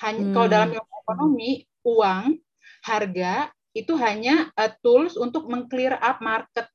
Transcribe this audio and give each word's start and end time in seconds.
Hanya 0.00 0.24
hmm. 0.24 0.32
kalau 0.32 0.48
dalam 0.48 0.70
ilmu 0.72 0.94
ekonomi, 1.04 1.50
uang, 1.84 2.24
harga 2.80 3.52
itu 3.76 3.92
hanya 4.00 4.50
uh, 4.58 4.72
tools 4.82 5.14
untuk 5.14 5.46
mengclear 5.46 5.94
up 6.00 6.18
market. 6.24 6.66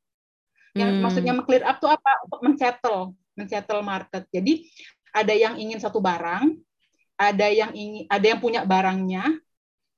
Yang 0.78 0.92
hmm. 0.96 1.02
maksudnya 1.02 1.34
mengclear 1.34 1.64
up 1.66 1.82
itu 1.82 1.88
apa? 1.90 2.12
Untuk 2.30 2.40
mensettle, 2.46 3.02
mensettle 3.34 3.84
market. 3.84 4.24
Jadi 4.30 4.70
ada 5.16 5.34
yang 5.34 5.58
ingin 5.58 5.82
satu 5.82 6.00
barang, 6.00 6.54
ada 7.16 7.48
yang 7.50 7.72
ingin 7.74 8.06
ada 8.12 8.26
yang 8.26 8.40
punya 8.40 8.62
barangnya, 8.68 9.40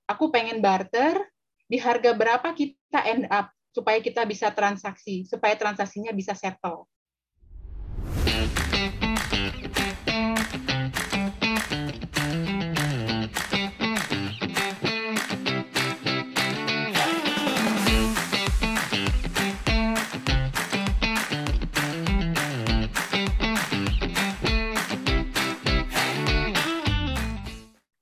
aku 0.07 0.32
pengen 0.32 0.64
barter 0.64 1.20
di 1.68 1.75
harga 1.82 2.16
berapa 2.16 2.48
kita 2.55 3.04
end 3.04 3.28
up 3.28 3.52
supaya 3.75 4.00
kita 4.00 4.23
bisa 4.23 4.50
transaksi, 4.55 5.28
supaya 5.28 5.54
transaksinya 5.54 6.16
bisa 6.16 6.34
settle. 6.34 6.88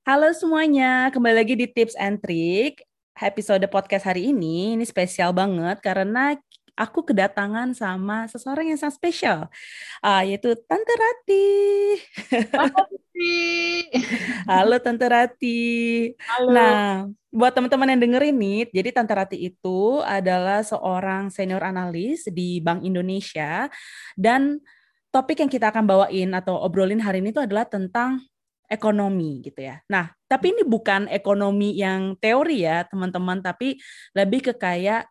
Halo 0.06 0.30
semuanya, 0.38 1.10
kembali 1.10 1.34
lagi 1.34 1.58
di 1.58 1.66
Tips 1.66 1.98
and 1.98 2.22
Trick. 2.22 2.86
Episode 3.18 3.66
podcast 3.74 4.06
hari 4.06 4.30
ini 4.30 4.78
ini 4.78 4.86
spesial 4.86 5.34
banget 5.34 5.82
karena 5.82 6.38
aku 6.78 7.02
kedatangan 7.10 7.74
sama 7.74 8.30
seseorang 8.30 8.70
yang 8.70 8.78
sangat 8.78 9.02
spesial, 9.02 9.40
uh, 10.06 10.22
yaitu 10.22 10.54
Tante 10.70 10.94
Rati. 10.94 11.50
Halo, 12.54 12.86
Halo 14.54 14.76
Tante 14.78 15.10
Rati. 15.10 15.62
Halo. 16.22 16.54
Nah, 16.54 17.10
buat 17.34 17.58
teman-teman 17.58 17.98
yang 17.98 18.02
dengerin 18.06 18.38
nih, 18.38 18.62
jadi 18.78 18.90
Tante 18.94 19.18
Rati 19.18 19.42
itu 19.42 20.06
adalah 20.06 20.62
seorang 20.62 21.34
senior 21.34 21.66
analis 21.66 22.30
di 22.30 22.62
Bank 22.62 22.86
Indonesia 22.86 23.74
dan 24.14 24.62
topik 25.10 25.42
yang 25.42 25.50
kita 25.50 25.74
akan 25.74 25.90
bawain 25.90 26.30
atau 26.38 26.62
obrolin 26.62 27.02
hari 27.02 27.26
ini 27.26 27.34
itu 27.34 27.42
adalah 27.42 27.66
tentang 27.66 28.22
ekonomi 28.68 29.42
gitu 29.46 29.66
ya. 29.66 29.82
Nah, 29.90 30.12
tapi 30.26 30.54
ini 30.54 30.64
bukan 30.66 31.08
ekonomi 31.10 31.78
yang 31.78 32.18
teori 32.18 32.66
ya, 32.66 32.86
teman-teman, 32.86 33.42
tapi 33.42 33.78
lebih 34.14 34.52
ke 34.52 34.54
kayak 34.58 35.10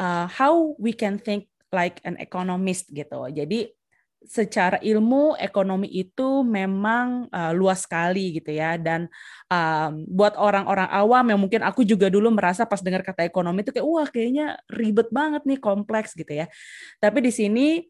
uh, 0.00 0.26
how 0.30 0.74
we 0.80 0.92
can 0.94 1.20
think 1.20 1.48
like 1.74 1.98
an 2.06 2.18
economist 2.18 2.88
gitu. 2.90 3.26
Jadi 3.30 3.72
secara 4.24 4.80
ilmu 4.80 5.36
ekonomi 5.36 5.88
itu 5.92 6.40
memang 6.40 7.28
uh, 7.28 7.52
luas 7.52 7.84
sekali 7.84 8.40
gitu 8.40 8.56
ya 8.56 8.80
dan 8.80 9.06
um, 9.52 10.08
buat 10.08 10.32
orang-orang 10.40 10.88
awam 10.88 11.24
yang 11.28 11.40
mungkin 11.40 11.60
aku 11.60 11.84
juga 11.84 12.08
dulu 12.08 12.32
merasa 12.32 12.64
pas 12.64 12.80
dengar 12.80 13.04
kata 13.04 13.28
ekonomi 13.28 13.60
itu 13.60 13.70
kayak 13.76 13.84
wah 13.84 14.08
kayaknya 14.08 14.56
ribet 14.72 15.12
banget 15.12 15.44
nih 15.44 15.60
kompleks 15.60 16.16
gitu 16.16 16.32
ya 16.32 16.48
tapi 17.04 17.20
di 17.20 17.32
sini 17.32 17.84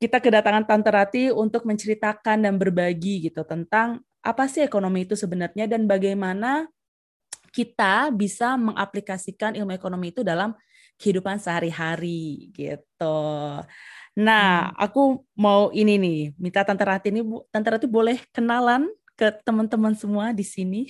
kita 0.00 0.22
kedatangan 0.22 0.64
Tante 0.64 0.90
Rati 0.90 1.24
untuk 1.34 1.66
menceritakan 1.66 2.46
dan 2.46 2.54
berbagi 2.56 3.28
gitu 3.28 3.42
tentang 3.44 4.00
apa 4.20 4.44
sih 4.48 4.60
ekonomi 4.60 5.08
itu 5.08 5.16
sebenarnya 5.16 5.64
dan 5.64 5.88
bagaimana 5.88 6.68
kita 7.50 8.14
bisa 8.14 8.54
mengaplikasikan 8.54 9.58
ilmu 9.58 9.74
ekonomi 9.74 10.14
itu 10.14 10.22
dalam 10.22 10.54
kehidupan 11.00 11.40
sehari-hari 11.40 12.52
gitu. 12.54 13.18
Nah, 14.20 14.70
hmm. 14.70 14.76
aku 14.76 15.24
mau 15.38 15.72
ini 15.72 15.96
nih, 15.96 16.20
minta 16.36 16.60
Tante 16.62 16.84
Rati 16.84 17.08
ini, 17.08 17.24
Tante 17.48 17.68
Rati 17.72 17.86
boleh 17.88 18.20
kenalan 18.30 18.86
ke 19.16 19.28
teman-teman 19.44 19.92
semua 19.92 20.32
di 20.32 20.44
sini. 20.44 20.88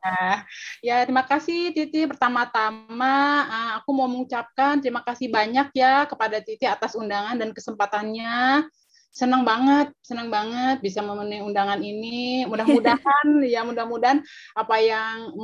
nah, 0.00 0.44
ya, 0.86 1.04
terima 1.04 1.24
kasih 1.28 1.76
Titi. 1.76 2.08
Pertama-tama 2.08 3.14
eh, 3.44 3.70
aku 3.80 3.90
mau 3.92 4.08
mengucapkan 4.08 4.80
terima 4.80 5.04
kasih 5.04 5.28
banyak 5.28 5.68
ya 5.76 6.08
kepada 6.08 6.40
Titi 6.40 6.64
atas 6.64 6.96
undangan 6.96 7.36
dan 7.36 7.52
kesempatannya 7.52 8.64
senang 9.10 9.42
banget, 9.42 9.90
senang 10.00 10.30
banget 10.30 10.78
bisa 10.78 11.02
memenuhi 11.02 11.42
undangan 11.42 11.82
ini. 11.82 12.46
Mudah-mudahan 12.46 13.26
ya 13.54 13.66
mudah-mudahan 13.66 14.22
apa 14.54 14.76
yang 14.78 15.34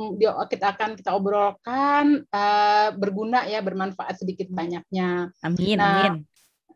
kita 0.47 0.73
akan 0.73 0.95
kita 0.95 1.11
obrolkan 1.13 2.23
uh, 2.31 2.89
berguna 2.95 3.43
ya, 3.45 3.59
bermanfaat 3.59 4.23
sedikit 4.23 4.47
banyaknya. 4.47 5.29
Amin, 5.43 5.77
nah, 5.77 6.07
amin. 6.07 6.23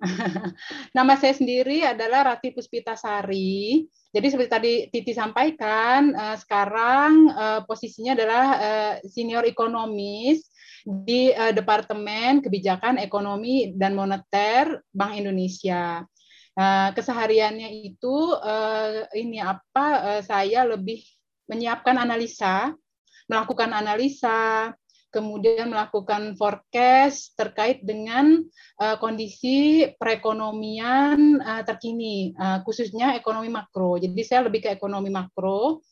nama 0.98 1.14
saya 1.16 1.32
sendiri 1.32 1.88
adalah 1.88 2.36
Rati 2.36 2.52
Puspitasari. 2.52 3.88
Jadi 4.12 4.28
seperti 4.28 4.50
tadi 4.52 4.74
Titi 4.92 5.16
sampaikan, 5.16 6.12
uh, 6.12 6.36
sekarang 6.36 7.32
uh, 7.32 7.60
posisinya 7.64 8.12
adalah 8.12 8.46
uh, 8.60 8.94
senior 9.08 9.48
ekonomis 9.48 10.52
di 10.84 11.32
uh, 11.32 11.56
Departemen 11.56 12.44
Kebijakan 12.44 13.00
Ekonomi 13.00 13.72
dan 13.78 13.96
Moneter 13.96 14.84
Bank 14.92 15.16
Indonesia. 15.16 16.04
Nah, 16.52 16.92
kesehariannya 16.92 17.72
itu 17.88 18.36
uh, 18.36 19.08
ini 19.16 19.40
apa 19.40 19.88
uh, 20.04 20.22
saya 20.22 20.68
lebih 20.68 21.00
menyiapkan 21.48 21.96
analisa, 21.96 22.76
melakukan 23.32 23.72
analisa, 23.72 24.76
kemudian 25.12 25.72
melakukan 25.72 26.36
forecast 26.40 27.36
terkait 27.40 27.84
dengan 27.84 28.40
uh, 28.80 28.96
kondisi 29.00 29.88
perekonomian 29.96 31.40
uh, 31.40 31.64
terkini, 31.64 32.36
uh, 32.36 32.60
khususnya 32.68 33.16
ekonomi 33.16 33.52
makro. 33.52 34.00
Jadi 34.00 34.20
saya 34.24 34.48
lebih 34.48 34.68
ke 34.68 34.70
ekonomi 34.76 35.12
makro, 35.12 35.84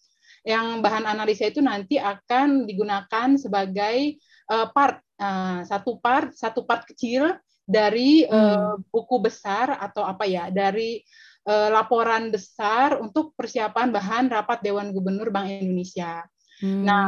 yang 0.47 0.80
bahan 0.80 1.03
analisa 1.03 1.52
itu 1.52 1.59
nanti 1.59 2.00
akan 2.00 2.64
digunakan 2.64 3.36
sebagai 3.36 4.20
uh, 4.47 4.72
part, 4.72 5.03
uh, 5.20 5.68
satu 5.68 6.00
part, 6.00 6.31
satu 6.31 6.64
part 6.64 6.88
kecil 6.88 7.36
dari 7.69 8.25
hmm. 8.25 8.34
uh, 8.34 8.74
buku 8.90 9.22
besar 9.22 9.78
atau 9.78 10.02
apa 10.02 10.25
ya 10.25 10.50
dari 10.50 11.06
uh, 11.46 11.69
laporan 11.69 12.34
besar 12.34 12.97
untuk 12.97 13.38
persiapan 13.38 13.94
bahan 13.94 14.25
rapat 14.34 14.66
Dewan 14.66 14.90
Gubernur 14.90 15.30
Bank 15.30 15.53
Indonesia. 15.53 16.25
Hmm. 16.59 16.84
Nah, 16.84 17.08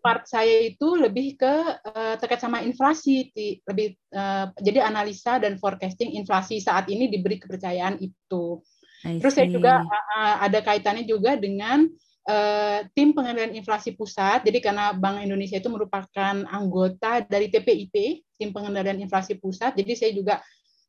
part 0.00 0.24
saya 0.24 0.72
itu 0.72 0.96
lebih 0.96 1.36
ke 1.36 1.54
uh, 1.84 2.14
terkait 2.16 2.40
sama 2.40 2.64
inflasi, 2.64 3.28
lebih 3.66 3.92
uh, 4.14 4.48
jadi 4.56 4.88
analisa 4.88 5.36
dan 5.36 5.60
forecasting 5.60 6.16
inflasi 6.16 6.62
saat 6.64 6.88
ini 6.88 7.10
diberi 7.10 7.36
kepercayaan 7.36 8.00
itu. 8.00 8.62
Terus 9.04 9.34
saya 9.36 9.52
juga 9.52 9.84
uh, 9.84 10.36
ada 10.40 10.64
kaitannya 10.64 11.04
juga 11.04 11.36
dengan 11.36 11.84
uh, 12.26 12.80
tim 12.92 13.14
pengendalian 13.14 13.54
inflasi 13.56 13.94
pusat. 13.94 14.42
Jadi 14.42 14.58
karena 14.58 14.92
Bank 14.92 15.22
Indonesia 15.22 15.56
itu 15.56 15.70
merupakan 15.70 16.34
anggota 16.50 17.22
dari 17.24 17.48
TPIP, 17.48 18.26
tim 18.36 18.50
pengendalian 18.50 19.00
inflasi 19.00 19.38
pusat. 19.38 19.78
Jadi 19.78 19.92
saya 19.94 20.12
juga 20.12 20.34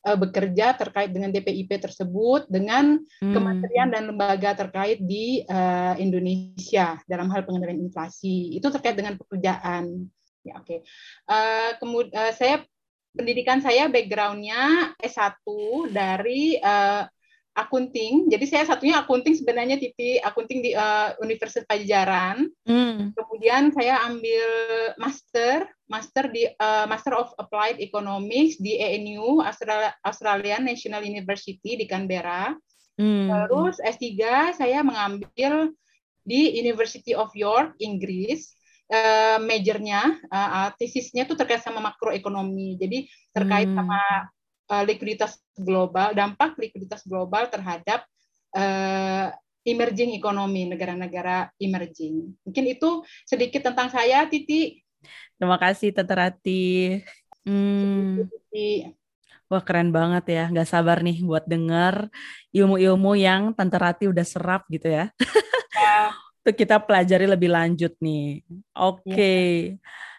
uh, 0.06 0.18
bekerja 0.18 0.75
terkait 0.75 1.14
dengan 1.14 1.30
TPIP 1.31 1.78
tersebut 1.80 2.50
dengan 2.50 3.00
hmm. 3.00 3.34
kementerian 3.34 3.90
dan 3.94 4.03
lembaga 4.09 4.58
terkait 4.58 5.00
di 5.02 5.46
uh, 5.48 5.96
Indonesia 6.02 6.98
dalam 7.06 7.30
hal 7.31 7.46
pengendalian 7.46 7.86
inflasi. 7.88 8.58
Itu 8.58 8.74
terkait 8.74 8.98
dengan 8.98 9.16
pekerjaan. 9.16 10.09
Ya, 10.44 10.59
oke. 10.59 10.66
Okay. 10.66 10.80
Uh, 11.28 11.72
kemudian 11.80 12.16
uh, 12.16 12.34
saya 12.34 12.64
pendidikan 13.18 13.59
saya 13.59 13.90
backgroundnya 13.90 14.94
S1 15.02 15.42
dari 15.90 16.62
uh, 16.62 17.09
akunting. 17.57 18.29
Jadi 18.29 18.45
saya 18.45 18.63
satunya 18.69 19.01
akunting 19.01 19.34
sebenarnya 19.34 19.81
titik 19.81 20.22
akunting 20.22 20.62
di 20.62 20.78
uh, 20.78 21.18
Universitas 21.25 21.66
Pajajaran. 21.66 22.45
Mm. 22.69 23.18
Kemudian 23.18 23.73
saya 23.73 24.06
ambil 24.06 24.47
master, 25.01 25.66
master 25.90 26.29
di 26.29 26.45
uh, 26.45 26.85
Master 26.85 27.18
of 27.18 27.34
Applied 27.41 27.81
Economics 27.81 28.62
di 28.62 28.78
ANU 28.78 29.41
Australia, 29.41 29.90
Australian 30.06 30.69
National 30.69 31.01
University 31.01 31.73
di 31.73 31.90
Canberra. 31.90 32.53
Mm. 33.01 33.34
Terus 33.34 33.81
S3 33.81 34.06
saya 34.53 34.85
mengambil 34.85 35.74
di 36.22 36.62
University 36.62 37.18
of 37.18 37.34
York, 37.34 37.74
Inggris. 37.81 38.53
Uh, 38.88 39.36
majornya, 39.44 40.15
uh, 40.31 40.71
tesisnya 40.80 41.27
tuh 41.27 41.36
terkait 41.36 41.59
sama 41.59 41.83
makroekonomi. 41.83 42.80
Jadi 42.80 43.04
terkait 43.36 43.68
mm. 43.68 43.75
sama 43.75 44.00
uh, 44.69 44.84
likuiditas 44.84 45.40
global, 45.56 46.14
dampak 46.14 46.56
likuiditas 46.60 47.04
global 47.08 47.48
terhadap 47.48 48.04
uh, 48.54 49.31
emerging 49.68 50.16
ekonomi 50.16 50.68
negara-negara 50.68 51.52
emerging. 51.60 52.31
Mungkin 52.48 52.66
itu 52.72 53.04
sedikit 53.28 53.68
tentang 53.68 53.92
saya, 53.92 54.24
Titi. 54.28 54.80
Terima 55.36 55.60
kasih, 55.60 55.92
Tante 55.92 56.16
Rati. 56.16 57.04
Hmm. 57.44 58.28
Wah 59.48 59.64
keren 59.64 59.96
banget 59.96 60.28
ya, 60.28 60.44
nggak 60.52 60.68
sabar 60.68 61.00
nih 61.00 61.24
buat 61.24 61.48
dengar 61.48 62.12
ilmu-ilmu 62.52 63.16
yang 63.16 63.56
Tante 63.56 63.80
Rati 63.80 64.12
udah 64.12 64.25
serap 64.28 64.68
gitu 64.72 64.92
ya. 64.92 65.12
ya. 65.75 66.12
Kita 66.48 66.80
pelajari 66.80 67.28
lebih 67.28 67.52
lanjut 67.52 67.92
nih. 68.00 68.40
Oke. 68.72 69.04
Okay. 69.04 69.48
Ya. 69.75 69.75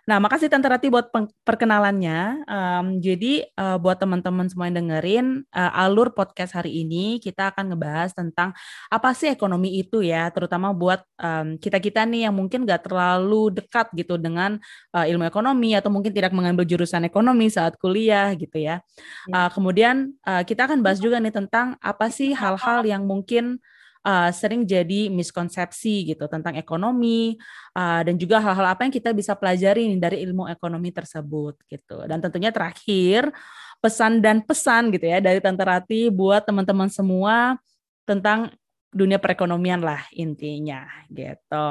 Nah, 0.09 0.17
makasih 0.25 0.49
Tante 0.49 0.65
Rati 0.65 0.89
buat 0.89 1.13
perkenalannya. 1.45 2.49
Um, 2.49 2.97
jadi 2.97 3.45
uh, 3.61 3.77
buat 3.77 4.01
teman-teman 4.01 4.49
semua 4.49 4.73
yang 4.73 4.81
dengerin 4.81 5.45
uh, 5.53 5.83
alur 5.85 6.17
podcast 6.17 6.57
hari 6.57 6.81
ini, 6.81 7.21
kita 7.21 7.53
akan 7.53 7.77
ngebahas 7.77 8.17
tentang 8.17 8.57
apa 8.89 9.13
sih 9.13 9.29
ekonomi 9.29 9.77
itu 9.77 10.01
ya, 10.01 10.33
terutama 10.33 10.73
buat 10.73 11.05
um, 11.21 11.61
kita-kita 11.61 12.09
nih 12.09 12.25
yang 12.25 12.33
mungkin 12.33 12.65
gak 12.65 12.89
terlalu 12.89 13.53
dekat 13.61 13.93
gitu 13.93 14.17
dengan 14.17 14.57
uh, 14.97 15.05
ilmu 15.05 15.29
ekonomi 15.29 15.77
atau 15.77 15.93
mungkin 15.93 16.17
tidak 16.17 16.33
mengambil 16.33 16.65
jurusan 16.65 17.05
ekonomi 17.05 17.53
saat 17.53 17.77
kuliah 17.77 18.33
gitu 18.33 18.65
ya. 18.65 18.81
Uh, 19.29 19.53
kemudian 19.53 20.17
uh, 20.25 20.41
kita 20.41 20.65
akan 20.73 20.81
bahas 20.81 21.05
juga 21.05 21.21
nih 21.21 21.37
tentang 21.37 21.77
apa 21.85 22.09
sih 22.09 22.33
hal-hal 22.33 22.81
yang 22.89 23.05
mungkin 23.05 23.61
uh, 24.05 24.31
sering 24.31 24.67
jadi 24.67 25.09
miskonsepsi 25.09 26.15
gitu 26.15 26.27
tentang 26.31 26.55
ekonomi 26.59 27.39
uh, 27.75 28.03
dan 28.03 28.15
juga 28.19 28.39
hal-hal 28.43 28.75
apa 28.75 28.87
yang 28.87 28.95
kita 28.95 29.11
bisa 29.15 29.35
pelajari 29.35 29.89
dari 29.99 30.23
ilmu 30.27 30.47
ekonomi 30.51 30.91
tersebut 30.91 31.59
gitu. 31.67 32.05
Dan 32.07 32.23
tentunya 32.23 32.55
terakhir 32.55 33.31
pesan 33.79 34.19
dan 34.19 34.43
pesan 34.43 34.91
gitu 34.91 35.07
ya 35.07 35.23
dari 35.23 35.39
Tante 35.39 35.63
Rati 35.63 36.11
buat 36.11 36.43
teman-teman 36.43 36.91
semua 36.91 37.55
tentang 38.03 38.51
dunia 38.91 39.21
perekonomian 39.21 39.85
lah 39.85 40.03
intinya 40.17 40.89
gitu. 41.13 41.69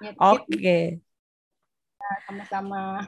Ya, 0.00 0.12
Oke. 0.20 0.44
Okay. 0.46 0.84
Sama-sama. 2.28 3.02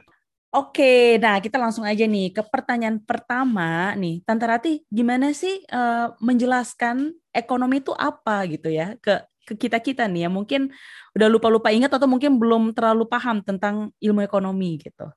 Oke, 0.49 1.21
nah 1.21 1.37
kita 1.37 1.61
langsung 1.61 1.85
aja 1.85 2.09
nih 2.09 2.33
ke 2.33 2.41
pertanyaan 2.41 2.97
pertama 2.97 3.93
nih, 3.93 4.25
Tante 4.25 4.49
Rati, 4.49 4.73
gimana 4.89 5.29
sih 5.29 5.61
uh, 5.69 6.09
menjelaskan 6.17 7.13
ekonomi 7.29 7.85
itu 7.85 7.93
apa 7.93 8.49
gitu 8.49 8.73
ya 8.73 8.97
ke 8.97 9.21
ke 9.45 9.53
kita 9.53 9.77
kita 9.77 10.09
nih 10.09 10.25
ya 10.25 10.29
mungkin 10.29 10.73
udah 11.13 11.27
lupa-lupa 11.29 11.69
ingat 11.73 11.93
atau 11.93 12.09
mungkin 12.09 12.41
belum 12.41 12.73
terlalu 12.73 13.05
paham 13.05 13.45
tentang 13.45 13.93
ilmu 14.01 14.25
ekonomi 14.25 14.81
gitu. 14.81 15.09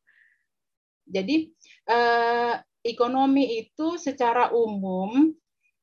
Jadi 1.08 1.48
uh, 1.88 2.60
ekonomi 2.84 3.60
itu 3.60 3.96
secara 3.96 4.52
umum 4.52 5.32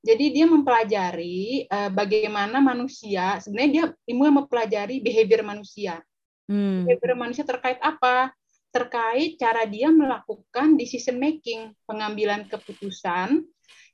jadi 0.06 0.26
dia 0.32 0.46
mempelajari 0.46 1.66
uh, 1.70 1.90
bagaimana 1.90 2.58
manusia 2.62 3.38
sebenarnya 3.42 3.70
dia 3.70 3.86
ilmu 4.14 4.24
yang 4.30 4.38
mempelajari 4.46 5.02
behavior 5.02 5.42
manusia. 5.42 6.02
Hmm. 6.50 6.86
Behavior 6.86 7.18
manusia 7.18 7.46
terkait 7.46 7.78
apa? 7.82 8.34
Terkait 8.70 9.38
cara 9.42 9.66
dia 9.66 9.90
melakukan 9.90 10.78
decision 10.78 11.18
making, 11.18 11.74
pengambilan 11.90 12.46
keputusan 12.46 13.42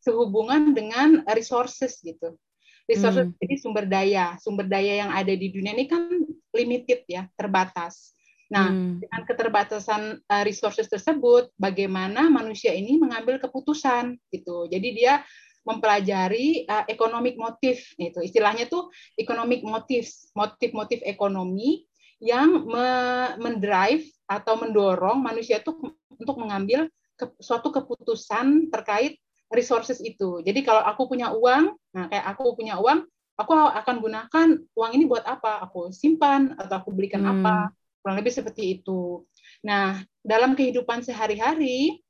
sehubungan 0.04 0.76
dengan 0.76 1.24
resources 1.32 1.98
gitu. 2.04 2.36
Resources 2.86 3.34
hmm. 3.34 3.38
jadi 3.42 3.56
sumber 3.58 3.86
daya, 3.90 4.38
sumber 4.38 4.70
daya 4.70 5.02
yang 5.02 5.12
ada 5.12 5.34
di 5.34 5.50
dunia 5.50 5.74
ini 5.74 5.90
kan 5.90 6.06
limited 6.54 7.02
ya, 7.10 7.26
terbatas. 7.34 8.14
Nah, 8.46 8.70
hmm. 8.70 9.02
dengan 9.02 9.22
keterbatasan 9.26 10.22
uh, 10.22 10.44
resources 10.46 10.86
tersebut, 10.86 11.50
bagaimana 11.58 12.30
manusia 12.30 12.78
ini 12.78 13.02
mengambil 13.02 13.42
keputusan 13.42 14.22
gitu. 14.30 14.70
Jadi 14.70 14.90
dia 14.94 15.26
mempelajari 15.66 16.70
uh, 16.70 16.86
economic 16.86 17.42
motif 17.42 17.98
itu 17.98 18.22
istilahnya 18.22 18.70
tuh 18.70 18.94
economic 19.18 19.66
motif, 19.66 20.14
motif-motif 20.38 21.02
ekonomi 21.02 21.90
yang 22.24 22.64
me 22.64 22.88
mendrive 23.40 24.08
atau 24.26 24.58
mendorong 24.58 25.20
manusia 25.20 25.60
itu 25.62 25.76
untuk 26.16 26.36
mengambil 26.40 26.88
ke, 27.16 27.28
suatu 27.40 27.72
keputusan 27.72 28.72
terkait 28.72 29.20
resources 29.52 30.02
itu. 30.02 30.42
Jadi 30.42 30.66
kalau 30.66 30.82
aku 30.82 31.12
punya 31.12 31.32
uang, 31.32 31.76
nah 31.94 32.06
kayak 32.10 32.26
aku 32.36 32.56
punya 32.58 32.80
uang, 32.82 33.06
aku 33.38 33.52
akan 33.54 33.96
gunakan 34.02 34.48
uang 34.74 34.92
ini 34.96 35.06
buat 35.06 35.24
apa? 35.24 35.64
Aku 35.70 35.92
simpan 35.92 36.56
atau 36.58 36.82
aku 36.82 36.90
belikan 36.92 37.24
hmm. 37.24 37.32
apa? 37.40 37.56
Kurang 38.02 38.18
lebih 38.20 38.34
seperti 38.34 38.80
itu. 38.82 39.26
Nah, 39.66 40.02
dalam 40.22 40.54
kehidupan 40.54 41.02
sehari-hari 41.02 42.02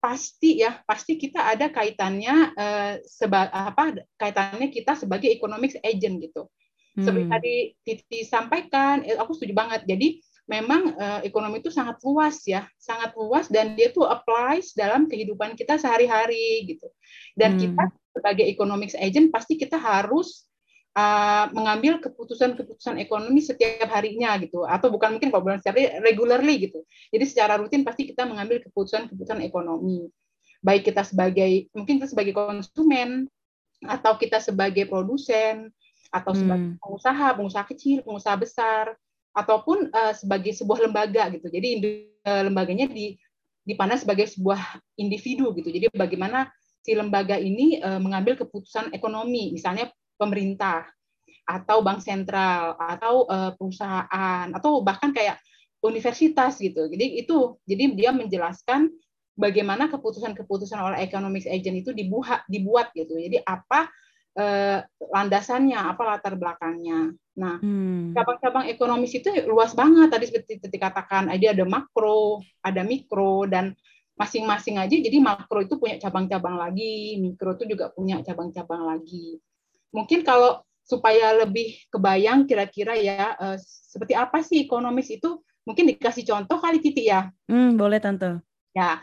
pasti 0.00 0.64
ya, 0.64 0.80
pasti 0.88 1.20
kita 1.20 1.44
ada 1.44 1.68
kaitannya 1.68 2.56
eh, 2.56 2.94
seba, 3.04 3.50
apa 3.52 4.00
kaitannya 4.16 4.72
kita 4.72 4.96
sebagai 4.96 5.28
economics 5.28 5.76
agent 5.84 6.22
gitu. 6.24 6.48
Hmm. 6.98 7.04
Seperti 7.06 7.26
tadi 7.30 7.54
Titi 7.86 8.18
sampaikan, 8.26 9.06
eh, 9.06 9.14
aku 9.14 9.34
setuju 9.36 9.54
banget. 9.54 9.86
Jadi 9.86 10.18
memang 10.50 10.98
uh, 10.98 11.20
ekonomi 11.22 11.62
itu 11.62 11.70
sangat 11.70 12.02
luas 12.02 12.42
ya, 12.42 12.66
sangat 12.74 13.14
luas 13.14 13.46
dan 13.46 13.78
dia 13.78 13.94
tuh 13.94 14.02
applies 14.10 14.74
dalam 14.74 15.06
kehidupan 15.06 15.54
kita 15.54 15.78
sehari-hari 15.78 16.66
gitu. 16.66 16.90
Dan 17.38 17.54
hmm. 17.54 17.60
kita 17.62 17.84
sebagai 18.10 18.46
economics 18.50 18.98
agent 18.98 19.30
pasti 19.30 19.54
kita 19.54 19.78
harus 19.78 20.50
uh, 20.98 21.46
mengambil 21.54 22.02
keputusan-keputusan 22.02 22.98
ekonomi 22.98 23.38
setiap 23.38 23.86
harinya 23.94 24.34
gitu, 24.42 24.66
atau 24.66 24.90
bukan 24.90 25.14
mungkin 25.14 25.30
kalau 25.30 25.46
bulan 25.46 25.62
setiap 25.62 25.78
hari, 25.78 26.02
regularly 26.02 26.66
gitu. 26.66 26.82
Jadi 27.14 27.24
secara 27.30 27.54
rutin 27.54 27.86
pasti 27.86 28.10
kita 28.10 28.26
mengambil 28.26 28.58
keputusan-keputusan 28.66 29.46
ekonomi. 29.46 30.10
Baik 30.60 30.90
kita 30.90 31.06
sebagai 31.06 31.70
mungkin 31.72 32.02
kita 32.02 32.10
sebagai 32.10 32.34
konsumen 32.34 33.30
atau 33.86 34.18
kita 34.20 34.42
sebagai 34.42 34.84
produsen 34.90 35.72
atau 36.10 36.34
sebagai 36.34 36.74
hmm. 36.74 36.82
pengusaha, 36.82 37.26
pengusaha 37.38 37.64
kecil, 37.70 38.02
pengusaha 38.02 38.36
besar 38.36 38.84
ataupun 39.30 39.94
uh, 39.94 40.14
sebagai 40.14 40.50
sebuah 40.54 40.90
lembaga 40.90 41.30
gitu. 41.30 41.46
Jadi 41.46 41.68
uh, 42.26 42.42
lembaganya 42.50 42.90
di 42.90 43.14
dipandang 43.62 44.02
sebagai 44.02 44.26
sebuah 44.26 44.82
individu 44.98 45.54
gitu. 45.54 45.70
Jadi 45.70 45.86
bagaimana 45.94 46.50
si 46.82 46.96
lembaga 46.96 47.38
ini 47.38 47.78
uh, 47.78 48.02
mengambil 48.02 48.34
keputusan 48.34 48.90
ekonomi, 48.90 49.54
misalnya 49.54 49.86
pemerintah 50.18 50.90
atau 51.46 51.82
bank 51.82 52.02
sentral 52.02 52.74
atau 52.78 53.26
uh, 53.26 53.54
perusahaan 53.54 54.46
atau 54.50 54.82
bahkan 54.82 55.14
kayak 55.14 55.38
universitas 55.82 56.58
gitu. 56.58 56.90
Jadi 56.90 57.22
itu 57.22 57.58
jadi 57.64 57.84
dia 57.94 58.10
menjelaskan 58.10 58.90
bagaimana 59.38 59.88
keputusan-keputusan 59.88 60.78
oleh 60.78 60.98
economics 61.06 61.48
agent 61.48 61.80
itu 61.86 61.90
dibuat 61.94 62.44
dibuat 62.50 62.92
gitu. 62.92 63.16
Jadi 63.16 63.40
apa 63.42 63.88
eh, 64.40 64.78
landasannya, 65.12 65.76
apa 65.76 66.02
latar 66.02 66.34
belakangnya. 66.40 67.12
Nah, 67.36 67.60
hmm. 67.60 68.16
cabang-cabang 68.16 68.64
hmm. 68.68 68.74
ekonomis 68.74 69.12
itu 69.12 69.28
luas 69.44 69.76
banget. 69.76 70.08
Tadi 70.08 70.24
seperti 70.28 70.52
tadi 70.64 70.78
katakan, 70.80 71.28
ada 71.28 71.46
ada 71.52 71.64
makro, 71.68 72.40
ada 72.64 72.80
mikro, 72.80 73.44
dan 73.44 73.76
masing-masing 74.16 74.80
aja. 74.80 74.96
Jadi 74.96 75.16
makro 75.20 75.60
itu 75.60 75.76
punya 75.76 76.00
cabang-cabang 76.00 76.56
lagi, 76.56 77.20
mikro 77.20 77.56
itu 77.56 77.76
juga 77.76 77.92
punya 77.92 78.20
cabang-cabang 78.24 78.88
lagi. 78.96 79.40
Mungkin 79.92 80.24
kalau 80.24 80.64
supaya 80.84 81.46
lebih 81.46 81.86
kebayang 81.86 82.50
kira-kira 82.50 82.98
ya 82.98 83.36
eh, 83.38 83.56
seperti 83.62 84.18
apa 84.18 84.42
sih 84.42 84.66
ekonomis 84.66 85.06
itu 85.12 85.38
mungkin 85.64 85.86
dikasih 85.86 86.26
contoh 86.26 86.58
kali 86.58 86.82
Titi 86.82 87.06
ya. 87.06 87.30
Hmm, 87.46 87.78
boleh 87.78 88.02
tante. 88.02 88.42
Ya. 88.74 88.98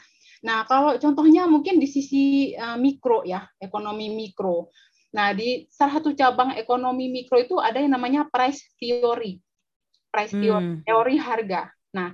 Nah, 0.46 0.64
kalau 0.70 0.96
contohnya 1.02 1.50
mungkin 1.50 1.82
di 1.82 1.90
sisi 1.90 2.54
uh, 2.54 2.78
mikro 2.78 3.26
ya, 3.26 3.42
ekonomi 3.58 4.14
mikro. 4.14 4.70
Nah, 5.16 5.32
di 5.32 5.66
salah 5.72 6.00
satu 6.00 6.12
cabang 6.12 6.56
ekonomi 6.60 7.08
mikro 7.08 7.40
itu 7.40 7.56
ada 7.62 7.80
yang 7.80 7.96
namanya 7.96 8.28
price 8.28 8.60
theory. 8.76 9.40
Price 10.12 10.36
theory, 10.36 10.80
hmm. 10.80 10.84
teori 10.84 11.16
harga. 11.16 11.72
Nah, 11.96 12.12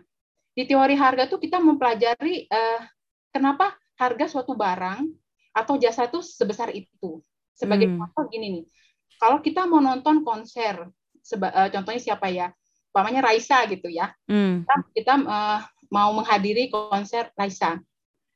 di 0.54 0.64
teori 0.70 0.94
harga 0.94 1.26
itu 1.26 1.38
kita 1.42 1.58
mempelajari 1.58 2.46
eh, 2.46 2.82
kenapa 3.34 3.74
harga 3.98 4.30
suatu 4.30 4.54
barang 4.54 5.10
atau 5.54 5.74
jasa 5.82 6.06
itu 6.06 6.22
sebesar 6.22 6.70
itu. 6.74 7.22
Sebagai 7.54 7.90
hmm. 7.90 7.98
contoh 7.98 8.26
gini 8.30 8.62
nih, 8.62 8.66
kalau 9.18 9.42
kita 9.42 9.66
mau 9.66 9.82
nonton 9.82 10.22
konser, 10.22 10.86
seba, 11.22 11.50
eh, 11.50 11.70
contohnya 11.74 12.02
siapa 12.02 12.30
ya? 12.30 12.54
Umpamanya 12.94 13.26
Raisa 13.26 13.66
gitu 13.66 13.90
ya. 13.90 14.14
Hmm. 14.30 14.62
Kita, 14.62 14.76
kita 14.94 15.14
eh, 15.18 15.60
mau 15.90 16.14
menghadiri 16.14 16.70
konser 16.70 17.34
Raisa. 17.34 17.82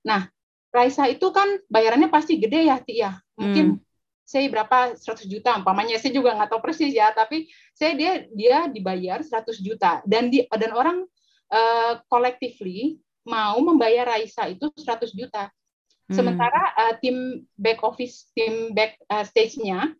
Nah, 0.02 0.26
Raisa 0.74 1.06
itu 1.06 1.30
kan 1.30 1.62
bayarannya 1.70 2.10
pasti 2.10 2.42
gede 2.42 2.66
ya, 2.66 2.82
Ti 2.82 2.94
ya. 2.98 3.14
Mungkin 3.38 3.78
hmm 3.78 3.86
saya 4.28 4.52
berapa? 4.52 5.00
100 5.00 5.24
juta. 5.24 5.56
Umpamanya 5.56 5.96
saya 5.96 6.12
juga 6.12 6.36
nggak 6.36 6.52
tahu 6.52 6.60
persis 6.60 6.92
ya 6.92 7.16
tapi 7.16 7.48
saya 7.72 7.96
dia 7.96 8.12
dia 8.36 8.68
dibayar 8.68 9.24
100 9.24 9.64
juta. 9.64 10.04
Dan 10.04 10.28
di 10.28 10.44
dan 10.52 10.76
orang 10.76 11.08
uh, 11.48 12.04
collectively 12.12 13.00
mau 13.24 13.56
membayar 13.64 14.04
Raisa 14.04 14.52
itu 14.52 14.68
100 14.76 15.16
juta. 15.16 15.48
Hmm. 16.08 16.24
sementara 16.24 16.72
uh, 16.80 16.94
tim 17.04 17.44
back 17.60 17.84
office 17.84 18.32
tim 18.32 18.72
back 18.72 18.96
uh, 19.12 19.28
stage-nya 19.28 19.92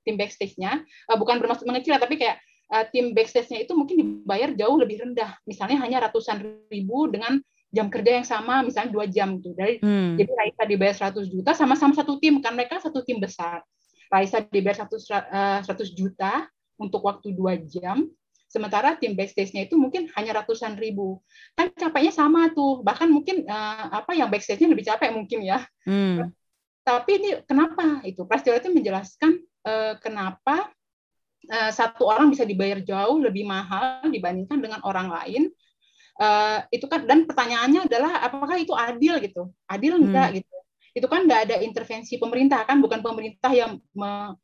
tim 0.00 0.16
backstage-nya 0.16 0.80
uh, 1.04 1.16
bukan 1.20 1.36
bermaksud 1.36 1.68
mengecil 1.68 2.00
tapi 2.00 2.16
kayak 2.16 2.40
uh, 2.72 2.88
tim 2.88 3.12
backstage-nya 3.12 3.68
itu 3.68 3.76
mungkin 3.76 3.96
dibayar 4.00 4.56
jauh 4.56 4.76
lebih 4.80 5.04
rendah. 5.04 5.36
Misalnya 5.44 5.84
hanya 5.84 6.08
ratusan 6.08 6.68
ribu 6.72 7.12
dengan 7.12 7.40
jam 7.68 7.92
kerja 7.92 8.10
yang 8.20 8.26
sama 8.26 8.64
misalnya 8.64 8.90
dua 8.92 9.04
jam 9.08 9.36
gitu. 9.40 9.52
Dari 9.52 9.80
hmm. 9.80 10.16
jadi 10.16 10.32
Raisa 10.32 10.62
dibayar 10.64 10.96
100 11.12 11.28
juta 11.28 11.50
sama-sama 11.52 11.92
satu 11.92 12.16
tim 12.16 12.40
kan 12.40 12.56
mereka 12.56 12.80
satu 12.80 13.04
tim 13.04 13.20
besar. 13.20 13.60
Raisa 14.08 14.40
dibayar 14.40 14.88
100 14.88 15.64
100 15.64 15.68
eh, 15.68 15.88
juta 15.92 16.48
untuk 16.80 17.04
waktu 17.04 17.36
dua 17.36 17.60
jam 17.60 18.08
sementara 18.48 18.96
tim 18.96 19.12
backstage-nya 19.12 19.68
itu 19.68 19.76
mungkin 19.76 20.08
hanya 20.16 20.40
ratusan 20.40 20.80
ribu. 20.80 21.20
Kan 21.52 21.68
capeknya 21.76 22.12
sama 22.16 22.48
tuh 22.56 22.80
bahkan 22.80 23.12
mungkin 23.12 23.44
uh, 23.44 24.00
apa 24.00 24.16
yang 24.16 24.32
backstage-nya 24.32 24.72
lebih 24.72 24.88
capek 24.88 25.12
mungkin 25.12 25.44
ya. 25.44 25.62
Hmm. 25.84 26.32
tapi 26.88 27.20
ini 27.20 27.44
kenapa 27.44 28.00
itu? 28.08 28.24
Prasetyo 28.24 28.56
itu 28.56 28.72
menjelaskan 28.72 29.44
uh, 29.68 30.00
kenapa 30.00 30.72
uh, 31.52 31.68
satu 31.68 32.08
orang 32.08 32.32
bisa 32.32 32.48
dibayar 32.48 32.80
jauh 32.80 33.20
lebih 33.20 33.44
mahal 33.44 34.08
dibandingkan 34.08 34.56
dengan 34.56 34.80
orang 34.88 35.12
lain 35.12 35.52
uh, 36.18 36.58
itu 36.74 36.84
kan 36.90 37.06
dan 37.06 37.24
pertanyaannya 37.24 37.86
adalah 37.86 38.22
apakah 38.22 38.58
itu 38.58 38.74
adil 38.74 39.18
gitu? 39.22 39.42
Adil 39.70 39.96
enggak 39.96 40.28
hmm. 40.30 40.36
gitu? 40.42 40.56
Itu 40.94 41.06
kan 41.06 41.24
nggak 41.24 41.40
ada 41.48 41.56
intervensi 41.62 42.18
pemerintah 42.18 42.66
kan 42.66 42.82
bukan 42.82 43.00
pemerintah 43.00 43.50
yang 43.54 43.78
me 43.94 44.34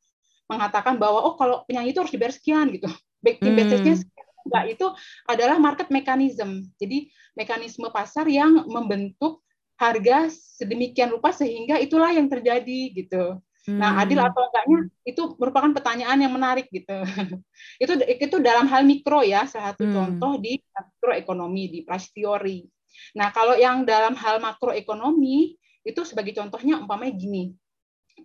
mengatakan 0.44 1.00
bahwa 1.00 1.24
oh 1.24 1.34
kalau 1.40 1.64
penyanyi 1.64 1.96
itu 1.96 2.00
harus 2.04 2.12
dibayar 2.12 2.34
sekian 2.34 2.68
gitu. 2.72 2.88
Back 3.24 3.40
hmm. 3.40 3.56
basis 3.56 4.00
enggak 4.44 4.64
itu 4.76 4.86
adalah 5.26 5.56
market 5.58 5.88
mechanism. 5.90 6.68
Jadi 6.76 7.10
mekanisme 7.34 7.90
pasar 7.90 8.28
yang 8.30 8.64
membentuk 8.70 9.42
harga 9.74 10.30
sedemikian 10.30 11.10
rupa 11.10 11.34
sehingga 11.34 11.82
itulah 11.82 12.14
yang 12.14 12.30
terjadi 12.30 12.94
gitu 12.94 13.42
Hmm. 13.64 13.80
Nah, 13.80 14.04
adil 14.04 14.20
hmm. 14.20 14.28
atau 14.28 14.42
enggaknya 14.44 14.78
itu 15.08 15.22
merupakan 15.40 15.72
pertanyaan 15.72 16.18
yang 16.20 16.32
menarik 16.36 16.68
gitu. 16.68 16.92
itu 17.82 17.92
itu 18.04 18.36
dalam 18.44 18.68
hal 18.68 18.84
mikro 18.84 19.24
ya, 19.24 19.48
salah 19.48 19.72
satu 19.72 19.88
hmm. 19.88 19.94
contoh 19.94 20.32
di 20.36 20.60
makroekonomi 20.60 21.64
di 21.72 21.78
price 21.80 22.12
theory. 22.12 22.68
Nah, 23.16 23.32
kalau 23.32 23.56
yang 23.56 23.88
dalam 23.88 24.12
hal 24.20 24.36
makroekonomi 24.38 25.56
itu 25.84 26.00
sebagai 26.04 26.36
contohnya 26.36 26.76
umpamanya 26.76 27.14
gini. 27.16 27.56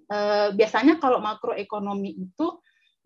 Eh, 0.09 0.49
biasanya 0.53 0.99
kalau 0.99 1.23
makroekonomi 1.23 2.19
itu 2.19 2.47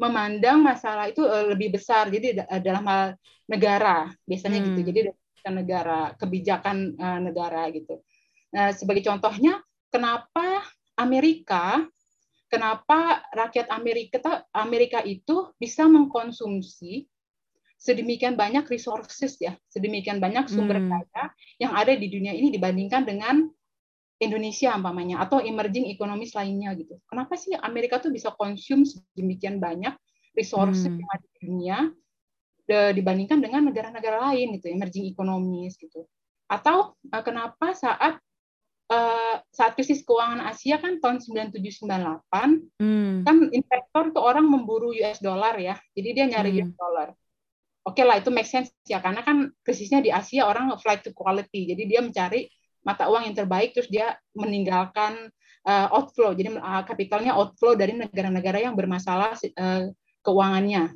memandang 0.02 0.66
masalah 0.66 1.14
itu 1.14 1.22
eh, 1.26 1.54
lebih 1.54 1.78
besar. 1.78 2.10
Jadi 2.10 2.34
dalam 2.66 2.84
hal 2.90 3.04
negara 3.46 4.10
biasanya 4.26 4.58
gitu. 4.58 4.70
hmm. 4.74 4.78
gitu. 4.82 4.90
Jadi 4.90 5.00
negara, 5.54 6.18
kebijakan 6.18 6.98
eh, 6.98 7.20
negara 7.22 7.70
gitu. 7.70 8.02
Nah, 8.54 8.74
sebagai 8.74 9.06
contohnya 9.06 9.62
kenapa 9.94 10.66
Amerika 10.98 11.86
kenapa 12.54 13.26
rakyat 13.34 13.74
Amerika 13.74 14.46
Amerika 14.54 15.02
itu 15.02 15.50
bisa 15.58 15.90
mengkonsumsi 15.90 17.10
sedemikian 17.82 18.38
banyak 18.38 18.70
resources 18.70 19.42
ya, 19.42 19.58
sedemikian 19.74 20.22
banyak 20.22 20.46
sumber 20.48 20.78
hmm. 20.78 20.94
daya 20.94 21.34
yang 21.58 21.74
ada 21.74 21.98
di 21.98 22.08
dunia 22.14 22.32
ini 22.32 22.54
dibandingkan 22.54 23.04
dengan 23.04 23.50
Indonesia 24.22 24.72
umpamanya 24.78 25.26
atau 25.26 25.42
emerging 25.42 25.90
economies 25.92 26.32
lainnya 26.38 26.72
gitu. 26.78 26.96
Kenapa 27.10 27.36
sih 27.36 27.58
Amerika 27.58 28.00
tuh 28.00 28.14
bisa 28.14 28.32
konsum 28.38 28.86
sedemikian 28.88 29.58
banyak 29.58 29.92
resources 30.38 30.88
hmm. 30.88 31.02
yang 31.02 31.10
ada 31.10 31.26
di 31.26 31.40
dunia 31.44 31.78
dibandingkan 32.96 33.44
dengan 33.44 33.68
negara-negara 33.68 34.32
lain 34.32 34.56
gitu, 34.56 34.72
emerging 34.72 35.12
economies 35.12 35.76
gitu. 35.76 36.08
Atau 36.48 36.96
uh, 36.96 37.24
kenapa 37.26 37.76
saat 37.76 38.24
uh, 38.92 39.36
saat 39.54 39.78
krisis 39.78 40.04
keuangan 40.04 40.44
Asia 40.50 40.82
kan 40.82 41.00
tahun 41.00 41.24
9798 41.24 42.82
hmm. 42.82 43.24
kan 43.24 43.38
investor 43.54 44.04
tuh 44.12 44.24
orang 44.24 44.48
memburu 44.50 44.92
US 44.92 45.22
dollar 45.24 45.56
ya. 45.60 45.78
Jadi 45.94 46.10
dia 46.12 46.26
nyari 46.28 46.52
hmm. 46.52 46.60
US 46.66 46.74
dollar. 46.76 47.08
Oke 47.84 48.00
okay 48.00 48.04
lah 48.08 48.16
itu 48.20 48.32
make 48.32 48.48
sense 48.48 48.72
ya 48.88 49.04
karena 49.04 49.24
kan 49.28 49.52
krisisnya 49.60 50.00
di 50.00 50.08
Asia 50.08 50.48
orang 50.48 50.72
flight 50.80 51.04
to 51.04 51.12
quality. 51.12 51.68
Jadi 51.68 51.84
dia 51.88 52.00
mencari 52.00 52.48
mata 52.84 53.08
uang 53.08 53.28
yang 53.32 53.36
terbaik 53.36 53.76
terus 53.76 53.88
dia 53.88 54.16
meninggalkan 54.36 55.32
uh, 55.68 55.88
outflow. 55.92 56.32
Jadi 56.36 56.56
uh, 56.60 56.84
kapitalnya 56.84 57.36
outflow 57.36 57.76
dari 57.76 57.96
negara-negara 57.96 58.64
yang 58.64 58.76
bermasalah 58.76 59.36
uh, 59.36 59.92
keuangannya. 60.24 60.96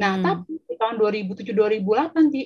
Nah, 0.00 0.12
hmm. 0.16 0.24
tapi 0.24 0.52
di 0.56 0.74
tahun 0.80 0.96
2007 0.96 1.52
2008 1.52 2.32
di 2.32 2.42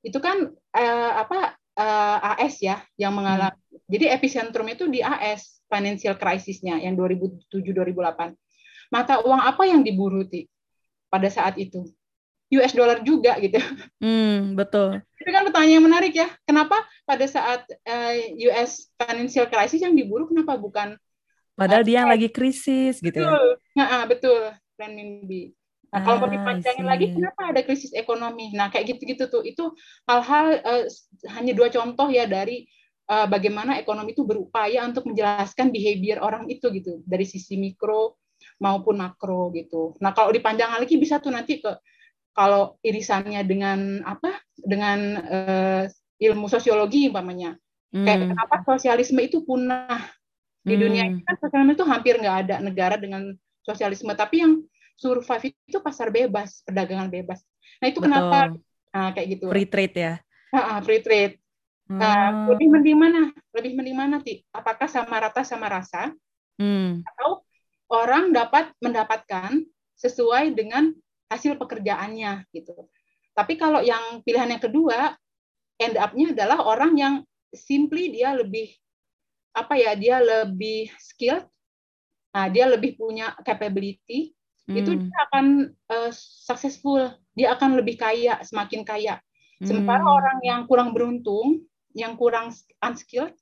itu 0.00 0.16
kan 0.20 0.48
uh, 0.52 1.12
apa 1.20 1.56
uh, 1.76 2.36
AS 2.36 2.60
ya 2.64 2.80
yang 2.96 3.12
mengalami 3.12 3.69
jadi 3.90 4.14
epicentrum 4.14 4.70
itu 4.70 4.86
di 4.86 5.02
AS 5.02 5.60
financial 5.66 6.14
crisisnya 6.14 6.78
yang 6.78 6.94
2007-2008. 6.94 8.38
Mata 8.94 9.22
uang 9.22 9.42
apa 9.42 9.66
yang 9.66 9.82
diburu 9.82 10.22
ti 10.26 10.46
pada 11.10 11.26
saat 11.26 11.58
itu? 11.58 11.82
US 12.50 12.74
dollar 12.74 13.02
juga 13.02 13.38
gitu. 13.38 13.58
Hmm, 14.02 14.58
betul. 14.58 14.98
Itu 15.22 15.30
kan 15.30 15.46
pertanyaan 15.46 15.74
yang 15.78 15.86
menarik 15.86 16.14
ya. 16.14 16.26
Kenapa 16.42 16.82
pada 17.06 17.22
saat 17.30 17.62
uh, 17.66 18.10
eh, 18.14 18.34
US 18.50 18.90
financial 18.98 19.46
crisis 19.46 19.82
yang 19.82 19.94
diburu 19.94 20.26
kenapa 20.26 20.58
bukan 20.58 20.98
Padahal 21.54 21.82
uh, 21.82 21.86
dia 21.86 22.02
yang 22.02 22.10
lagi 22.10 22.26
krisis 22.32 22.98
gitu 22.98 23.22
ya? 23.22 23.30
betul. 23.30 23.46
ya. 23.76 23.84
Nah, 23.84 24.02
betul. 24.08 24.42
Renminbi. 24.80 25.54
Nah, 25.90 26.00
kalau 26.06 26.22
mau 26.22 26.30
ah, 26.30 26.34
dipanjangin 26.38 26.86
lagi, 26.86 27.06
kenapa 27.10 27.50
ada 27.50 27.60
krisis 27.66 27.90
ekonomi? 27.92 28.54
Nah, 28.54 28.70
kayak 28.70 28.94
gitu-gitu 28.94 29.26
tuh. 29.26 29.42
Itu 29.42 29.74
hal-hal 30.06 30.62
uh, 30.62 30.84
hanya 31.34 31.52
dua 31.52 31.68
contoh 31.68 32.08
ya 32.08 32.30
dari 32.30 32.70
uh, 33.10 33.26
bagaimana 33.26 33.82
ekonomi 33.82 34.14
itu 34.14 34.22
berupaya 34.22 34.86
untuk 34.86 35.10
menjelaskan 35.10 35.74
behavior 35.74 36.22
orang 36.22 36.46
itu 36.46 36.70
gitu 36.70 37.02
dari 37.02 37.26
sisi 37.26 37.58
mikro 37.58 38.14
maupun 38.62 39.02
makro 39.02 39.50
gitu. 39.52 39.98
Nah 39.98 40.14
kalau 40.14 40.30
dipanjang 40.30 40.70
lagi 40.70 40.94
bisa 40.96 41.18
tuh 41.18 41.34
nanti 41.34 41.58
ke 41.58 41.74
kalau 42.30 42.78
irisannya 42.86 43.42
dengan 43.42 44.06
apa 44.06 44.38
dengan 44.54 44.98
uh, 45.18 45.84
ilmu 46.20 46.46
sosiologi 46.46 47.10
umpamanya 47.10 47.58
hmm. 47.90 48.06
kayak 48.06 48.18
kenapa 48.30 48.56
sosialisme 48.64 49.20
itu 49.24 49.42
punah 49.42 50.04
di 50.62 50.76
hmm. 50.76 50.82
dunia 50.82 51.02
ini 51.08 51.20
kan 51.24 51.36
sosialisme 51.40 51.72
itu 51.74 51.86
hampir 51.88 52.14
nggak 52.20 52.38
ada 52.46 52.56
negara 52.62 52.96
dengan 53.00 53.34
sosialisme 53.64 54.12
tapi 54.14 54.44
yang 54.44 54.62
survive 55.00 55.56
itu 55.64 55.80
pasar 55.80 56.12
bebas 56.12 56.62
perdagangan 56.62 57.08
bebas 57.08 57.40
nah 57.80 57.88
itu 57.88 57.98
Betul. 57.98 58.06
kenapa 58.12 58.38
nah 58.90 59.10
kayak 59.16 59.28
gitu 59.38 59.44
free 59.48 59.68
trade 59.68 59.96
ya 59.96 60.14
free 60.84 61.02
trade 61.02 61.39
Nah, 61.90 62.30
hmm. 62.30 62.46
lebih 62.54 62.68
mending 62.70 62.98
mana? 62.98 63.22
Lebih 63.50 63.72
mending 63.74 63.96
mana, 63.98 64.16
Ti? 64.22 64.46
Apakah 64.54 64.86
sama 64.86 65.18
rata 65.18 65.42
sama 65.42 65.66
rasa? 65.66 66.14
Hmm. 66.54 67.02
Atau 67.02 67.42
orang 67.90 68.30
dapat 68.30 68.70
mendapatkan 68.78 69.58
sesuai 69.98 70.54
dengan 70.54 70.94
hasil 71.26 71.58
pekerjaannya 71.58 72.46
gitu. 72.54 72.86
Tapi 73.34 73.58
kalau 73.58 73.82
yang 73.82 74.22
pilihan 74.22 74.54
yang 74.54 74.62
kedua, 74.62 75.18
end 75.82 75.98
up-nya 75.98 76.30
adalah 76.30 76.62
orang 76.62 76.94
yang 76.94 77.14
simply 77.50 78.14
dia 78.14 78.38
lebih 78.38 78.70
apa 79.50 79.74
ya, 79.74 79.98
dia 79.98 80.22
lebih 80.22 80.94
skilled, 81.02 81.42
nah, 82.30 82.46
dia 82.46 82.70
lebih 82.70 82.94
punya 82.94 83.34
capability, 83.42 84.30
hmm. 84.70 84.78
itu 84.78 84.90
dia 84.94 85.18
akan 85.26 85.74
uh, 85.90 86.10
successful, 86.14 87.02
dia 87.34 87.58
akan 87.58 87.82
lebih 87.82 87.98
kaya, 87.98 88.38
semakin 88.46 88.86
kaya. 88.86 89.18
Sementara 89.60 90.06
hmm. 90.06 90.16
orang 90.22 90.38
yang 90.46 90.60
kurang 90.70 90.94
beruntung, 90.94 91.66
yang 91.94 92.14
kurang 92.14 92.54
unskilled 92.82 93.34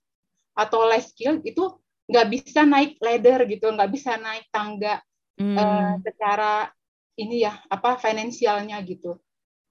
atau 0.57 0.89
less 0.89 1.15
skilled 1.15 1.45
itu 1.47 1.69
nggak 2.09 2.27
bisa 2.33 2.65
naik 2.65 2.97
ladder 2.99 3.45
gitu, 3.47 3.69
nggak 3.69 3.91
bisa 3.93 4.17
naik 4.17 4.49
tangga 4.49 4.99
hmm. 5.37 5.57
uh, 5.57 5.95
secara 6.01 6.73
ini 7.19 7.45
ya 7.45 7.61
apa 7.69 8.01
finansialnya 8.01 8.81
gitu. 8.89 9.21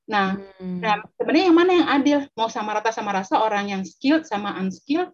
Nah, 0.07 0.39
hmm. 0.39 0.79
nah 0.79 1.03
sebenarnya 1.19 1.45
yang 1.51 1.57
mana 1.57 1.71
yang 1.75 1.89
adil? 1.91 2.19
Mau 2.37 2.47
sama 2.47 2.77
rata 2.77 2.93
sama 2.95 3.11
rasa 3.11 3.41
orang 3.43 3.73
yang 3.73 3.83
skilled 3.83 4.23
sama 4.23 4.55
unskilled 4.61 5.11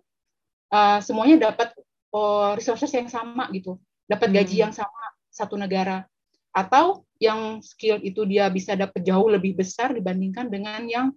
uh, 0.70 1.00
semuanya 1.02 1.50
dapat 1.50 1.74
uh, 2.14 2.54
resources 2.54 2.94
yang 2.94 3.10
sama 3.10 3.50
gitu, 3.56 3.82
dapat 4.06 4.30
hmm. 4.30 4.36
gaji 4.38 4.56
yang 4.68 4.74
sama 4.74 5.02
satu 5.34 5.58
negara. 5.58 6.06
Atau 6.54 7.10
yang 7.18 7.66
skilled 7.66 8.06
itu 8.06 8.22
dia 8.30 8.46
bisa 8.54 8.78
dapat 8.78 9.02
jauh 9.02 9.26
lebih 9.26 9.58
besar 9.58 9.90
dibandingkan 9.96 10.54
dengan 10.54 10.86
yang 10.86 11.08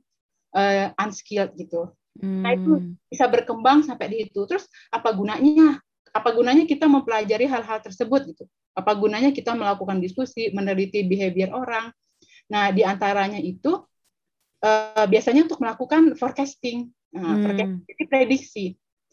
uh, 0.57 0.95
unskilled 0.97 1.53
gitu. 1.61 1.93
Hmm. 2.21 2.43
Nah 2.43 2.51
itu 2.57 2.73
hmm. 2.81 2.93
bisa 3.09 3.25
berkembang 3.29 3.85
sampai 3.85 4.07
di 4.09 4.17
itu. 4.29 4.41
Terus 4.49 4.65
apa 4.89 5.13
gunanya? 5.13 5.81
Apa 6.17 6.33
gunanya 6.33 6.65
kita 6.65 6.89
mempelajari 6.89 7.45
hal-hal 7.45 7.79
tersebut 7.85 8.21
gitu? 8.33 8.45
Apa 8.73 8.97
gunanya 8.97 9.33
kita 9.33 9.53
melakukan 9.53 10.01
diskusi, 10.01 10.49
meneliti 10.53 11.05
behavior 11.05 11.53
orang? 11.53 11.93
Nah 12.49 12.73
di 12.73 12.81
antaranya 12.87 13.37
itu 13.37 13.85
uh, 14.65 15.07
biasanya 15.09 15.45
untuk 15.45 15.61
melakukan 15.61 16.17
forecasting, 16.17 16.89
nah, 17.13 17.37
hmm. 17.37 17.43
forecasting 17.45 17.83
jadi 17.85 18.05
prediksi, 18.09 18.65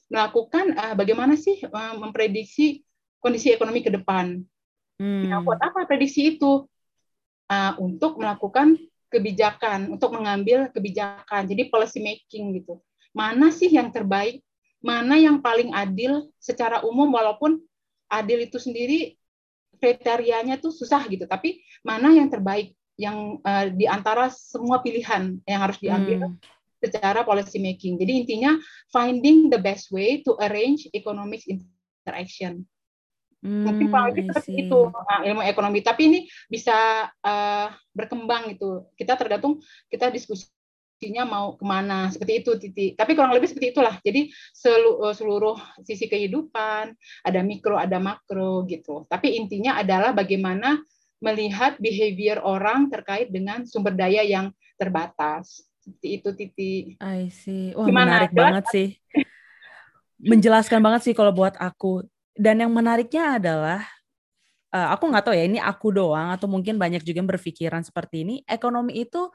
melakukan 0.07 0.65
uh, 0.79 0.93
bagaimana 0.95 1.35
sih 1.35 1.59
uh, 1.65 1.95
memprediksi 1.99 2.87
kondisi 3.19 3.51
ekonomi 3.51 3.83
ke 3.83 3.91
depan. 3.91 4.39
Hmm. 4.99 5.27
Nah 5.27 5.43
buat 5.43 5.59
apa 5.59 5.83
prediksi 5.87 6.37
itu? 6.37 6.67
Uh, 7.43 7.75
untuk 7.83 8.17
melakukan 8.23 8.79
kebijakan, 9.11 9.91
untuk 9.91 10.15
mengambil 10.15 10.71
kebijakan, 10.71 11.45
jadi 11.45 11.67
policy 11.67 11.99
making 11.99 12.55
gitu 12.63 12.79
mana 13.13 13.53
sih 13.53 13.69
yang 13.69 13.93
terbaik, 13.93 14.41
mana 14.83 15.15
yang 15.15 15.39
paling 15.39 15.71
adil 15.71 16.27
secara 16.41 16.81
umum 16.83 17.07
walaupun 17.13 17.61
adil 18.11 18.43
itu 18.43 18.59
sendiri 18.59 19.15
kriterianya 19.79 20.59
tuh 20.59 20.73
susah 20.73 21.05
gitu, 21.07 21.29
tapi 21.29 21.63
mana 21.85 22.11
yang 22.11 22.27
terbaik 22.27 22.73
yang 22.97 23.41
uh, 23.41 23.69
di 23.73 23.89
antara 23.89 24.29
semua 24.29 24.81
pilihan 24.85 25.41
yang 25.49 25.59
harus 25.65 25.77
diambil 25.81 26.29
hmm. 26.29 26.37
secara 26.77 27.25
policy 27.25 27.57
making. 27.57 27.97
Jadi 27.97 28.11
intinya 28.25 28.53
finding 28.93 29.49
the 29.49 29.57
best 29.57 29.89
way 29.89 30.21
to 30.21 30.37
arrange 30.37 30.85
economic 30.93 31.41
interaction. 31.49 32.65
Hmm, 33.43 33.67
Mungkin 33.67 33.91
paling 33.91 34.31
seperti 34.31 34.69
itu 34.69 34.79
nah, 34.87 35.19
ilmu 35.25 35.43
ekonomi. 35.43 35.83
Tapi 35.83 36.01
ini 36.07 36.19
bisa 36.47 37.09
uh, 37.11 37.67
berkembang 37.91 38.55
gitu. 38.55 38.87
Kita 38.95 39.19
tergantung 39.19 39.59
kita 39.91 40.07
diskusi 40.13 40.52
sisinya 41.03 41.27
mau 41.27 41.59
ke 41.59 41.65
mana 41.67 42.07
seperti 42.07 42.33
itu 42.39 42.51
titik 42.55 42.91
tapi 42.95 43.11
kurang 43.19 43.35
lebih 43.35 43.51
seperti 43.51 43.75
itulah 43.75 43.99
jadi 43.99 44.31
seluruh, 44.55 45.11
eh, 45.11 45.15
seluruh 45.19 45.57
sisi 45.83 46.07
kehidupan 46.07 46.95
ada 47.27 47.39
mikro 47.43 47.75
ada 47.75 47.99
makro 47.99 48.63
gitu 48.71 49.03
tapi 49.11 49.35
intinya 49.35 49.75
adalah 49.83 50.15
bagaimana 50.15 50.79
melihat 51.19 51.75
behavior 51.79 52.39
orang 52.39 52.87
terkait 52.87 53.27
dengan 53.31 53.67
sumber 53.67 53.95
daya 53.95 54.23
yang 54.23 54.51
terbatas 54.79 55.67
Seperti 55.83 56.07
itu 56.15 56.29
Titi. 56.31 56.73
I 57.03 57.27
see. 57.27 57.75
Wah, 57.75 57.83
Gimana? 57.83 58.07
menarik 58.07 58.31
banget 58.31 58.63
sih. 58.71 58.87
Menjelaskan 60.31 60.79
banget 60.79 61.11
sih 61.11 61.13
kalau 61.13 61.35
buat 61.35 61.59
aku. 61.59 62.07
Dan 62.31 62.63
yang 62.63 62.71
menariknya 62.71 63.35
adalah 63.35 63.83
uh, 64.71 64.95
aku 64.95 65.11
nggak 65.11 65.27
tahu 65.27 65.35
ya 65.35 65.43
ini 65.43 65.59
aku 65.59 65.91
doang 65.91 66.31
atau 66.31 66.47
mungkin 66.47 66.79
banyak 66.79 67.03
juga 67.03 67.19
yang 67.19 67.27
berpikiran 67.27 67.83
seperti 67.83 68.23
ini. 68.23 68.35
Ekonomi 68.47 69.03
itu 69.03 69.27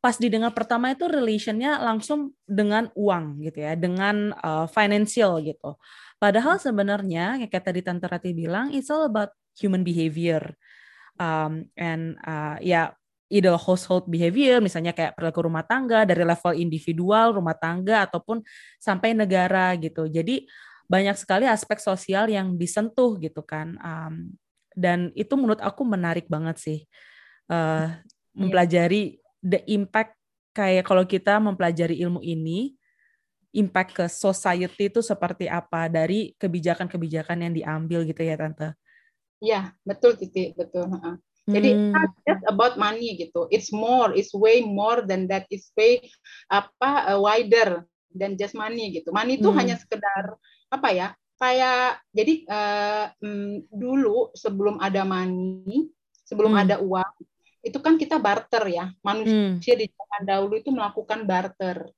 pas 0.00 0.14
didengar 0.16 0.52
pertama 0.54 0.92
itu 0.92 1.08
relationnya 1.08 1.82
langsung 1.82 2.36
dengan 2.46 2.92
uang 2.94 3.42
gitu 3.42 3.64
ya, 3.64 3.74
dengan 3.74 4.36
uh, 4.38 4.68
financial 4.70 5.42
gitu. 5.42 5.74
Padahal 6.16 6.56
sebenarnya 6.56 7.42
kayak 7.48 7.64
tadi 7.64 7.80
Tante 7.82 8.06
Rati 8.06 8.30
bilang, 8.32 8.72
it's 8.72 8.88
all 8.88 9.04
about 9.04 9.34
human 9.58 9.82
behavior. 9.82 10.54
Um, 11.16 11.72
and 11.76 12.20
uh, 12.24 12.60
ya 12.60 12.92
either 13.32 13.56
household 13.58 14.06
behavior, 14.06 14.62
misalnya 14.62 14.94
kayak 14.94 15.18
perilaku 15.18 15.48
rumah 15.48 15.66
tangga 15.66 16.06
dari 16.06 16.22
level 16.22 16.54
individual, 16.54 17.34
rumah 17.34 17.56
tangga 17.58 18.06
ataupun 18.06 18.44
sampai 18.78 19.16
negara 19.16 19.74
gitu. 19.80 20.06
Jadi 20.06 20.46
banyak 20.86 21.18
sekali 21.18 21.50
aspek 21.50 21.82
sosial 21.82 22.30
yang 22.30 22.54
disentuh 22.54 23.18
gitu 23.18 23.42
kan. 23.42 23.74
Um, 23.82 24.38
dan 24.76 25.10
itu 25.18 25.34
menurut 25.34 25.58
aku 25.58 25.82
menarik 25.82 26.28
banget 26.30 26.56
sih 26.60 26.78
uh, 27.50 27.90
mempelajari 28.36 29.18
the 29.46 29.62
impact 29.70 30.18
kayak 30.50 30.82
kalau 30.82 31.06
kita 31.06 31.38
mempelajari 31.38 32.02
ilmu 32.02 32.18
ini 32.26 32.74
impact 33.54 33.90
ke 33.94 34.04
society 34.10 34.90
itu 34.90 35.00
seperti 35.00 35.46
apa 35.46 35.86
dari 35.86 36.34
kebijakan-kebijakan 36.36 37.46
yang 37.46 37.52
diambil 37.54 38.02
gitu 38.02 38.20
ya 38.26 38.34
tante. 38.34 38.74
Iya 39.38 39.72
betul 39.86 40.18
Titi 40.18 40.52
betul. 40.52 40.90
Jadi 41.46 41.70
hmm. 41.70 41.94
not 41.94 42.10
just 42.26 42.42
about 42.50 42.74
money 42.74 43.14
gitu. 43.14 43.46
It's 43.54 43.70
more, 43.70 44.10
it's 44.18 44.34
way 44.34 44.66
more 44.66 45.06
than 45.06 45.30
that. 45.30 45.46
It's 45.46 45.70
way 45.78 46.02
apa 46.50 47.14
uh, 47.14 47.18
wider 47.22 47.86
than 48.10 48.34
just 48.34 48.58
money 48.58 48.98
gitu. 48.98 49.14
Money 49.14 49.38
itu 49.38 49.54
hmm. 49.54 49.58
hanya 49.62 49.74
sekedar 49.78 50.34
apa 50.74 50.88
ya? 50.90 51.08
Kayak 51.38 52.02
jadi 52.10 52.34
uh, 52.50 53.06
mm, 53.22 53.70
dulu 53.70 54.34
sebelum 54.34 54.82
ada 54.82 55.06
money, 55.06 55.86
sebelum 56.26 56.56
hmm. 56.56 56.62
ada 56.66 56.76
uang, 56.82 57.14
itu 57.66 57.78
kan 57.82 57.98
kita 57.98 58.22
barter 58.22 58.64
ya. 58.70 58.94
Manusia 59.02 59.74
hmm. 59.74 59.80
di 59.82 59.86
zaman 59.90 60.22
dahulu 60.22 60.54
itu 60.56 60.70
melakukan 60.70 61.26
barter. 61.26 61.90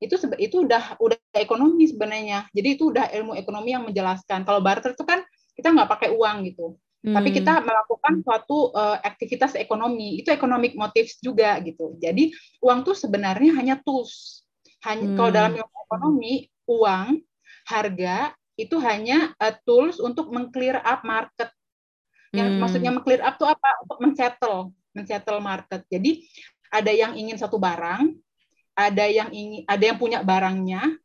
Itu 0.00 0.16
itu 0.40 0.64
udah 0.64 0.96
udah 0.96 1.20
ekonomi 1.36 1.84
sebenarnya. 1.84 2.48
Jadi 2.56 2.68
itu 2.80 2.88
udah 2.88 3.12
ilmu 3.12 3.36
ekonomi 3.36 3.76
yang 3.76 3.84
menjelaskan. 3.84 4.48
Kalau 4.48 4.64
barter 4.64 4.96
itu 4.96 5.04
kan 5.04 5.20
kita 5.52 5.76
nggak 5.76 5.90
pakai 5.92 6.08
uang 6.16 6.48
gitu 6.48 6.80
Hmm. 7.00 7.16
Tapi 7.16 7.32
kita 7.32 7.64
melakukan 7.64 8.20
suatu 8.20 8.76
uh, 8.76 9.00
aktivitas 9.00 9.56
ekonomi, 9.56 10.20
itu 10.20 10.28
economic 10.28 10.76
motives 10.76 11.16
juga 11.24 11.56
gitu. 11.64 11.96
Jadi 11.96 12.28
uang 12.60 12.84
tuh 12.84 12.92
sebenarnya 12.92 13.56
hanya 13.56 13.80
tools. 13.80 14.44
Hanya 14.84 15.08
hmm. 15.08 15.16
kalau 15.16 15.30
dalam 15.32 15.52
ekonomi, 15.56 16.44
uang, 16.68 17.24
harga 17.64 18.36
itu 18.60 18.76
hanya 18.84 19.32
uh, 19.40 19.56
tools 19.64 19.96
untuk 19.96 20.28
mengclear 20.28 20.84
up 20.84 21.00
market. 21.00 21.48
Yang 22.36 22.48
hmm. 22.52 22.60
maksudnya 22.60 22.90
mengclear 22.92 23.24
up 23.24 23.40
tuh 23.40 23.48
apa? 23.48 23.70
Untuk 23.88 23.98
mensettle, 24.04 24.76
mensettle 24.96 25.42
market. 25.42 25.86
Jadi 25.86 26.26
ada 26.70 26.90
yang 26.90 27.18
ingin 27.18 27.36
satu 27.36 27.58
barang, 27.58 28.14
ada 28.78 29.04
yang 29.10 29.28
ingin 29.34 29.62
ada 29.66 29.84
yang 29.84 29.98
punya 29.98 30.22
barangnya, 30.22 30.96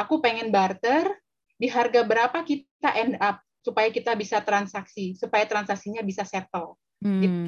aku 0.00 0.18
pengen 0.18 0.50
barter, 0.50 1.12
di 1.54 1.70
harga 1.70 2.02
berapa 2.02 2.38
kita 2.42 2.90
end 2.98 3.14
up 3.22 3.40
supaya 3.64 3.88
kita 3.88 4.12
bisa 4.12 4.42
transaksi, 4.44 5.16
supaya 5.16 5.48
transaksinya 5.48 6.04
bisa 6.04 6.26
settle. 6.26 6.76
Hmm. 7.00 7.20
Gitu. 7.22 7.40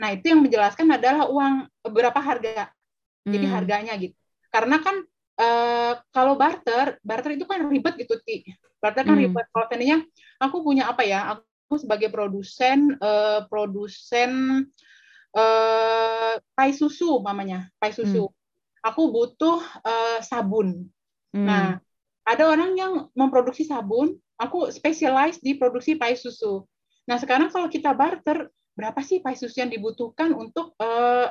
Nah 0.00 0.08
itu 0.16 0.32
yang 0.32 0.40
menjelaskan 0.42 0.88
adalah 0.90 1.28
uang 1.30 1.70
berapa 1.86 2.18
harga, 2.18 2.72
hmm. 3.28 3.30
jadi 3.30 3.46
harganya 3.46 3.94
gitu. 4.00 4.16
Karena 4.50 4.82
kan 4.82 5.06
e, 5.38 5.48
kalau 6.10 6.34
barter, 6.34 6.98
barter 7.04 7.38
itu 7.38 7.46
kan 7.46 7.62
ribet 7.70 7.94
gitu, 8.00 8.18
ti. 8.26 8.48
Barter 8.82 9.06
kan 9.06 9.14
hmm. 9.14 9.30
ribet. 9.30 9.46
Kalau 9.54 9.66
tadinya 9.70 10.02
aku 10.42 10.64
punya 10.64 10.90
apa 10.90 11.06
ya? 11.06 11.38
Aku 11.38 11.78
sebagai 11.78 12.10
produsen, 12.10 12.98
e, 12.98 13.10
produsen 13.46 14.64
e, 15.30 15.44
pai 16.54 16.70
susu, 16.74 17.22
mamanya, 17.22 17.70
pai 17.78 17.90
susu. 17.94 18.28
Hmm. 18.28 18.36
Aku 18.90 19.12
butuh 19.12 19.60
e, 19.82 19.92
sabun. 20.24 20.88
Hmm. 21.30 21.46
Nah, 21.46 21.68
ada 22.26 22.44
orang 22.46 22.78
yang 22.78 22.92
memproduksi 23.14 23.66
sabun, 23.66 24.18
aku 24.38 24.70
spesialis 24.70 25.42
di 25.42 25.58
produksi 25.58 25.98
pai 25.98 26.14
susu. 26.14 26.64
Nah, 27.10 27.18
sekarang 27.18 27.50
kalau 27.50 27.66
kita 27.66 27.90
barter, 27.96 28.48
berapa 28.78 29.00
sih 29.02 29.18
pai 29.20 29.34
susu 29.34 29.60
yang 29.60 29.68
dibutuhkan 29.68 30.32
untuk 30.32 30.72
uh, 30.78 31.28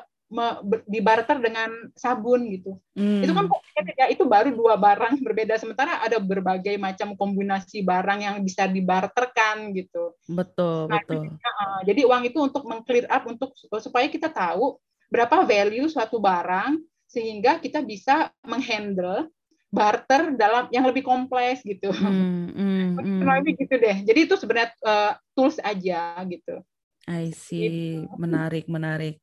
dibarter 0.85 1.41
dengan 1.41 1.89
sabun 1.97 2.45
gitu. 2.53 2.77
Hmm. 2.93 3.25
Itu 3.25 3.33
kan 3.33 3.49
ya 3.97 4.05
itu 4.13 4.21
baru 4.29 4.53
dua 4.53 4.77
barang 4.77 5.17
berbeda 5.25 5.57
sementara 5.57 6.05
ada 6.05 6.21
berbagai 6.21 6.77
macam 6.77 7.17
kombinasi 7.17 7.81
barang 7.81 8.21
yang 8.21 8.35
bisa 8.45 8.69
dibarterkan 8.69 9.73
gitu. 9.73 10.13
Betul, 10.29 10.85
nah, 10.85 11.01
betul. 11.01 11.25
Jadi, 11.25 11.27
uh, 11.33 11.79
jadi 11.81 12.01
uang 12.05 12.23
itu 12.29 12.39
untuk 12.45 12.63
mengclear 12.69 13.09
up 13.09 13.25
untuk 13.25 13.57
supaya 13.81 14.05
kita 14.05 14.29
tahu 14.29 14.77
berapa 15.09 15.41
value 15.49 15.89
suatu 15.89 16.21
barang 16.21 16.77
sehingga 17.09 17.57
kita 17.57 17.81
bisa 17.81 18.29
menghandle 18.45 19.33
barter 19.73 20.33
dalam 20.37 20.69
yang 20.69 20.85
lebih 20.85 21.01
kompleks 21.01 21.65
gitu. 21.65 21.89
Hmm, 21.89 22.53
hmm, 22.53 23.01
hmm. 23.25 23.49
gitu 23.57 23.75
deh. 23.81 23.97
Jadi 24.05 24.19
itu 24.29 24.35
sebenarnya 24.37 24.69
uh, 24.85 25.13
tools 25.33 25.57
aja 25.65 26.21
gitu. 26.29 26.61
I 27.09 27.33
see. 27.33 28.05
Gitu. 28.05 28.13
Menarik, 28.21 28.69
menarik. 28.69 29.17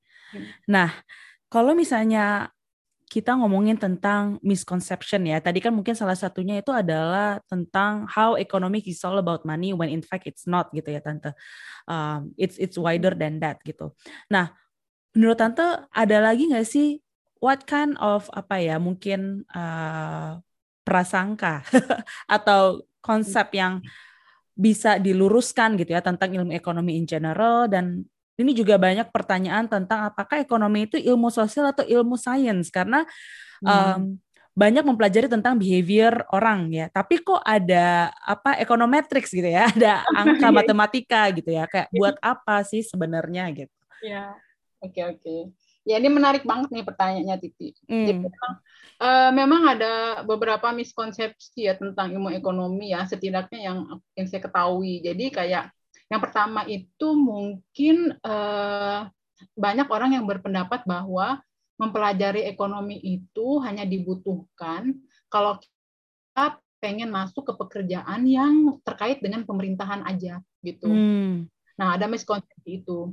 Nah, 0.66 0.90
kalau 1.46 1.72
misalnya 1.76 2.50
kita 3.06 3.38
ngomongin 3.38 3.78
tentang 3.78 4.42
misconception 4.42 5.30
ya. 5.30 5.38
Tadi 5.38 5.62
kan 5.62 5.70
mungkin 5.70 5.94
salah 5.94 6.18
satunya 6.18 6.58
itu 6.58 6.74
adalah 6.74 7.38
tentang 7.46 8.02
how 8.10 8.34
economic 8.34 8.82
is 8.90 8.98
all 9.06 9.22
about 9.22 9.46
money 9.46 9.70
when 9.70 9.86
in 9.86 10.02
fact 10.02 10.26
it's 10.26 10.44
not 10.44 10.74
gitu 10.74 10.90
ya 10.90 10.98
tante. 10.98 11.30
Um, 11.86 12.34
it's 12.34 12.58
it's 12.58 12.74
wider 12.74 13.14
than 13.14 13.38
that 13.38 13.62
gitu. 13.62 13.94
Nah, 14.26 14.50
menurut 15.14 15.38
tante 15.38 15.86
ada 15.94 16.18
lagi 16.18 16.50
nggak 16.50 16.66
sih 16.66 16.98
what 17.38 17.62
kind 17.64 17.94
of 18.02 18.26
apa 18.34 18.58
ya 18.58 18.76
mungkin 18.82 19.46
uh, 19.54 20.42
prasangka 20.82 21.62
atau 22.36 22.82
konsep 22.98 23.54
yang 23.54 23.78
bisa 24.56 24.98
diluruskan 24.98 25.78
gitu 25.78 25.94
ya 25.94 26.02
tentang 26.02 26.34
ilmu 26.34 26.50
ekonomi 26.50 26.98
in 26.98 27.06
general 27.06 27.70
dan 27.70 28.02
ini 28.36 28.52
juga 28.52 28.76
banyak 28.76 29.08
pertanyaan 29.10 29.64
tentang 29.66 30.12
apakah 30.12 30.40
ekonomi 30.40 30.84
itu 30.84 31.00
ilmu 31.00 31.32
sosial 31.32 31.72
atau 31.72 31.84
ilmu 31.84 32.20
sains 32.20 32.68
karena 32.68 33.04
hmm. 33.64 33.68
um, 33.68 34.02
banyak 34.56 34.84
mempelajari 34.88 35.28
tentang 35.28 35.60
behavior 35.60 36.24
orang 36.32 36.72
ya 36.72 36.88
tapi 36.88 37.20
kok 37.20 37.44
ada 37.44 38.08
apa 38.24 38.56
ekonometrics 38.60 39.32
gitu 39.32 39.48
ya 39.48 39.68
ada 39.74 40.04
angka 40.16 40.48
matematika 40.62 41.28
gitu 41.32 41.52
ya 41.52 41.68
kayak 41.68 41.92
buat 41.92 42.16
apa 42.24 42.64
sih 42.64 42.80
sebenarnya 42.80 43.52
gitu 43.52 43.76
ya 44.04 44.32
oke 44.80 44.92
okay, 44.92 45.04
oke 45.04 45.20
okay. 45.20 45.40
Ya 45.86 46.02
ini 46.02 46.10
menarik 46.10 46.42
banget 46.42 46.74
nih 46.74 46.82
pertanyaannya 46.82 47.36
Titi. 47.38 47.70
Hmm. 47.86 48.10
Jadi 48.10 48.26
memang, 48.26 48.52
uh, 48.98 49.30
memang 49.30 49.62
ada 49.70 49.92
beberapa 50.26 50.74
miskonsepsi 50.74 51.70
ya 51.70 51.78
tentang 51.78 52.10
ilmu 52.10 52.34
ekonomi 52.34 52.90
ya 52.90 53.06
setidaknya 53.06 53.70
yang 53.70 53.78
yang 54.18 54.26
saya 54.26 54.42
ketahui. 54.42 54.98
Jadi 54.98 55.30
kayak 55.30 55.70
yang 56.06 56.20
pertama 56.22 56.62
itu 56.66 57.08
mungkin 57.14 58.14
uh, 58.22 59.10
banyak 59.58 59.88
orang 59.90 60.14
yang 60.14 60.24
berpendapat 60.24 60.86
bahwa 60.86 61.42
mempelajari 61.76 62.48
ekonomi 62.48 62.96
itu 63.02 63.60
hanya 63.60 63.84
dibutuhkan 63.84 64.96
kalau 65.28 65.60
kita 65.60 66.56
pengen 66.80 67.10
masuk 67.10 67.42
ke 67.48 67.52
pekerjaan 67.56 68.24
yang 68.24 68.80
terkait 68.86 69.20
dengan 69.20 69.44
pemerintahan 69.44 70.06
aja 70.06 70.40
gitu. 70.64 70.88
Hmm. 70.88 71.50
Nah 71.76 71.98
ada 71.98 72.08
miskonsepsi 72.08 72.84
itu. 72.84 73.12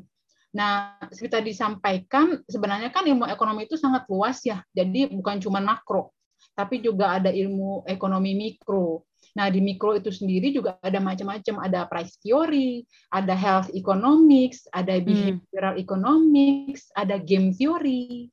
Nah, 0.54 1.02
seperti 1.10 1.34
tadi 1.34 1.50
disampaikan, 1.50 2.38
sebenarnya 2.46 2.94
kan 2.94 3.02
ilmu 3.10 3.26
ekonomi 3.26 3.66
itu 3.66 3.74
sangat 3.74 4.06
luas 4.06 4.38
ya. 4.46 4.62
Jadi 4.70 5.10
bukan 5.10 5.42
cuma 5.42 5.58
makro, 5.58 6.14
tapi 6.54 6.78
juga 6.78 7.18
ada 7.18 7.34
ilmu 7.34 7.90
ekonomi 7.90 8.38
mikro. 8.38 9.02
Nah, 9.34 9.50
di 9.50 9.60
mikro 9.66 9.98
itu 9.98 10.14
sendiri 10.14 10.54
juga 10.54 10.78
ada 10.82 11.02
macam-macam. 11.02 11.66
Ada 11.66 11.90
price 11.90 12.22
theory, 12.22 12.86
ada 13.10 13.34
health 13.34 13.74
economics, 13.74 14.70
ada 14.70 14.98
hmm. 14.98 15.06
behavioral 15.06 15.74
hmm. 15.78 15.84
economics, 15.84 16.82
ada 16.94 17.18
game 17.18 17.50
theory. 17.54 18.30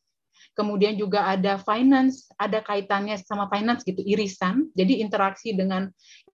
Kemudian 0.52 0.98
juga 1.00 1.24
ada 1.24 1.56
finance, 1.56 2.28
ada 2.36 2.60
kaitannya 2.60 3.16
sama 3.16 3.48
finance 3.48 3.80
gitu, 3.86 4.04
irisan. 4.04 4.68
Jadi 4.76 5.00
interaksi 5.00 5.56
dengan 5.56 5.88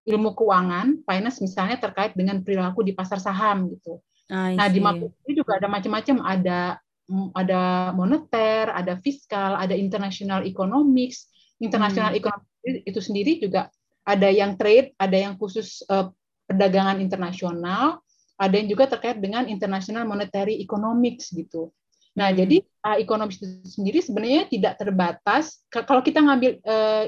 ilmu 0.07 0.35
keuangan, 0.35 1.03
finance 1.07 1.39
misalnya 1.39 1.79
terkait 1.79 2.15
dengan 2.19 2.43
perilaku 2.43 2.83
di 2.83 2.91
pasar 2.91 3.23
saham 3.23 3.71
gitu 3.71 4.03
nah 4.31 4.67
di 4.67 4.83
makro 4.83 5.15
ini 5.27 5.39
juga 5.39 5.59
ada 5.63 5.71
macam-macam 5.71 6.17
ada 6.27 6.59
mm, 7.07 7.29
ada 7.31 7.61
moneter 7.95 8.75
ada 8.75 8.99
fiskal 8.99 9.55
ada 9.55 9.75
international 9.79 10.43
economics 10.43 11.31
international 11.63 12.11
hmm. 12.11 12.19
economics 12.19 12.83
itu 12.83 13.01
sendiri 13.01 13.39
juga 13.39 13.71
ada 14.07 14.31
yang 14.31 14.55
trade 14.55 14.95
ada 14.97 15.17
yang 15.19 15.35
khusus 15.35 15.83
uh, 15.91 16.09
perdagangan 16.47 17.03
internasional 17.03 17.99
ada 18.39 18.55
yang 18.55 18.71
juga 18.71 18.87
terkait 18.87 19.19
dengan 19.19 19.51
international 19.51 20.07
monetary 20.07 20.63
economics 20.63 21.35
gitu 21.35 21.75
Nah, 22.17 22.33
hmm. 22.33 22.37
jadi 22.41 22.57
uh, 22.89 22.97
ekonomis 22.97 23.37
itu 23.39 23.47
sendiri 23.69 24.01
sebenarnya 24.01 24.49
tidak 24.49 24.81
terbatas. 24.81 25.61
Kalau 25.69 26.01
kita 26.01 26.25
ngambil 26.25 26.59
uh, 26.65 27.05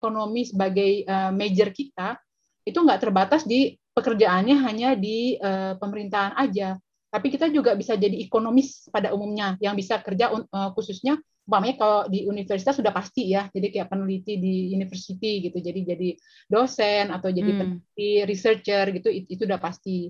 ekonomi 0.00 0.48
sebagai 0.48 1.04
uh, 1.04 1.30
major 1.30 1.68
kita, 1.70 2.16
itu 2.64 2.80
nggak 2.80 3.04
terbatas 3.04 3.44
di 3.44 3.76
pekerjaannya 3.92 4.56
hanya 4.64 4.96
di 4.96 5.36
uh, 5.36 5.76
pemerintahan 5.76 6.34
aja. 6.40 6.80
Tapi 7.12 7.30
kita 7.30 7.46
juga 7.52 7.76
bisa 7.78 7.94
jadi 7.94 8.16
ekonomis 8.24 8.90
pada 8.90 9.14
umumnya 9.14 9.54
yang 9.62 9.76
bisa 9.76 10.00
kerja 10.00 10.32
uh, 10.34 10.72
khususnya 10.74 11.20
umpamanya 11.44 11.76
kalau 11.76 12.00
di 12.08 12.24
universitas 12.24 12.80
sudah 12.80 12.92
pasti 12.92 13.28
ya, 13.28 13.52
jadi 13.52 13.68
kayak 13.68 13.88
peneliti 13.92 14.40
di 14.40 14.72
university 14.72 15.44
gitu, 15.44 15.60
jadi 15.60 15.80
jadi 15.94 16.08
dosen 16.48 17.12
atau 17.12 17.28
jadi 17.28 17.50
hmm. 17.52 17.60
peneliti, 17.60 18.10
researcher 18.24 18.84
gitu, 18.96 19.08
itu, 19.12 19.28
itu 19.36 19.42
udah 19.44 19.60
pasti. 19.60 20.08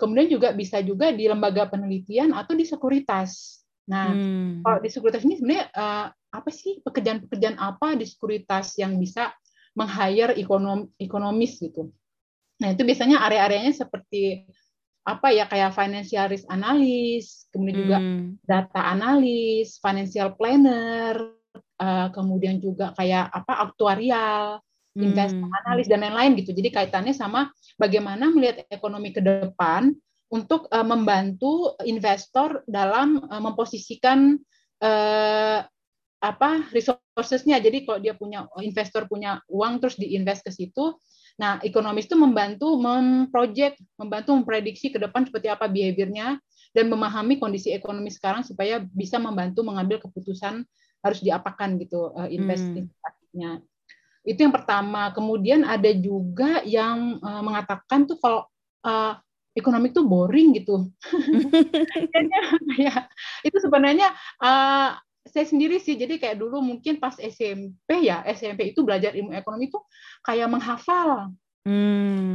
Kemudian 0.00 0.32
juga 0.32 0.56
bisa 0.56 0.80
juga 0.80 1.12
di 1.12 1.28
lembaga 1.28 1.68
penelitian 1.68 2.32
atau 2.32 2.56
di 2.56 2.64
sekuritas. 2.64 3.60
Nah, 3.92 4.16
hmm. 4.16 4.64
kalau 4.64 4.78
di 4.80 4.88
sekuritas 4.88 5.22
ini 5.28 5.36
sebenarnya 5.36 5.66
uh, 5.76 6.06
apa 6.10 6.50
sih 6.54 6.80
pekerjaan-pekerjaan 6.80 7.60
apa 7.60 7.98
di 7.98 8.08
sekuritas 8.08 8.80
yang 8.80 8.96
bisa 8.96 9.34
meng-hire 9.76 10.32
ekonom, 10.40 10.88
ekonomis 10.96 11.60
gitu. 11.60 11.92
Nah, 12.60 12.76
itu 12.76 12.84
biasanya 12.84 13.24
area-areanya 13.24 13.72
seperti 13.72 14.44
apa 15.16 15.34
ya 15.34 15.44
kayak 15.50 15.74
financial 15.74 16.26
risk 16.30 16.46
analyst, 16.46 17.50
kemudian 17.50 17.76
juga 17.82 17.98
hmm. 17.98 18.26
data 18.46 18.80
analis, 18.94 19.82
financial 19.82 20.34
planner, 20.38 21.14
uh, 21.82 22.08
kemudian 22.14 22.62
juga 22.62 22.94
kayak 22.94 23.28
apa 23.34 23.52
aktuarial, 23.66 24.62
hmm. 24.94 25.02
investment 25.02 25.52
analis 25.66 25.86
dan 25.90 26.06
lain-lain 26.06 26.38
gitu. 26.38 26.54
Jadi 26.54 26.68
kaitannya 26.70 27.14
sama 27.16 27.50
bagaimana 27.74 28.30
melihat 28.30 28.66
ekonomi 28.70 29.10
ke 29.10 29.18
depan 29.18 29.90
untuk 30.30 30.70
uh, 30.70 30.86
membantu 30.86 31.74
investor 31.82 32.62
dalam 32.70 33.18
uh, 33.26 33.42
memposisikan 33.42 34.38
uh, 34.78 35.58
apa 36.20 36.50
resourcesnya. 36.70 37.58
Jadi 37.58 37.88
kalau 37.88 37.98
dia 37.98 38.14
punya 38.14 38.46
investor 38.60 39.08
punya 39.08 39.40
uang 39.48 39.80
terus 39.80 39.96
diinvest 39.96 40.46
ke 40.46 40.52
situ, 40.52 40.94
Nah, 41.40 41.56
ekonomis 41.64 42.04
itu 42.04 42.20
membantu 42.20 42.76
memproject, 42.76 43.80
membantu 43.96 44.36
memprediksi 44.36 44.92
ke 44.92 45.00
depan 45.00 45.24
seperti 45.24 45.48
apa 45.48 45.64
behaviornya 45.72 46.36
dan 46.76 46.92
memahami 46.92 47.40
kondisi 47.40 47.72
ekonomi 47.72 48.12
sekarang 48.12 48.44
supaya 48.44 48.84
bisa 48.92 49.16
membantu 49.16 49.64
mengambil 49.64 49.96
keputusan 50.04 50.68
harus 51.00 51.20
diapakan 51.24 51.80
gitu 51.80 52.12
uh, 52.12 52.28
investasinya. 52.28 53.56
Hmm. 53.56 53.64
Itu 54.20 54.44
yang 54.44 54.52
pertama. 54.52 55.08
Kemudian 55.16 55.64
ada 55.64 55.88
juga 55.96 56.60
yang 56.68 57.16
uh, 57.24 57.40
mengatakan 57.40 58.04
tuh 58.04 58.20
kalau 58.20 58.44
uh, 58.84 59.16
ekonomi 59.56 59.96
itu 59.96 60.04
boring 60.04 60.60
gitu. 60.60 60.92
ya, 62.84 63.08
itu 63.40 63.56
sebenarnya 63.64 64.12
uh, 64.44 65.00
saya 65.30 65.46
sendiri 65.46 65.78
sih 65.78 65.94
jadi 65.94 66.18
kayak 66.18 66.36
dulu 66.36 66.58
mungkin 66.60 66.98
pas 66.98 67.14
SMP 67.16 68.10
ya 68.10 68.26
SMP 68.26 68.74
itu 68.74 68.82
belajar 68.82 69.14
ilmu 69.14 69.30
ekonomi 69.32 69.70
itu 69.70 69.78
kayak 70.26 70.50
menghafal 70.50 71.30
hmm. 71.64 72.34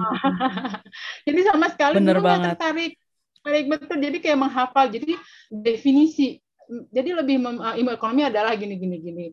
jadi 1.27 1.39
sama 1.45 1.67
sekali 1.69 1.99
Bener 1.99 2.17
dulu 2.17 2.25
banget. 2.25 2.55
tertarik 2.55 2.93
tertarik 3.39 3.65
betul 3.69 3.97
jadi 3.99 4.17
kayak 4.23 4.39
menghafal 4.39 4.85
jadi 4.89 5.11
definisi 5.51 6.39
jadi 6.65 7.21
lebih 7.21 7.37
mem, 7.37 7.61
uh, 7.61 7.77
ilmu 7.77 7.93
ekonomi 7.93 8.25
adalah 8.25 8.57
gini 8.57 8.79
gini 8.81 8.97
gini 8.97 9.25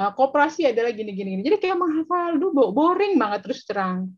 uh, 0.00 0.16
kooperasi 0.16 0.64
adalah 0.64 0.88
gini 0.94 1.12
gini 1.12 1.36
gini 1.36 1.42
jadi 1.44 1.60
kayak 1.60 1.76
menghafal 1.76 2.40
dulu 2.40 2.72
boring 2.72 3.20
banget 3.20 3.44
terus 3.44 3.66
terang 3.68 4.08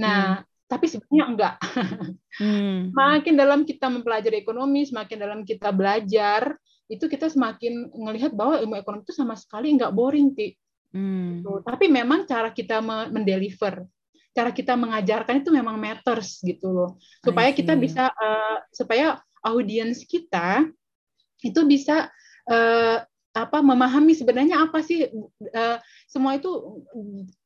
nah 0.00 0.40
hmm 0.40 0.52
tapi 0.64 0.86
sebenarnya 0.88 1.24
enggak. 1.28 1.54
Hmm. 2.40 2.90
Makin 2.98 3.34
dalam 3.36 3.60
kita 3.62 3.86
mempelajari 3.92 4.42
ekonomi, 4.42 4.88
semakin 4.88 5.18
dalam 5.20 5.40
kita 5.44 5.70
belajar, 5.70 6.56
itu 6.90 7.04
kita 7.08 7.32
semakin 7.32 7.88
melihat 7.96 8.32
bahwa 8.36 8.60
ilmu 8.60 8.76
ekonomi 8.76 9.02
itu 9.04 9.16
sama 9.16 9.34
sekali 9.34 9.72
nggak 9.72 9.94
boring, 9.94 10.36
Ti. 10.36 10.48
Hmm. 10.94 11.40
Gitu. 11.40 11.52
Tapi 11.64 11.84
memang 11.90 12.28
cara 12.28 12.52
kita 12.52 12.78
mendeliver, 13.10 13.88
cara 14.36 14.50
kita 14.52 14.76
mengajarkan 14.76 15.42
itu 15.42 15.50
memang 15.50 15.80
matters 15.80 16.38
gitu 16.44 16.70
loh. 16.70 16.90
Supaya 17.24 17.50
kita 17.50 17.74
bisa 17.74 18.12
uh, 18.12 18.58
supaya 18.70 19.18
audiens 19.44 20.04
kita 20.04 20.68
itu 21.44 21.60
bisa 21.68 22.08
uh, 22.48 22.98
apa 23.34 23.58
memahami 23.60 24.14
sebenarnya 24.14 24.62
apa 24.62 24.78
sih 24.80 25.10
uh, 25.50 25.76
semua 26.06 26.38
itu 26.38 26.48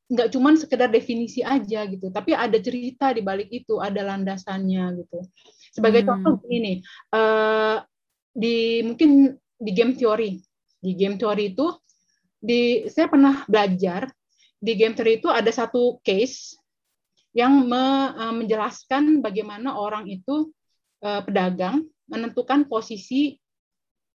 nggak 0.09 0.29
cuman 0.33 0.57
sekedar 0.57 0.89
definisi 0.89 1.45
aja 1.45 1.85
gitu, 1.85 2.09
tapi 2.09 2.33
ada 2.33 2.57
cerita 2.57 3.13
di 3.13 3.21
balik 3.21 3.53
itu, 3.53 3.77
ada 3.77 4.01
landasannya 4.09 5.05
gitu. 5.05 5.21
Sebagai 5.69 6.01
hmm. 6.01 6.09
contoh 6.09 6.41
ini, 6.49 6.81
uh, 7.13 7.85
di 8.39 8.87
mungkin 8.87 9.35
di 9.59 9.71
game 9.75 9.99
theory. 9.99 10.39
Di 10.79 10.95
game 10.95 11.19
theory 11.19 11.51
itu 11.51 11.75
di 12.39 12.87
saya 12.87 13.11
pernah 13.11 13.43
belajar 13.51 14.07
di 14.63 14.79
game 14.79 14.95
theory 14.95 15.19
itu 15.19 15.27
ada 15.27 15.51
satu 15.51 15.99
case 16.07 16.55
yang 17.35 17.67
me, 17.67 17.83
uh, 18.15 18.35
menjelaskan 18.35 19.19
bagaimana 19.19 19.75
orang 19.75 20.07
itu 20.07 20.51
uh, 21.03 21.23
pedagang 21.23 21.87
menentukan 22.07 22.67
posisi 22.67 23.39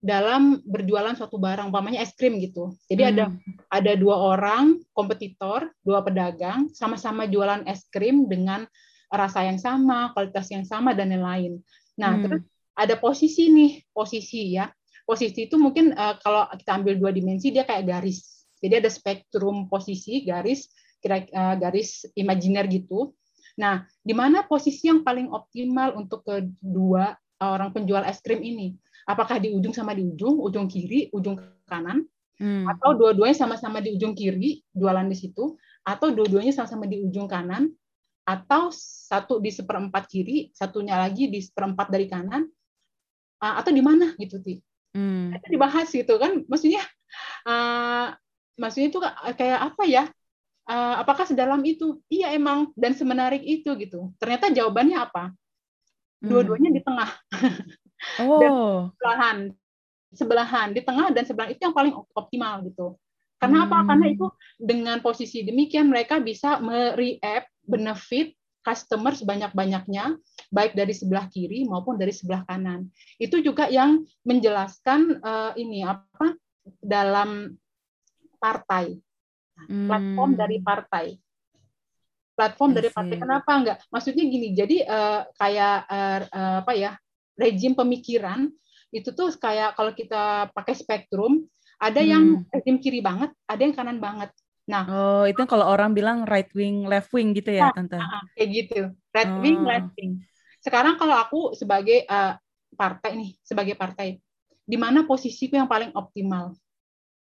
dalam 0.03 0.59
berjualan 0.67 1.15
suatu 1.15 1.39
barang, 1.39 1.71
umpamanya 1.71 2.03
es 2.03 2.11
krim 2.11 2.35
gitu. 2.43 2.75
Jadi 2.91 3.01
hmm. 3.07 3.11
ada 3.15 3.25
ada 3.71 3.91
dua 3.95 4.35
orang 4.35 4.75
kompetitor, 4.91 5.71
dua 5.79 6.03
pedagang, 6.03 6.67
sama-sama 6.75 7.23
jualan 7.23 7.63
es 7.71 7.87
krim 7.87 8.27
dengan 8.27 8.67
rasa 9.07 9.47
yang 9.47 9.55
sama, 9.55 10.11
kualitas 10.11 10.51
yang 10.51 10.67
sama 10.67 10.91
dan 10.91 11.15
lain-lain. 11.15 11.63
Nah, 11.95 12.19
hmm. 12.19 12.23
terus 12.27 12.43
ada 12.73 12.97
posisi 12.97 13.49
nih, 13.53 13.85
posisi 13.93 14.57
ya. 14.57 14.69
Posisi 15.03 15.51
itu 15.51 15.59
mungkin 15.59 15.91
uh, 15.93 16.15
kalau 16.23 16.47
kita 16.55 16.71
ambil 16.79 16.95
dua 16.95 17.11
dimensi 17.11 17.51
dia 17.51 17.67
kayak 17.67 17.85
garis. 17.85 18.47
Jadi 18.63 18.79
ada 18.79 18.89
spektrum 18.89 19.67
posisi, 19.67 20.23
garis, 20.23 20.71
kira 21.03 21.27
uh, 21.35 21.55
garis 21.59 22.07
imajiner 22.15 22.65
gitu. 22.71 23.11
Nah, 23.59 23.85
di 24.01 24.15
mana 24.15 24.47
posisi 24.47 24.89
yang 24.89 25.05
paling 25.05 25.29
optimal 25.29 25.93
untuk 25.99 26.25
kedua 26.25 27.13
orang 27.43 27.75
penjual 27.75 28.01
es 28.07 28.23
krim 28.23 28.39
ini? 28.39 28.73
Apakah 29.03 29.37
di 29.37 29.51
ujung 29.51 29.75
sama 29.75 29.91
di 29.91 30.07
ujung, 30.07 30.39
ujung 30.39 30.65
kiri, 30.71 31.11
ujung 31.11 31.35
kanan, 31.67 32.07
hmm. 32.39 32.65
atau 32.71 32.95
dua-duanya 32.95 33.35
sama-sama 33.35 33.83
di 33.83 33.99
ujung 33.99 34.15
kiri 34.15 34.63
jualan 34.71 35.03
di 35.11 35.17
situ, 35.19 35.59
atau 35.83 36.15
dua-duanya 36.15 36.55
sama-sama 36.55 36.87
di 36.87 37.03
ujung 37.03 37.27
kanan, 37.27 37.67
atau 38.23 38.71
satu 38.71 39.43
di 39.43 39.51
seperempat 39.51 40.07
kiri, 40.07 40.55
satunya 40.55 40.95
lagi 40.95 41.27
di 41.27 41.43
seperempat 41.43 41.91
dari 41.91 42.07
kanan, 42.07 42.47
uh, 43.43 43.59
atau 43.59 43.75
di 43.75 43.83
mana? 43.83 44.15
Gitu 44.15 44.39
ti. 44.39 44.63
Hmm. 44.93 45.33
itu 45.33 45.57
dibahas 45.57 45.89
gitu 45.89 46.21
kan 46.21 46.45
maksudnya 46.45 46.85
uh, 47.49 48.13
maksudnya 48.61 48.87
itu 48.93 48.99
kayak 49.35 49.59
apa 49.73 49.83
ya? 49.89 50.03
Uh, 50.63 51.03
apakah 51.03 51.27
sedalam 51.27 51.59
itu? 51.67 51.99
Iya 52.07 52.31
emang 52.39 52.71
dan 52.79 52.95
semenarik 52.95 53.43
itu 53.43 53.75
gitu. 53.75 54.15
Ternyata 54.15 54.53
jawabannya 54.53 54.95
apa? 54.95 55.33
Hmm. 56.23 56.29
dua-duanya 56.29 56.71
di 56.71 56.81
tengah. 56.81 57.11
Oh. 58.19 58.35
dan 58.43 58.51
sebelahan. 58.99 59.37
Sebelahan 60.11 60.67
di 60.75 60.83
tengah 60.83 61.07
dan 61.15 61.23
sebelah 61.23 61.47
itu 61.47 61.63
yang 61.63 61.71
paling 61.71 61.95
optimal 62.11 62.59
gitu. 62.67 62.99
Karena 63.39 63.63
hmm. 63.63 63.65
apa 63.71 63.77
karena 63.87 64.05
itu 64.11 64.27
dengan 64.59 64.97
posisi 64.99 65.39
demikian 65.47 65.87
mereka 65.87 66.19
bisa 66.19 66.59
mereap 66.59 67.47
benefit 67.63 68.35
customer 68.63 69.13
sebanyak-banyaknya, 69.13 70.17
baik 70.49 70.73
dari 70.73 70.95
sebelah 70.95 71.27
kiri 71.27 71.67
maupun 71.67 71.99
dari 71.99 72.15
sebelah 72.15 72.47
kanan. 72.47 72.87
Itu 73.19 73.43
juga 73.43 73.67
yang 73.67 74.07
menjelaskan 74.23 75.19
uh, 75.19 75.51
ini 75.59 75.83
apa 75.83 76.33
dalam 76.79 77.53
partai, 78.39 78.97
platform 79.67 80.31
hmm. 80.33 80.39
dari 80.39 80.57
partai, 80.63 81.05
platform 82.33 82.71
dari 82.71 82.89
partai. 82.89 83.17
Kenapa 83.19 83.51
enggak? 83.51 83.77
Maksudnya 83.91 84.23
gini, 84.25 84.47
jadi 84.55 84.77
uh, 84.87 85.21
kayak 85.35 85.75
uh, 85.87 86.19
uh, 86.31 86.55
apa 86.63 86.73
ya 86.73 86.91
rejim 87.35 87.75
pemikiran 87.75 88.47
itu 88.93 89.09
tuh 89.11 89.33
kayak 89.35 89.73
kalau 89.73 89.91
kita 89.91 90.53
pakai 90.53 90.73
spektrum, 90.77 91.43
ada 91.81 91.99
hmm. 91.99 92.09
yang 92.09 92.25
rejim 92.53 92.77
kiri 92.79 93.01
banget, 93.03 93.33
ada 93.49 93.61
yang 93.61 93.75
kanan 93.75 93.99
banget. 93.99 94.31
Nah, 94.63 94.83
oh 94.87 95.23
itu 95.27 95.43
kalau 95.43 95.67
orang 95.67 95.91
bilang 95.91 96.23
right 96.23 96.47
wing, 96.55 96.87
left 96.87 97.11
wing 97.11 97.35
gitu 97.35 97.51
ya, 97.51 97.67
nah, 97.67 97.75
tante? 97.75 97.99
kayak 98.39 98.49
gitu, 98.51 98.79
right 99.11 99.33
oh. 99.35 99.41
wing, 99.43 99.59
left 99.67 99.91
wing. 99.99 100.23
Sekarang 100.63 100.95
kalau 100.95 101.19
aku 101.19 101.39
sebagai 101.51 102.07
uh, 102.07 102.39
partai 102.79 103.19
nih, 103.19 103.31
sebagai 103.43 103.75
partai, 103.75 104.23
di 104.63 104.77
mana 104.79 105.03
posisiku 105.03 105.59
yang 105.59 105.67
paling 105.67 105.91
optimal? 105.91 106.55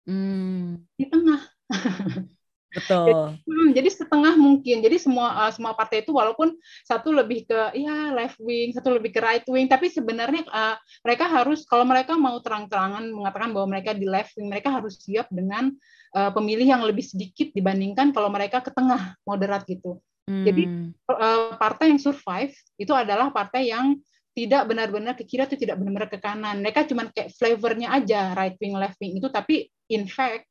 Hmm. 0.10 0.82
Di 0.98 1.06
tengah. 1.06 1.42
Betul. 2.78 3.10
Jadi, 3.10 3.14
hmm, 3.50 3.70
jadi 3.74 3.90
setengah 3.90 4.34
mungkin. 4.38 4.78
Jadi 4.86 4.98
semua 5.02 5.34
uh, 5.34 5.52
semua 5.52 5.74
partai 5.74 6.06
itu 6.06 6.14
walaupun 6.14 6.54
satu 6.86 7.10
lebih 7.10 7.50
ke 7.50 7.60
ya 7.74 8.14
left 8.14 8.38
wing, 8.38 8.70
satu 8.70 8.94
lebih 8.94 9.18
ke 9.18 9.20
right 9.20 9.46
wing, 9.50 9.66
tapi 9.66 9.90
sebenarnya 9.90 10.46
uh, 10.54 10.78
mereka 11.02 11.26
harus 11.26 11.66
kalau 11.66 11.82
mereka 11.90 12.14
mau 12.14 12.38
terang-terangan 12.38 13.10
mengatakan 13.10 13.50
bahwa 13.50 13.74
mereka 13.74 13.98
di 13.98 14.06
left 14.06 14.38
wing, 14.38 14.46
mereka 14.46 14.70
harus 14.70 15.02
siap 15.02 15.26
dengan 15.34 15.74
uh, 16.14 16.30
pemilih 16.30 16.78
yang 16.78 16.86
lebih 16.86 17.02
sedikit 17.02 17.50
dibandingkan 17.58 18.14
kalau 18.14 18.30
mereka 18.30 18.62
ke 18.62 18.70
tengah 18.70 19.18
moderat 19.26 19.66
gitu. 19.66 19.98
Hmm. 20.30 20.46
Jadi 20.46 20.64
uh, 21.10 21.58
partai 21.58 21.90
yang 21.90 22.02
survive 22.04 22.54
itu 22.78 22.94
adalah 22.94 23.34
partai 23.34 23.74
yang 23.74 23.98
tidak 24.38 24.70
benar-benar 24.70 25.18
ke 25.18 25.26
kiri 25.26 25.50
atau 25.50 25.58
tidak 25.58 25.82
benar-benar 25.82 26.14
ke 26.14 26.22
kanan. 26.22 26.62
Mereka 26.62 26.86
cuma 26.86 27.10
kayak 27.10 27.34
flavornya 27.34 27.90
aja 27.90 28.38
right 28.38 28.54
wing 28.62 28.78
left 28.78 29.02
wing 29.02 29.18
itu 29.18 29.26
tapi 29.34 29.66
in 29.90 30.06
fact 30.06 30.46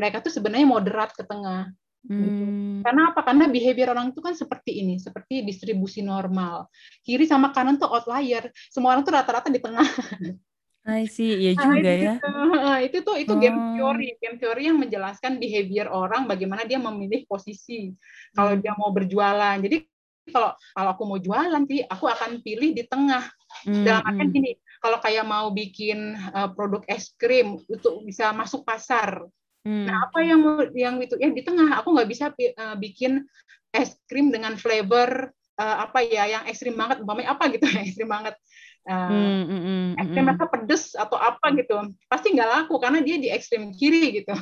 mereka 0.00 0.24
tuh 0.24 0.32
sebenarnya 0.32 0.64
moderat 0.64 1.12
ke 1.12 1.20
tengah. 1.20 1.68
Gitu. 2.00 2.16
Hmm. 2.16 2.80
Karena 2.80 3.12
apa? 3.12 3.20
Karena 3.20 3.44
behavior 3.44 3.92
orang 3.92 4.16
itu 4.16 4.24
kan 4.24 4.32
seperti 4.32 4.80
ini, 4.80 4.96
seperti 4.96 5.44
distribusi 5.44 6.00
normal. 6.00 6.72
Kiri 7.04 7.28
sama 7.28 7.52
kanan 7.52 7.76
tuh 7.76 7.92
outlier. 7.92 8.48
Semua 8.72 8.96
orang 8.96 9.04
tuh 9.04 9.12
rata-rata 9.12 9.52
di 9.52 9.60
tengah. 9.60 9.84
I 10.80 11.04
see, 11.04 11.36
iya 11.36 11.52
nah, 11.60 11.76
juga 11.76 11.92
ya. 11.92 12.14
Nah, 12.24 12.80
itu 12.80 13.04
tuh 13.04 13.20
itu 13.20 13.28
oh. 13.28 13.36
game 13.36 13.76
theory, 13.76 14.16
game 14.16 14.40
theory 14.40 14.72
yang 14.72 14.80
menjelaskan 14.80 15.36
behavior 15.36 15.92
orang, 15.92 16.24
bagaimana 16.24 16.64
dia 16.64 16.80
memilih 16.80 17.28
posisi 17.28 17.92
kalau 18.32 18.56
hmm. 18.56 18.64
dia 18.64 18.72
mau 18.80 18.88
berjualan. 18.88 19.60
Jadi 19.60 19.84
kalau 20.32 20.56
kalau 20.72 20.90
aku 20.94 21.02
mau 21.04 21.18
jualan 21.20 21.62
sih 21.66 21.84
aku 21.84 22.06
akan 22.06 22.40
pilih 22.40 22.72
di 22.72 22.86
tengah 22.86 23.28
hmm, 23.66 23.84
dalam 23.84 24.02
artian 24.06 24.28
hmm. 24.30 24.36
gini 24.36 24.50
kalau 24.80 24.98
kayak 25.02 25.26
mau 25.26 25.50
bikin 25.52 26.16
uh, 26.32 26.48
produk 26.54 26.86
es 26.86 27.12
krim 27.18 27.60
untuk 27.66 28.00
bisa 28.06 28.30
masuk 28.32 28.62
pasar 28.62 29.26
hmm. 29.66 29.84
nah 29.86 29.96
apa 30.08 30.18
yang 30.24 30.40
yang 30.72 30.96
itu 31.00 31.14
ya 31.20 31.30
di 31.30 31.42
tengah? 31.44 31.80
Aku 31.82 31.92
nggak 31.94 32.08
bisa 32.08 32.32
uh, 32.32 32.76
bikin 32.76 33.24
es 33.70 33.94
krim 34.10 34.34
dengan 34.34 34.58
flavor 34.58 35.30
uh, 35.60 35.76
apa 35.86 36.00
ya 36.04 36.26
yang 36.26 36.44
ekstrim 36.48 36.74
banget. 36.74 37.02
Umpamanya 37.04 37.36
apa 37.36 37.50
gitu 37.52 37.64
ya 37.74 37.80
ekstrim 37.84 38.08
banget. 38.08 38.34
Uh, 38.88 39.12
hmm, 39.12 39.42
hmm, 39.44 39.60
hmm, 39.60 39.88
ekstrim 40.00 40.24
hmm. 40.24 40.48
pedes 40.48 40.84
atau 40.96 41.16
apa 41.20 41.46
gitu. 41.52 41.76
Pasti 42.08 42.32
nggak 42.32 42.48
laku 42.48 42.74
karena 42.80 42.98
dia 43.04 43.16
di 43.20 43.28
ekstrim 43.28 43.70
kiri 43.76 44.24
gitu. 44.24 44.34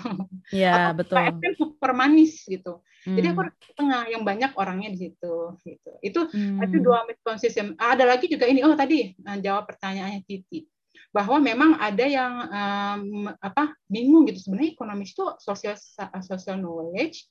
Ya 0.55 0.97
betul. 0.97 1.19
ekstrim 1.19 1.55
super 1.59 1.93
manis 1.93 2.47
gitu. 2.47 2.81
Hmm. 3.07 3.15
jadi 3.15 3.31
aku 3.31 3.47
di 3.47 3.73
tengah 3.79 4.11
yang 4.11 4.27
banyak 4.27 4.53
orangnya 4.59 4.91
di 4.91 4.99
situ 5.07 5.55
gitu. 5.63 5.91
Itu 6.03 6.21
hmm. 6.31 6.67
itu 6.67 6.77
dua 6.83 7.07
misconception 7.07 7.79
ada 7.79 8.03
lagi 8.07 8.27
juga 8.27 8.47
ini. 8.47 8.63
Oh 8.67 8.75
tadi 8.75 9.15
jawab 9.43 9.71
pertanyaannya 9.71 10.27
Titi 10.27 10.67
bahwa 11.09 11.41
memang 11.41 11.81
ada 11.81 12.05
yang 12.05 12.33
um, 12.53 13.33
apa 13.41 13.73
bingung 13.89 14.29
gitu 14.29 14.45
sebenarnya 14.45 14.77
ekonomis 14.77 15.17
itu 15.17 15.25
social 15.41 15.75
social 16.21 16.61
knowledge 16.61 17.25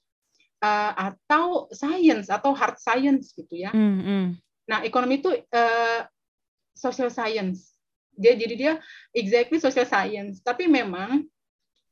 uh, 0.66 1.14
atau 1.14 1.70
science 1.70 2.28
atau 2.34 2.58
hard 2.58 2.78
science 2.82 3.34
gitu 3.38 3.54
ya. 3.54 3.70
Mm 3.72 3.98
-hmm. 4.02 4.24
Nah, 4.68 4.80
ekonomi 4.84 5.22
itu 5.22 5.32
uh, 5.32 6.02
social 6.76 7.14
science. 7.14 7.74
Dia 8.18 8.34
jadi 8.34 8.54
dia 8.58 8.74
exactly 9.14 9.62
social 9.62 9.86
science, 9.86 10.42
tapi 10.42 10.66
memang 10.66 11.26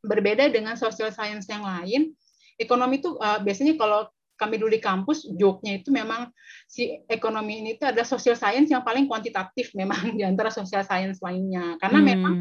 berbeda 0.02 0.50
dengan 0.50 0.74
social 0.78 1.13
science 1.13 1.45
yang 1.50 1.62
lain. 1.62 2.13
Ekonomi 2.58 2.98
itu 2.98 3.13
uh, 3.19 3.39
biasanya 3.41 3.78
kalau 3.78 4.10
kami 4.36 4.60
dulu 4.60 4.71
di 4.71 4.84
kampus, 4.84 5.28
joke-nya 5.32 5.80
itu 5.80 5.89
memang 5.91 6.28
si 6.67 7.00
ekonomi 7.08 7.63
ini 7.63 7.69
itu 7.80 7.88
adalah 7.88 8.08
social 8.08 8.36
science 8.36 8.67
yang 8.67 8.84
paling 8.84 9.08
kuantitatif 9.08 9.71
memang 9.76 10.00
di 10.19 10.24
antara 10.24 10.52
social 10.52 10.84
science 10.84 11.24
lainnya. 11.24 11.80
Karena 11.80 12.00
hmm. 12.00 12.08
memang 12.08 12.36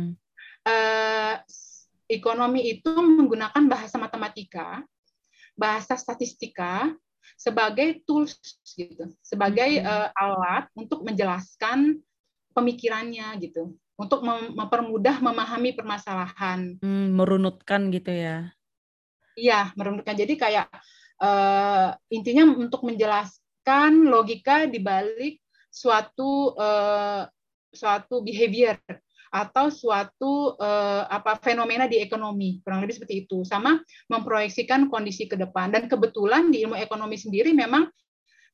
uh, 0.66 1.34
ekonomi 2.10 2.78
itu 2.78 2.90
menggunakan 2.92 3.62
bahasa 3.70 3.96
matematika 3.96 4.82
bahasa 5.54 5.94
statistika 5.94 6.90
sebagai 7.38 8.02
tools 8.04 8.36
gitu, 8.74 9.10
sebagai 9.22 9.80
hmm. 9.80 9.86
uh, 9.86 10.08
alat 10.14 10.66
untuk 10.74 11.02
menjelaskan 11.06 11.98
pemikirannya 12.54 13.38
gitu, 13.42 13.74
untuk 13.98 14.22
mem 14.22 14.54
mempermudah 14.54 15.18
memahami 15.18 15.74
permasalahan. 15.74 16.78
Hmm, 16.78 17.14
merunutkan 17.16 17.90
gitu 17.90 18.12
ya? 18.12 18.50
Iya, 19.34 19.74
merunutkan. 19.74 20.14
Jadi 20.14 20.38
kayak 20.38 20.70
uh, 21.24 21.88
intinya 22.12 22.44
untuk 22.52 22.84
menjelaskan 22.84 24.04
logika 24.04 24.68
di 24.68 24.78
balik 24.84 25.40
suatu 25.72 26.52
uh, 26.54 27.24
suatu 27.72 28.20
behavior 28.22 28.76
atau 29.34 29.66
suatu 29.66 30.54
uh, 30.54 31.02
apa 31.10 31.34
fenomena 31.42 31.90
di 31.90 31.98
ekonomi 31.98 32.62
kurang 32.62 32.86
lebih 32.86 33.02
seperti 33.02 33.26
itu. 33.26 33.42
Sama 33.42 33.82
memproyeksikan 34.06 34.86
kondisi 34.86 35.26
ke 35.26 35.34
depan. 35.34 35.74
Dan 35.74 35.90
kebetulan 35.90 36.54
di 36.54 36.62
ilmu 36.62 36.78
ekonomi 36.78 37.18
sendiri 37.18 37.50
memang 37.50 37.90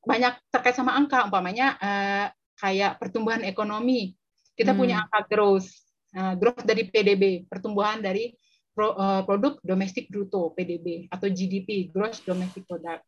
banyak 0.01 0.41
terkait 0.49 0.73
sama 0.73 0.97
angka. 0.97 1.29
Umpamanya 1.29 1.77
uh, 1.77 2.27
kayak 2.57 2.97
pertumbuhan 2.97 3.45
ekonomi. 3.45 4.17
Kita 4.57 4.73
hmm. 4.73 4.81
punya 4.81 4.97
angka 5.05 5.21
growth 5.29 5.69
uh, 6.17 6.35
growth 6.41 6.65
dari 6.65 6.89
PDB 6.89 7.45
pertumbuhan 7.45 8.01
dari 8.01 8.33
pro, 8.81 8.97
uh, 8.97 9.21
produk 9.29 9.61
domestik 9.61 10.09
bruto 10.09 10.57
PDB 10.57 11.13
atau 11.13 11.29
GDP 11.29 11.93
gross 11.93 12.25
domestic 12.25 12.65
product 12.65 13.05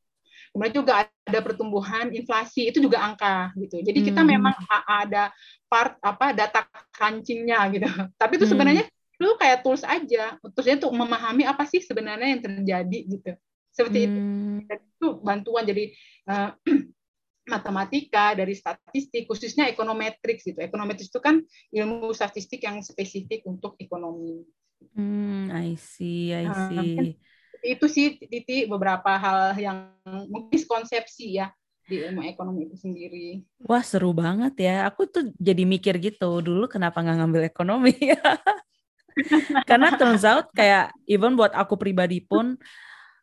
Kemudian 0.53 0.75
juga 0.85 1.09
ada 1.09 1.41
pertumbuhan 1.41 2.13
inflasi 2.13 2.69
itu 2.69 2.77
juga 2.85 3.01
angka 3.01 3.57
gitu. 3.57 3.81
Jadi 3.81 3.99
kita 4.05 4.21
hmm. 4.21 4.31
memang 4.37 4.55
ada 4.85 5.33
part 5.65 5.97
apa 6.05 6.37
data 6.37 6.69
kancingnya 6.93 7.73
gitu. 7.73 7.89
Tapi 8.21 8.33
itu 8.37 8.45
hmm. 8.45 8.53
sebenarnya 8.53 8.85
itu 9.17 9.33
kayak 9.41 9.65
tools 9.65 9.81
aja, 9.81 10.37
terusnya 10.53 10.77
untuk 10.85 10.93
memahami 10.93 11.49
apa 11.49 11.65
sih 11.65 11.81
sebenarnya 11.81 12.37
yang 12.37 12.43
terjadi 12.45 12.99
gitu. 13.09 13.33
Seperti 13.73 13.99
hmm. 14.05 14.69
itu. 14.69 14.77
Itu 15.01 15.09
bantuan 15.25 15.65
jadi 15.65 15.89
uh, 16.29 16.53
matematika 17.53 18.37
dari 18.37 18.53
statistik 18.53 19.25
khususnya 19.25 19.73
ekonometrik 19.73 20.37
gitu. 20.45 20.61
Ekonometrik 20.61 21.09
itu 21.09 21.21
kan 21.25 21.41
ilmu 21.73 22.13
statistik 22.13 22.61
yang 22.61 22.85
spesifik 22.85 23.41
untuk 23.49 23.73
ekonomi. 23.81 24.45
Hmm, 24.93 25.51
I 25.55 25.79
see, 25.79 26.35
I 26.35 26.47
nah, 26.51 26.57
see. 26.69 26.97
Uh, 27.15 27.15
itu 27.63 27.87
sih 27.87 28.07
Titi 28.19 28.67
beberapa 28.67 29.15
hal 29.15 29.55
yang 29.55 29.95
mungkin 30.07 30.61
konsepsi 30.67 31.39
ya 31.39 31.55
di 31.87 32.03
ilmu 32.03 32.27
ekonomi 32.27 32.67
itu 32.67 32.77
sendiri. 32.79 33.47
Wah 33.63 33.83
seru 33.87 34.11
banget 34.11 34.59
ya. 34.59 34.91
Aku 34.91 35.07
tuh 35.07 35.31
jadi 35.39 35.63
mikir 35.63 35.99
gitu 36.03 36.43
dulu 36.43 36.67
kenapa 36.67 36.99
nggak 36.99 37.17
ngambil 37.23 37.43
ekonomi 37.47 37.95
ya. 37.99 38.19
Karena 39.69 39.95
turns 39.95 40.27
out 40.27 40.51
kayak 40.51 40.91
even 41.07 41.39
buat 41.39 41.55
aku 41.55 41.79
pribadi 41.79 42.19
pun 42.25 42.59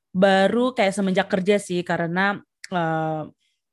baru 0.10 0.74
kayak 0.74 0.95
semenjak 0.95 1.28
kerja 1.30 1.62
sih 1.62 1.86
karena 1.86 2.41
uh, 2.74 3.30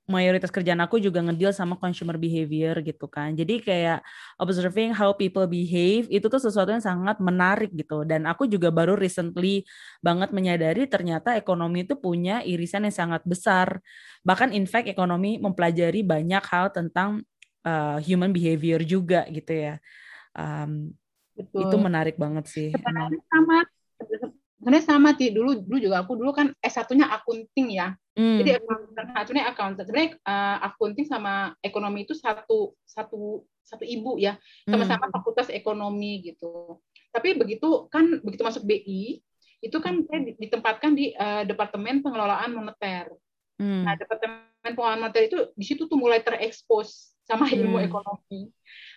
mayoritas 0.06 0.54
kerjaan 0.54 0.78
aku 0.78 1.02
juga 1.02 1.18
ngedeal 1.18 1.50
sama 1.50 1.74
consumer 1.74 2.14
behavior 2.14 2.78
gitu 2.82 3.10
kan. 3.10 3.34
Jadi 3.34 3.58
kayak 3.58 4.06
observing 4.38 4.94
how 4.94 5.10
people 5.10 5.44
behave 5.50 6.06
itu 6.06 6.26
tuh 6.30 6.38
sesuatu 6.38 6.70
yang 6.70 6.82
sangat 6.82 7.18
menarik 7.18 7.74
gitu. 7.74 8.06
Dan 8.06 8.24
aku 8.30 8.46
juga 8.46 8.70
baru 8.70 8.94
recently 8.94 9.66
banget 9.98 10.30
menyadari 10.30 10.86
ternyata 10.86 11.34
ekonomi 11.34 11.82
itu 11.82 11.98
punya 11.98 12.40
irisan 12.46 12.86
yang 12.86 12.94
sangat 12.94 13.22
besar. 13.26 13.82
Bahkan 14.22 14.54
in 14.54 14.70
fact 14.70 14.86
ekonomi 14.86 15.42
mempelajari 15.42 16.06
banyak 16.06 16.42
hal 16.46 16.70
tentang 16.70 17.26
uh, 17.66 17.98
human 17.98 18.30
behavior 18.30 18.86
juga 18.86 19.26
gitu 19.26 19.52
ya. 19.52 19.74
Um, 20.38 20.94
Betul. 21.36 21.68
Itu 21.68 21.76
menarik 21.76 22.16
banget 22.16 22.48
sih. 22.48 22.68
Sebenarnya 22.72 23.20
sama 23.28 23.60
sebenarnya 24.66 24.82
sama 24.90 25.14
sih 25.14 25.30
dulu 25.30 25.62
dulu 25.62 25.78
juga 25.78 26.02
aku 26.02 26.18
dulu 26.18 26.34
kan 26.34 26.50
S1-nya 26.58 27.06
akunting 27.14 27.78
ya. 27.78 27.94
Hmm. 28.18 28.42
Jadi 28.42 28.58
satunya 29.14 29.46
accountant. 29.46 29.86
Sebenarnya 29.86 30.18
uh, 30.26 30.58
akunting 30.66 31.06
sama 31.06 31.54
ekonomi 31.62 32.02
itu 32.02 32.18
satu 32.18 32.74
satu 32.82 33.46
satu 33.62 33.86
ibu 33.86 34.18
ya, 34.18 34.34
sama-sama 34.66 35.06
hmm. 35.06 35.14
fakultas 35.14 35.54
ekonomi 35.54 36.18
gitu. 36.26 36.82
Tapi 37.14 37.38
begitu 37.38 37.86
kan 37.94 38.18
begitu 38.26 38.42
masuk 38.42 38.66
BI, 38.66 39.22
itu 39.62 39.78
kan 39.78 40.02
saya 40.02 40.34
ditempatkan 40.34 40.98
di 40.98 41.14
uh, 41.14 41.46
departemen 41.46 42.02
pengelolaan 42.02 42.50
moneter. 42.50 43.14
Hmm. 43.62 43.86
Nah, 43.86 43.94
departemen 43.94 44.50
pengelolaan 44.74 45.06
moneter 45.06 45.30
itu 45.30 45.38
di 45.54 45.62
situ 45.62 45.86
tuh 45.86 45.94
mulai 45.94 46.26
terekspos 46.26 47.14
sama 47.26 47.50
ilmu 47.50 47.82
hmm. 47.82 47.86
ekonomi. 47.90 48.40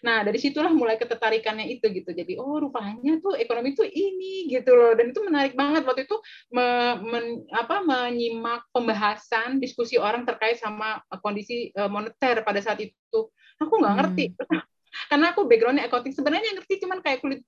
Nah, 0.05 0.21
dari 0.21 0.37
situlah 0.37 0.69
mulai 0.69 1.01
ketertarikannya 1.01 1.65
itu 1.65 1.89
gitu. 1.89 2.13
Jadi, 2.13 2.37
oh 2.37 2.61
rupanya 2.61 3.17
tuh 3.17 3.33
ekonomi 3.33 3.73
itu 3.73 3.81
ini 3.83 4.47
gitu 4.53 4.77
loh. 4.77 4.93
Dan 4.93 5.09
itu 5.09 5.19
menarik 5.25 5.57
banget 5.57 5.83
waktu 5.83 6.05
itu 6.05 6.17
me, 6.53 6.95
men, 7.01 7.25
apa, 7.49 7.81
menyimak 7.81 8.69
pembahasan 8.69 9.57
diskusi 9.57 9.97
orang 9.97 10.29
terkait 10.29 10.61
sama 10.61 11.01
kondisi 11.25 11.73
uh, 11.73 11.89
moneter 11.89 12.45
pada 12.45 12.61
saat 12.61 12.77
itu. 12.85 13.19
Aku 13.57 13.73
nggak 13.81 13.95
ngerti. 13.97 14.25
Hmm. 14.37 14.61
Karena 15.09 15.25
aku 15.33 15.49
backgroundnya 15.49 15.89
accounting. 15.89 16.13
Sebenarnya 16.13 16.53
ngerti 16.61 16.85
cuman 16.85 17.01
kayak 17.01 17.19
kulit 17.25 17.41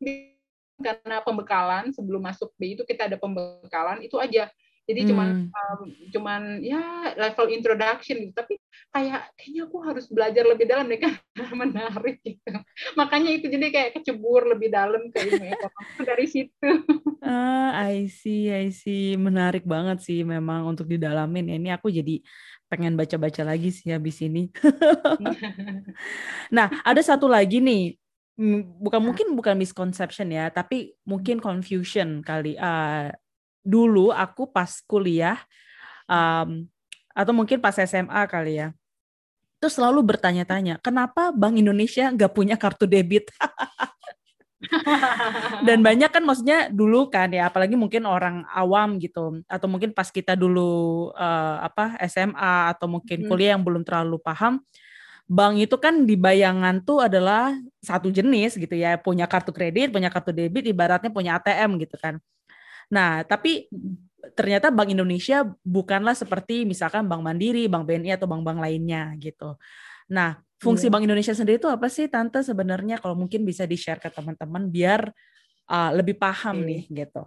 karena 0.82 1.22
pembekalan 1.22 1.94
sebelum 1.94 2.26
masuk 2.26 2.50
B 2.58 2.74
itu 2.74 2.82
kita 2.82 3.06
ada 3.06 3.22
pembekalan 3.22 4.02
itu 4.02 4.18
aja 4.18 4.50
jadi 4.92 5.08
cuman 5.08 5.28
hmm. 5.48 5.56
um, 5.56 5.80
cuman 6.12 6.42
ya 6.60 7.16
level 7.16 7.48
introduction 7.56 8.20
gitu. 8.28 8.36
Tapi 8.36 8.60
kayak 8.92 9.32
kayaknya 9.40 9.62
aku 9.72 9.78
harus 9.88 10.06
belajar 10.12 10.44
lebih 10.44 10.68
dalam 10.68 10.92
deh 10.92 11.00
kan 11.00 11.16
menarik 11.64 12.20
gitu. 12.20 12.52
Makanya 13.00 13.32
itu 13.32 13.48
jadi 13.48 13.72
kayak 13.72 13.92
kecebur 13.96 14.52
lebih 14.52 14.68
dalam 14.68 15.08
ke 15.08 15.18
ilmu 15.24 15.46
ekonomi 15.48 16.02
dari 16.04 16.26
situ. 16.28 16.70
Ah 17.22 17.86
I 17.86 18.10
see 18.10 18.50
I 18.50 18.74
see. 18.74 19.14
Menarik 19.14 19.62
banget 19.62 20.02
sih 20.02 20.26
memang 20.26 20.66
untuk 20.66 20.90
didalamin. 20.90 21.54
Ini 21.54 21.78
aku 21.78 21.94
jadi 21.94 22.18
pengen 22.66 22.98
baca-baca 22.98 23.46
lagi 23.46 23.70
sih 23.70 23.94
habis 23.94 24.20
ini. 24.26 24.50
Nah 26.56 26.68
ada 26.82 27.00
satu 27.00 27.30
lagi 27.30 27.62
nih. 27.62 27.96
Bukan 28.82 29.06
mungkin 29.06 29.38
bukan 29.38 29.54
misconception 29.54 30.34
ya 30.34 30.50
tapi 30.50 30.98
mungkin 31.06 31.38
confusion 31.38 32.26
kali 32.26 32.58
uh, 32.58 33.14
dulu 33.62 34.10
aku 34.10 34.50
pas 34.50 34.82
kuliah 34.86 35.38
um, 36.10 36.66
atau 37.14 37.34
mungkin 37.34 37.62
pas 37.62 37.78
SMA 37.78 38.22
kali 38.30 38.62
ya 38.62 38.70
itu 39.62 39.78
selalu 39.78 40.02
bertanya-tanya, 40.02 40.82
kenapa 40.82 41.30
Bank 41.30 41.54
Indonesia 41.54 42.10
nggak 42.10 42.34
punya 42.34 42.58
kartu 42.58 42.90
debit? 42.90 43.30
Dan 45.70 45.86
banyak 45.86 46.10
kan 46.10 46.26
maksudnya 46.26 46.74
dulu 46.74 47.14
kan 47.14 47.30
ya, 47.30 47.46
apalagi 47.46 47.78
mungkin 47.78 48.10
orang 48.10 48.42
awam 48.50 48.98
gitu, 48.98 49.46
atau 49.46 49.68
mungkin 49.70 49.94
pas 49.94 50.10
kita 50.10 50.34
dulu 50.34 51.14
uh, 51.14 51.62
apa 51.62 51.94
SMA 52.10 52.74
atau 52.74 52.90
mungkin 52.90 53.30
kuliah 53.30 53.54
yang 53.54 53.62
belum 53.62 53.86
terlalu 53.86 54.18
paham, 54.18 54.66
bank 55.30 55.62
itu 55.62 55.78
kan 55.78 56.10
di 56.10 56.18
bayangan 56.18 56.82
tuh 56.82 57.06
adalah 57.06 57.54
satu 57.86 58.10
jenis 58.10 58.58
gitu 58.58 58.74
ya, 58.74 58.98
punya 58.98 59.30
kartu 59.30 59.54
kredit, 59.54 59.94
punya 59.94 60.10
kartu 60.10 60.34
debit, 60.34 60.66
ibaratnya 60.66 61.14
punya 61.14 61.38
ATM 61.38 61.78
gitu 61.78 62.02
kan. 62.02 62.18
Nah, 62.92 63.24
tapi 63.24 63.72
ternyata 64.36 64.70
Bank 64.70 64.92
Indonesia 64.92 65.48
bukanlah 65.64 66.14
seperti 66.14 66.68
misalkan 66.68 67.08
Bank 67.08 67.24
Mandiri, 67.24 67.66
Bank 67.72 67.88
BNI 67.88 68.20
atau 68.20 68.28
bank-bank 68.30 68.60
lainnya 68.60 69.16
gitu. 69.18 69.58
Nah, 70.12 70.38
fungsi 70.60 70.88
yeah. 70.88 70.94
Bank 70.94 71.04
Indonesia 71.08 71.34
sendiri 71.34 71.58
itu 71.58 71.72
apa 71.72 71.88
sih 71.88 72.12
Tante 72.12 72.44
sebenarnya 72.44 73.00
kalau 73.00 73.16
mungkin 73.18 73.48
bisa 73.48 73.64
di-share 73.64 73.98
ke 73.98 74.12
teman-teman 74.12 74.68
biar 74.68 75.10
uh, 75.72 75.92
lebih 75.96 76.20
paham 76.20 76.62
okay. 76.62 76.68
nih 76.68 76.84
gitu. 77.08 77.24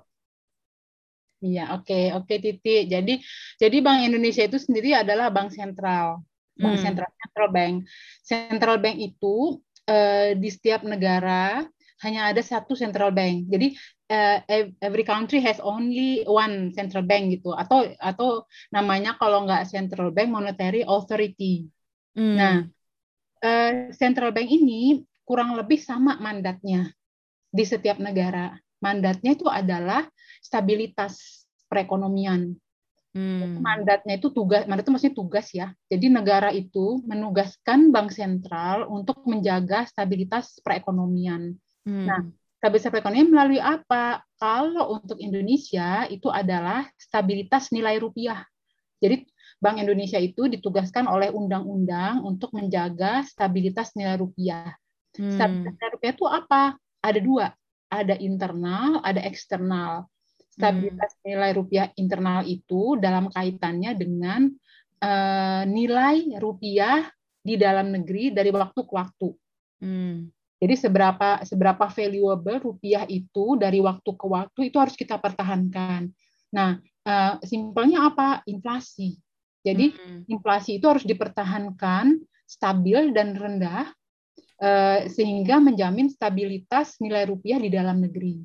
Iya, 1.45 1.77
oke, 1.77 1.85
okay, 1.85 2.05
oke 2.17 2.25
okay, 2.25 2.37
Titi. 2.41 2.77
Jadi 2.89 3.15
jadi 3.61 3.77
Bank 3.85 4.01
Indonesia 4.05 4.45
itu 4.45 4.57
sendiri 4.57 4.97
adalah 4.97 5.29
bank 5.29 5.53
sentral. 5.53 6.25
Bank 6.57 6.81
hmm. 6.81 6.85
sentral 6.85 7.11
central 7.21 7.49
bank. 7.53 7.75
Central 8.25 8.77
bank 8.81 8.97
itu 8.97 9.61
uh, 9.89 10.33
di 10.33 10.49
setiap 10.49 10.87
negara 10.89 11.67
hanya 12.01 12.33
ada 12.33 12.41
satu 12.41 12.73
central 12.73 13.13
bank. 13.13 13.49
Jadi 13.49 13.77
uh, 14.15 14.39
every 14.79 15.03
country 15.03 15.43
has 15.43 15.59
only 15.59 16.23
one 16.25 16.71
central 16.71 17.03
bank 17.03 17.35
gitu 17.35 17.51
atau 17.51 17.91
atau 17.99 18.47
namanya 18.71 19.19
kalau 19.19 19.43
nggak 19.45 19.67
central 19.67 20.15
bank 20.15 20.31
monetary 20.31 20.87
authority. 20.87 21.67
Hmm. 22.15 22.37
Nah, 22.39 22.57
uh, 23.43 23.91
central 23.91 24.31
bank 24.31 24.47
ini 24.47 25.03
kurang 25.27 25.59
lebih 25.59 25.81
sama 25.83 26.21
mandatnya 26.23 26.95
di 27.51 27.65
setiap 27.67 27.99
negara. 27.99 28.55
Mandatnya 28.79 29.35
itu 29.35 29.49
adalah 29.49 30.05
stabilitas 30.45 31.47
perekonomian. 31.67 32.55
Hmm. 33.15 33.63
Mandatnya 33.63 34.19
itu 34.19 34.35
tugas, 34.35 34.67
mandat 34.67 34.85
itu 34.85 34.93
maksudnya 34.93 35.17
tugas 35.17 35.47
ya. 35.55 35.71
Jadi 35.87 36.11
negara 36.11 36.51
itu 36.51 36.99
menugaskan 37.07 37.95
bank 37.95 38.11
sentral 38.11 38.91
untuk 38.91 39.23
menjaga 39.25 39.87
stabilitas 39.87 40.59
perekonomian. 40.61 41.55
Hmm. 41.87 42.07
Nah, 42.11 42.21
stabilitas 42.65 42.89
perekonomian 42.89 43.29
melalui 43.29 43.61
apa? 43.61 44.25
Kalau 44.41 44.97
untuk 44.97 45.21
Indonesia 45.21 46.09
itu 46.09 46.33
adalah 46.33 46.89
stabilitas 46.97 47.69
nilai 47.69 48.01
rupiah. 48.01 48.41
Jadi 49.05 49.29
Bank 49.61 49.85
Indonesia 49.85 50.17
itu 50.17 50.49
ditugaskan 50.49 51.05
oleh 51.05 51.29
undang-undang 51.29 52.25
untuk 52.25 52.57
menjaga 52.57 53.21
stabilitas 53.29 53.93
nilai 53.93 54.17
rupiah. 54.17 54.73
Hmm. 55.13 55.37
Stabilitas 55.37 55.77
nilai 55.77 55.93
rupiah 55.93 56.13
itu 56.17 56.25
apa? 56.25 56.63
Ada 57.05 57.21
dua, 57.21 57.47
ada 57.93 58.15
internal, 58.17 59.05
ada 59.05 59.21
eksternal. 59.29 60.09
Stabilitas 60.49 61.13
hmm. 61.21 61.25
nilai 61.29 61.51
rupiah 61.53 61.87
internal 62.01 62.49
itu 62.49 62.97
dalam 62.97 63.29
kaitannya 63.29 63.93
dengan 63.93 64.49
uh, 65.05 65.69
nilai 65.69 66.41
rupiah 66.41 67.13
di 67.45 67.61
dalam 67.61 67.93
negeri 67.93 68.33
dari 68.33 68.49
waktu 68.49 68.81
ke 68.89 68.93
waktu. 68.97 69.29
Hmm. 69.85 70.33
Jadi 70.65 70.81
seberapa 70.81 71.45
seberapa 71.45 71.85
valuable 71.93 72.73
rupiah 72.73 73.05
itu 73.05 73.61
dari 73.61 73.85
waktu 73.85 74.11
ke 74.17 74.25
waktu 74.25 74.61
itu 74.73 74.81
harus 74.81 74.97
kita 74.97 75.21
pertahankan. 75.21 76.09
Nah, 76.57 76.81
uh, 77.05 77.37
simpelnya 77.45 78.09
apa? 78.09 78.41
Inflasi. 78.49 79.21
Jadi 79.61 79.93
hmm. 79.93 80.25
inflasi 80.25 80.81
itu 80.81 80.89
harus 80.89 81.05
dipertahankan 81.05 82.17
stabil 82.49 83.13
dan 83.13 83.37
rendah 83.37 83.93
uh, 84.65 85.05
sehingga 85.05 85.61
menjamin 85.61 86.09
stabilitas 86.09 86.97
nilai 86.97 87.29
rupiah 87.29 87.61
di 87.61 87.69
dalam 87.69 88.01
negeri. 88.01 88.41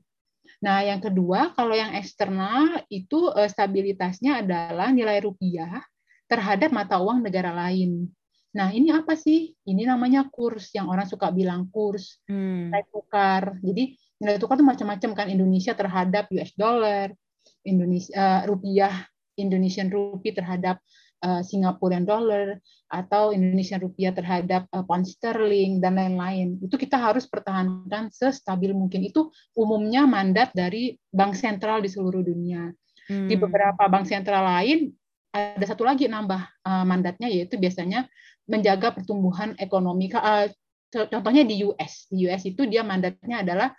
Nah, 0.60 0.84
yang 0.84 1.00
kedua, 1.00 1.56
kalau 1.56 1.72
yang 1.72 1.96
eksternal 1.96 2.84
itu 2.92 3.32
uh, 3.32 3.48
stabilitasnya 3.48 4.44
adalah 4.44 4.92
nilai 4.92 5.24
rupiah 5.24 5.80
terhadap 6.28 6.76
mata 6.76 7.00
uang 7.00 7.24
negara 7.24 7.56
lain. 7.56 8.12
Nah, 8.50 8.74
ini 8.74 8.90
apa 8.90 9.14
sih? 9.14 9.54
Ini 9.54 9.86
namanya 9.86 10.26
kurs 10.26 10.74
yang 10.74 10.90
orang 10.90 11.06
suka 11.06 11.30
bilang 11.30 11.70
kurs, 11.70 12.18
hmm. 12.26 12.74
nilai 12.74 12.86
tukar. 12.90 13.62
Jadi 13.62 13.94
nilai 14.20 14.38
tukar 14.42 14.58
itu 14.58 14.66
macam-macam 14.66 15.10
kan 15.14 15.28
Indonesia 15.30 15.78
terhadap 15.78 16.26
US 16.34 16.52
dollar, 16.58 17.14
Indonesia 17.62 18.12
uh, 18.18 18.42
rupiah, 18.50 19.06
Indonesian 19.38 19.94
rupee 19.94 20.34
terhadap 20.34 20.82
uh, 21.24 21.46
Singaporean 21.46 22.04
dollar 22.04 22.60
atau 22.90 23.32
Indonesian 23.32 23.80
rupiah 23.80 24.12
terhadap 24.12 24.66
uh, 24.74 24.84
pound 24.84 25.06
sterling 25.06 25.80
dan 25.80 25.96
lain-lain. 25.96 26.58
Itu 26.60 26.76
kita 26.76 26.98
harus 27.00 27.30
pertahankan 27.30 28.10
sestabil 28.10 28.74
mungkin. 28.74 29.06
Itu 29.06 29.32
umumnya 29.54 30.10
mandat 30.10 30.52
dari 30.58 30.98
bank 31.14 31.38
sentral 31.38 31.80
di 31.86 31.90
seluruh 31.92 32.26
dunia. 32.26 32.74
Hmm. 33.08 33.30
Di 33.30 33.38
beberapa 33.38 33.86
bank 33.88 34.10
sentral 34.10 34.46
lain 34.46 34.94
ada 35.30 35.62
satu 35.62 35.86
lagi 35.86 36.10
nambah 36.10 36.42
uh, 36.66 36.86
mandatnya 36.90 37.30
yaitu 37.30 37.62
biasanya 37.62 38.10
menjaga 38.50 38.92
pertumbuhan 38.98 39.54
ekonomi. 39.62 40.10
Uh, 40.10 40.50
contohnya 40.90 41.46
di 41.46 41.62
US, 41.70 42.10
di 42.10 42.26
US 42.26 42.44
itu 42.50 42.66
dia 42.66 42.82
mandatnya 42.82 43.46
adalah 43.46 43.70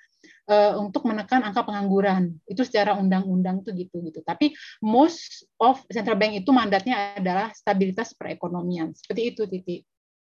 uh, 0.46 0.78
untuk 0.78 1.04
menekan 1.10 1.42
angka 1.42 1.66
pengangguran. 1.66 2.38
Itu 2.46 2.62
secara 2.62 2.94
undang-undang 2.94 3.66
tuh 3.66 3.74
gitu 3.74 3.98
gitu. 4.06 4.22
Tapi 4.22 4.54
most 4.80 5.50
of 5.58 5.82
central 5.90 6.16
bank 6.16 6.38
itu 6.38 6.50
mandatnya 6.54 7.18
adalah 7.18 7.50
stabilitas 7.50 8.14
perekonomian. 8.14 8.94
Seperti 8.94 9.22
itu 9.34 9.42
titik 9.50 9.82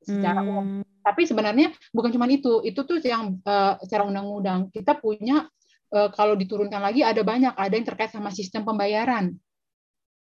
secara 0.03 0.43
hmm. 0.43 0.49
umum. 0.51 0.67
Tapi 1.05 1.23
sebenarnya 1.25 1.73
bukan 1.95 2.11
cuma 2.11 2.27
itu. 2.27 2.61
Itu 2.67 2.83
tuh 2.85 2.99
yang 3.01 3.39
uh, 3.47 3.79
secara 3.87 4.05
undang-undang 4.05 4.69
kita 4.75 4.99
punya 4.99 5.47
uh, 5.95 6.11
kalau 6.11 6.35
diturunkan 6.35 6.83
lagi 6.83 7.07
ada 7.07 7.23
banyak. 7.23 7.55
Ada 7.55 7.75
yang 7.75 7.87
terkait 7.87 8.11
sama 8.11 8.35
sistem 8.35 8.67
pembayaran. 8.67 9.37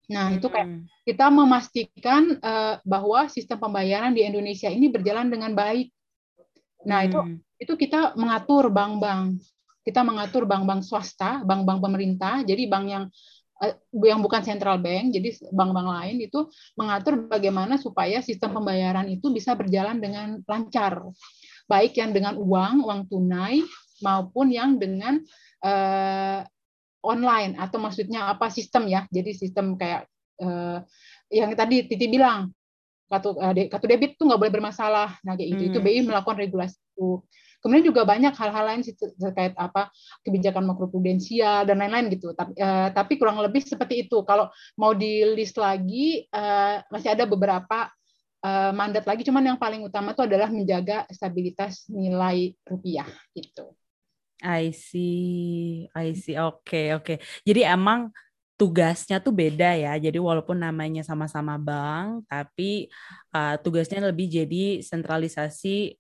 Nah, 0.10 0.34
itu 0.34 0.50
kayak 0.50 0.66
hmm. 0.66 0.84
kita 1.06 1.30
memastikan 1.30 2.42
uh, 2.42 2.82
bahwa 2.82 3.30
sistem 3.30 3.62
pembayaran 3.62 4.10
di 4.10 4.26
Indonesia 4.26 4.66
ini 4.66 4.90
berjalan 4.90 5.30
dengan 5.30 5.54
baik. 5.54 5.94
Nah, 6.90 7.06
itu 7.06 7.20
hmm. 7.22 7.38
itu 7.62 7.74
kita 7.78 8.18
mengatur 8.18 8.74
bank-bank. 8.74 9.38
Kita 9.86 10.02
mengatur 10.02 10.50
bank-bank 10.50 10.82
swasta, 10.82 11.46
bank-bank 11.46 11.80
pemerintah. 11.86 12.42
Jadi 12.42 12.66
bank 12.66 12.86
yang 12.90 13.06
uh, 13.62 13.76
yang 14.02 14.20
bukan 14.26 14.42
central 14.42 14.82
bank, 14.82 15.14
jadi 15.14 15.30
bank-bank 15.54 15.88
lain 15.88 16.18
itu 16.26 16.50
mengatur 16.74 17.30
bagaimana 17.30 17.78
supaya 17.78 18.26
sistem 18.26 18.58
pembayaran 18.58 19.06
itu 19.14 19.30
bisa 19.30 19.54
berjalan 19.54 20.02
dengan 20.02 20.42
lancar. 20.50 21.06
Baik 21.70 22.02
yang 22.02 22.18
dengan 22.18 22.34
uang, 22.34 22.82
uang 22.82 23.02
tunai 23.06 23.62
maupun 24.02 24.50
yang 24.50 24.82
dengan 24.82 25.22
uh, 25.62 26.42
online 27.04 27.56
atau 27.56 27.80
maksudnya 27.80 28.28
apa 28.32 28.52
sistem 28.52 28.88
ya? 28.88 29.08
Jadi 29.08 29.32
sistem 29.36 29.76
kayak 29.80 30.08
uh, 30.44 30.84
yang 31.32 31.52
tadi 31.56 31.88
Titi 31.88 32.08
bilang 32.10 32.52
kartu 33.10 33.34
uh, 33.34 33.54
kartu 33.54 33.86
debit 33.90 34.16
tuh 34.20 34.30
nggak 34.30 34.40
boleh 34.40 34.54
bermasalah. 34.54 35.18
Nah 35.24 35.34
kayak 35.36 35.50
gitu. 35.56 35.64
Hmm. 35.66 35.72
itu 35.74 35.80
BI 35.80 36.00
melakukan 36.06 36.38
regulasi. 36.38 36.78
Itu 36.96 37.24
kemudian 37.60 37.92
juga 37.92 38.08
banyak 38.08 38.32
hal-hal 38.40 38.66
lain 38.72 38.82
terkait 39.20 39.52
apa 39.60 39.92
kebijakan 40.24 40.64
makroprudensial 40.64 41.68
dan 41.68 41.84
lain-lain 41.84 42.08
gitu. 42.14 42.32
Tapi, 42.36 42.54
uh, 42.60 42.90
tapi 42.92 43.20
kurang 43.20 43.40
lebih 43.40 43.64
seperti 43.64 44.08
itu. 44.08 44.24
Kalau 44.28 44.52
mau 44.80 44.92
di 44.96 45.24
list 45.36 45.60
lagi 45.60 46.28
uh, 46.32 46.84
masih 46.92 47.16
ada 47.16 47.24
beberapa 47.26 47.90
uh, 48.44 48.72
mandat 48.76 49.08
lagi. 49.08 49.24
Cuman 49.24 49.56
yang 49.56 49.60
paling 49.60 49.84
utama 49.84 50.12
itu 50.12 50.24
adalah 50.24 50.52
menjaga 50.52 51.08
stabilitas 51.10 51.88
nilai 51.90 52.54
rupiah 52.68 53.08
gitu 53.34 53.76
I 54.40 54.72
see, 54.72 55.88
I 55.92 56.16
see. 56.16 56.40
Oke, 56.40 56.64
okay, 56.64 56.88
oke. 56.96 57.04
Okay. 57.04 57.18
Jadi 57.44 57.62
emang 57.68 58.12
tugasnya 58.60 59.24
tuh 59.24 59.32
beda 59.32 59.76
ya. 59.76 59.96
Jadi 59.96 60.20
walaupun 60.20 60.60
namanya 60.60 61.04
sama-sama 61.04 61.56
bank, 61.56 62.28
tapi 62.28 62.92
uh, 63.32 63.56
tugasnya 63.60 64.04
lebih 64.04 64.28
jadi 64.28 64.84
sentralisasi 64.84 65.96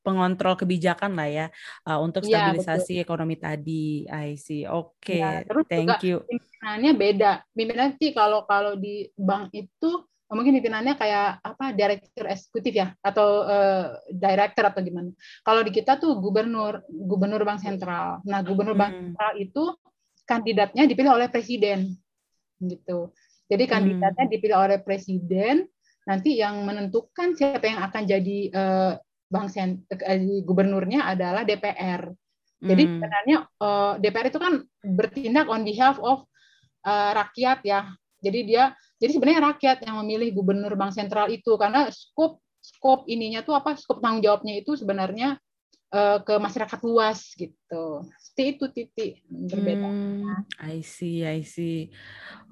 pengontrol 0.00 0.56
kebijakan 0.56 1.12
lah 1.12 1.28
ya 1.28 1.46
uh, 1.84 2.00
untuk 2.00 2.24
iya, 2.24 2.48
stabilisasi 2.48 3.00
ya, 3.00 3.04
ekonomi 3.04 3.36
tadi. 3.36 4.08
I 4.08 4.36
see. 4.36 4.64
Oke, 4.64 5.20
okay. 5.20 5.20
ya, 5.20 5.44
thank 5.68 6.00
you. 6.04 6.24
Pimpinannya 6.24 6.92
beda. 6.96 7.32
Pimpinan 7.52 7.96
sih 7.96 8.12
kalau 8.16 8.44
kalau 8.48 8.76
di 8.76 9.08
bank 9.16 9.52
itu 9.52 10.04
mungkin 10.30 10.54
pimpinannya 10.58 10.94
kayak 10.94 11.42
apa 11.42 11.74
direktur 11.74 12.30
eksekutif 12.30 12.72
ya 12.78 12.94
atau 13.02 13.42
uh, 13.42 13.98
director 14.14 14.70
atau 14.70 14.80
gimana. 14.80 15.10
Kalau 15.42 15.60
di 15.66 15.74
kita 15.74 15.98
tuh 15.98 16.22
gubernur 16.22 16.86
gubernur 16.86 17.42
bank 17.42 17.66
sentral. 17.66 18.22
Nah 18.22 18.40
gubernur 18.46 18.78
hmm. 18.78 18.82
bank 18.82 18.92
sentral 18.94 19.32
itu 19.42 19.62
kandidatnya 20.22 20.86
dipilih 20.86 21.18
oleh 21.18 21.26
presiden 21.26 21.98
gitu. 22.62 23.10
Jadi 23.50 23.64
hmm. 23.66 23.72
kandidatnya 23.74 24.24
hmm. 24.30 24.32
dipilih 24.38 24.56
oleh 24.56 24.78
presiden. 24.78 25.66
Nanti 26.06 26.38
yang 26.38 26.62
menentukan 26.64 27.36
siapa 27.36 27.66
yang 27.66 27.82
akan 27.84 28.02
jadi 28.06 28.38
uh, 28.54 28.92
bank 29.26 29.50
sent 29.50 29.82
uh, 29.90 30.18
gubernurnya 30.46 31.10
adalah 31.10 31.42
DPR. 31.42 32.06
Jadi 32.60 32.82
hmm. 32.86 32.92
sebenarnya 32.96 33.36
uh, 33.58 33.94
DPR 33.98 34.30
itu 34.30 34.38
kan 34.38 34.62
bertindak 34.84 35.50
on 35.50 35.66
behalf 35.66 35.98
of 35.98 36.22
uh, 36.86 37.10
rakyat 37.18 37.66
ya. 37.66 37.90
Jadi 38.20 38.40
dia 38.46 38.76
jadi 39.00 39.16
sebenarnya 39.16 39.42
rakyat 39.56 39.78
yang 39.88 39.96
memilih 40.04 40.36
gubernur 40.36 40.76
bank 40.76 40.92
sentral 40.92 41.32
itu 41.32 41.56
karena 41.56 41.88
skup 41.88 42.36
skop 42.60 43.08
ininya 43.08 43.40
tuh 43.40 43.56
apa 43.56 43.72
skop 43.80 44.04
tanggung 44.04 44.20
jawabnya 44.20 44.60
itu 44.60 44.76
sebenarnya 44.76 45.40
uh, 45.88 46.18
ke 46.20 46.34
masyarakat 46.36 46.80
luas 46.84 47.32
gitu. 47.32 48.04
Seperti 48.20 48.42
itu 48.44 48.64
titik 48.68 49.12
berbeda. 49.28 49.88
Hmm, 49.88 50.44
I 50.60 50.84
see, 50.84 51.24
I 51.24 51.40
see. 51.40 51.88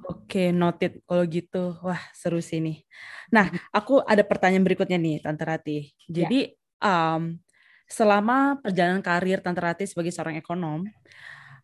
Oke, 0.09 0.25
okay, 0.25 0.49
noted 0.51 1.05
kalau 1.05 1.25
gitu. 1.29 1.77
Wah, 1.85 2.01
seru 2.17 2.41
sih 2.41 2.65
nih. 2.65 2.81
Nah, 3.29 3.53
hmm. 3.53 3.69
aku 3.73 4.01
ada 4.05 4.25
pertanyaan 4.25 4.65
berikutnya 4.65 4.97
nih, 4.97 5.21
Tante 5.21 5.45
Rati. 5.45 5.79
Jadi, 6.09 6.49
ya. 6.49 7.17
um, 7.17 7.37
selama 7.89 8.61
perjalanan 8.61 9.05
karir 9.05 9.45
Tante 9.45 9.61
Rati 9.61 9.85
sebagai 9.85 10.13
seorang 10.13 10.37
ekonom, 10.41 10.89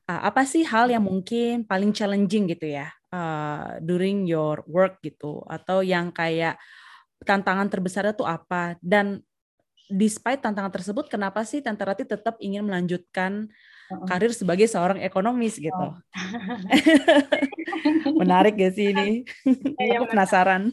uh, 0.09 0.20
apa 0.24 0.45
sih 0.45 0.64
hal 0.64 0.89
yang 0.89 1.05
mungkin 1.05 1.64
paling 1.64 1.93
challenging 1.93 2.49
gitu 2.53 2.68
ya 2.68 2.93
uh, 3.15 3.79
during 3.79 4.27
your 4.27 4.67
work 4.67 4.99
gitu, 5.07 5.47
atau 5.47 5.87
yang 5.87 6.11
kayak 6.11 6.59
tantangan 7.23 7.71
terbesarnya 7.71 8.19
tuh 8.19 8.27
apa? 8.27 8.75
Dan 8.83 9.23
despite 9.87 10.43
tantangan 10.43 10.75
tersebut, 10.75 11.07
kenapa 11.07 11.47
sih 11.47 11.62
Tante 11.62 11.87
Rati 11.87 12.03
tetap 12.03 12.35
ingin 12.43 12.67
melanjutkan 12.67 13.47
karir 14.09 14.33
sebagai 14.33 14.67
seorang 14.67 15.01
ekonomis 15.05 15.61
gitu? 15.61 15.71
Oh. 15.77 15.95
Menarik 18.21 18.57
gak 18.57 18.75
sih 18.75 18.91
ini? 18.93 19.23
Ya, 19.81 20.01
Aku 20.01 20.09
penasaran. 20.09 20.73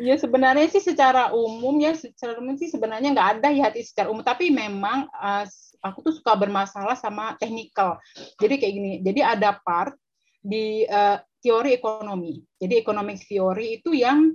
Ya 0.00 0.18
sebenarnya 0.18 0.66
sih 0.72 0.82
secara 0.82 1.30
umum 1.30 1.78
ya 1.78 1.94
secara 1.94 2.36
umum 2.42 2.58
sih 2.58 2.66
sebenarnya 2.66 3.14
nggak 3.14 3.30
ada 3.38 3.48
ya 3.54 3.70
hati 3.70 3.86
secara 3.86 4.10
umum 4.10 4.24
tapi 4.24 4.50
memang 4.50 5.06
uh, 5.14 5.46
aku 5.78 5.98
tuh 6.02 6.14
suka 6.16 6.34
bermasalah 6.34 6.98
sama 6.98 7.38
technical. 7.38 8.02
Jadi 8.40 8.54
kayak 8.58 8.74
gini. 8.74 8.92
Jadi 9.00 9.20
ada 9.22 9.54
part 9.62 9.94
di 10.42 10.82
uh, 10.90 11.22
teori 11.42 11.74
ekonomi. 11.74 12.38
Jadi 12.56 12.78
economic 12.78 13.26
theory 13.26 13.82
itu 13.82 13.92
yang 13.92 14.30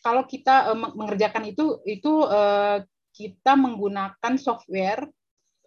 kalau 0.00 0.24
kita 0.24 0.72
uh, 0.72 0.78
mengerjakan 0.94 1.50
itu 1.50 1.82
itu 1.84 2.24
uh, 2.24 2.80
kita 3.12 3.52
menggunakan 3.58 4.34
software 4.40 5.04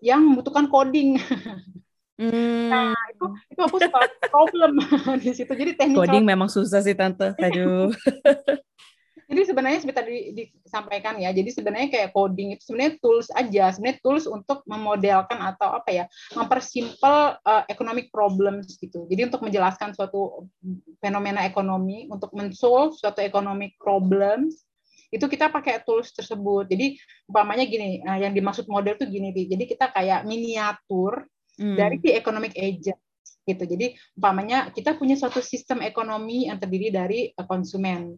yang 0.02 0.26
membutuhkan 0.26 0.66
coding. 0.72 1.22
Hmm. 2.16 2.72
Nah, 2.72 2.96
itu 3.12 3.26
itu 3.52 3.60
aku 3.60 3.76
suka 3.76 4.08
problem 4.32 4.80
di 5.24 5.32
situ. 5.36 5.52
Jadi 5.52 5.76
teknik 5.76 6.00
coding 6.00 6.24
memang 6.24 6.48
susah 6.48 6.80
sih 6.80 6.96
tante. 6.96 7.36
Aduh. 7.36 7.92
jadi 9.26 9.42
sebenarnya 9.42 9.80
seperti 9.82 9.98
tadi 9.98 10.18
disampaikan 10.62 11.18
ya. 11.18 11.34
Jadi 11.34 11.50
sebenarnya 11.50 11.90
kayak 11.90 12.14
coding 12.14 12.54
itu 12.54 12.64
sebenarnya 12.70 12.94
tools 13.02 13.28
aja, 13.34 13.74
sebenarnya 13.74 14.00
tools 14.06 14.26
untuk 14.30 14.62
memodelkan 14.70 15.42
atau 15.42 15.74
apa 15.74 15.90
ya, 15.90 16.06
mempersimpel 16.38 17.42
uh, 17.42 17.64
economic 17.66 18.14
problems 18.14 18.78
gitu. 18.78 19.10
Jadi 19.10 19.34
untuk 19.34 19.42
menjelaskan 19.42 19.98
suatu 19.98 20.46
fenomena 21.02 21.42
ekonomi, 21.42 22.06
untuk 22.06 22.30
mensolve 22.38 22.94
suatu 22.94 23.26
economic 23.26 23.74
problems 23.82 24.62
itu 25.10 25.26
kita 25.26 25.50
pakai 25.50 25.82
tools 25.82 26.14
tersebut. 26.14 26.70
Jadi 26.70 26.98
umpamanya 27.26 27.66
gini, 27.66 28.06
nah, 28.06 28.22
yang 28.22 28.34
dimaksud 28.34 28.70
model 28.70 28.94
tuh 29.00 29.10
gini, 29.10 29.34
jadi 29.34 29.64
kita 29.66 29.90
kayak 29.90 30.28
miniatur 30.28 31.26
hmm. 31.58 31.78
dari 31.78 31.98
si 31.98 32.10
economic 32.14 32.54
agent 32.54 33.00
gitu. 33.46 33.64
Jadi 33.64 33.96
umpamanya 34.18 34.74
kita 34.74 34.98
punya 34.98 35.14
suatu 35.18 35.40
sistem 35.40 35.86
ekonomi 35.86 36.50
yang 36.50 36.58
terdiri 36.58 36.90
dari 36.90 37.20
eh, 37.32 37.46
konsumen, 37.46 38.18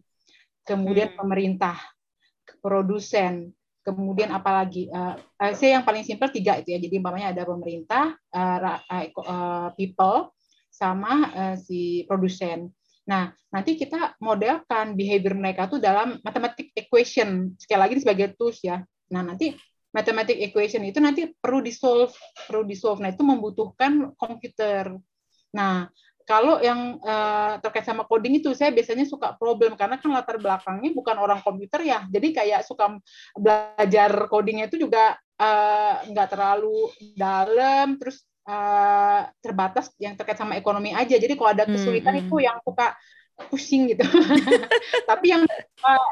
kemudian 0.68 1.16
hmm. 1.16 1.18
pemerintah, 1.18 1.80
produsen, 2.60 3.56
kemudian 3.80 4.28
apalagi 4.36 4.92
uh, 4.92 5.16
saya 5.56 5.80
yang 5.80 5.84
paling 5.88 6.04
simpel 6.04 6.28
tiga 6.28 6.60
itu 6.60 6.76
ya. 6.76 6.78
Jadi 6.78 7.00
umpamanya 7.00 7.32
ada 7.32 7.48
pemerintah, 7.48 8.12
uh, 8.36 8.76
uh, 8.92 9.68
people, 9.72 10.28
sama 10.68 11.32
uh, 11.32 11.56
si 11.56 12.04
produsen. 12.04 12.68
Nah, 13.08 13.32
nanti 13.48 13.80
kita 13.80 14.20
modelkan 14.20 14.92
behavior 14.92 15.32
mereka 15.32 15.64
tuh 15.64 15.80
dalam 15.80 16.20
mathematic 16.20 16.68
equation. 16.76 17.56
Sekali 17.56 17.80
lagi 17.80 17.94
sebagai 18.04 18.36
tools 18.36 18.60
ya. 18.60 18.84
Nah, 19.08 19.24
nanti 19.24 19.56
mathematic 19.88 20.36
equation 20.44 20.84
itu 20.84 21.00
nanti 21.00 21.32
perlu 21.32 21.64
di 21.64 21.72
solve, 21.72 22.12
perlu 22.44 22.68
di 22.68 22.76
solve. 22.76 23.00
Nah, 23.00 23.08
itu 23.08 23.24
membutuhkan 23.24 24.12
komputer. 24.20 24.92
Nah, 25.56 25.88
kalau 26.28 26.60
yang 26.60 27.00
uh, 27.00 27.56
terkait 27.64 27.88
sama 27.88 28.04
coding 28.04 28.44
itu 28.44 28.52
saya 28.52 28.68
biasanya 28.68 29.08
suka 29.08 29.32
problem 29.40 29.72
karena 29.80 29.96
kan 29.96 30.12
latar 30.12 30.36
belakangnya 30.36 30.92
bukan 30.92 31.16
orang 31.16 31.40
komputer 31.40 31.80
ya 31.88 32.04
jadi 32.12 32.28
kayak 32.36 32.60
suka 32.68 33.00
belajar 33.32 34.28
codingnya 34.28 34.68
itu 34.68 34.76
juga 34.76 35.16
uh, 35.40 36.04
nggak 36.04 36.28
terlalu 36.28 36.92
dalam 37.16 37.96
terus 37.96 38.28
uh, 38.48 39.22
terbatas 39.44 39.92
yang 40.00 40.16
terkait 40.16 40.40
sama 40.40 40.56
ekonomi 40.56 40.96
aja. 40.96 41.14
Jadi 41.20 41.36
kalau 41.36 41.52
ada 41.52 41.68
hmm, 41.68 41.72
kesulitan 41.76 42.14
hmm, 42.16 42.22
itu 42.26 42.36
yang 42.40 42.56
suka 42.64 42.96
pusing 43.52 43.92
gitu. 43.92 44.02
tapi 45.10 45.26
yang 45.30 45.44
uh, 45.84 46.08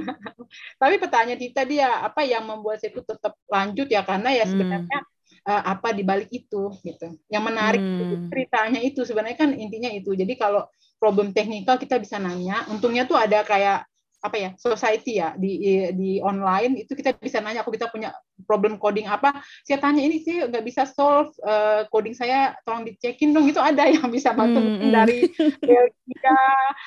tapi 0.82 0.94
pertanyaan 1.00 1.40
kita 1.40 1.66
dia 1.66 1.88
apa 2.04 2.22
yang 2.22 2.46
membuat 2.46 2.78
saya 2.78 2.94
itu 2.94 3.02
tetap 3.02 3.34
lanjut 3.50 3.88
ya 3.90 4.04
karena 4.06 4.30
ya 4.30 4.44
hmm. 4.46 4.52
sebenarnya 4.54 4.98
hmm. 5.02 5.19
Uh, 5.50 5.62
apa 5.66 5.90
di 5.90 6.06
balik 6.06 6.30
itu 6.30 6.70
gitu. 6.86 7.06
Yang 7.26 7.42
menarik 7.42 7.82
hmm. 7.82 7.98
itu, 7.98 8.14
ceritanya 8.30 8.80
itu 8.80 9.00
sebenarnya 9.02 9.38
kan 9.38 9.50
intinya 9.58 9.90
itu. 9.90 10.14
Jadi 10.14 10.38
kalau 10.38 10.70
problem 11.02 11.34
teknikal 11.34 11.74
kita 11.80 11.98
bisa 11.98 12.22
nanya, 12.22 12.70
untungnya 12.70 13.08
tuh 13.10 13.18
ada 13.18 13.42
kayak 13.42 13.89
apa 14.20 14.36
ya 14.36 14.50
society 14.60 15.16
ya 15.16 15.32
di 15.32 15.64
di 15.96 16.10
online 16.20 16.84
itu 16.84 16.92
kita 16.92 17.16
bisa 17.16 17.40
nanya 17.40 17.64
aku 17.64 17.72
kita 17.72 17.88
punya 17.88 18.12
problem 18.44 18.76
coding 18.76 19.08
apa 19.08 19.40
saya 19.64 19.80
tanya 19.80 20.04
ini 20.04 20.20
sih 20.20 20.44
nggak 20.44 20.60
bisa 20.60 20.84
solve 20.84 21.32
uh, 21.40 21.88
coding 21.88 22.12
saya 22.12 22.52
tolong 22.68 22.84
dicekin 22.84 23.32
dong 23.32 23.48
itu 23.52 23.56
ada 23.56 23.88
yang 23.88 24.12
bisa 24.12 24.36
bantu 24.36 24.60
hmm, 24.60 24.76
hmm. 24.76 24.92
dari 24.92 25.18
Belgia 25.56 26.40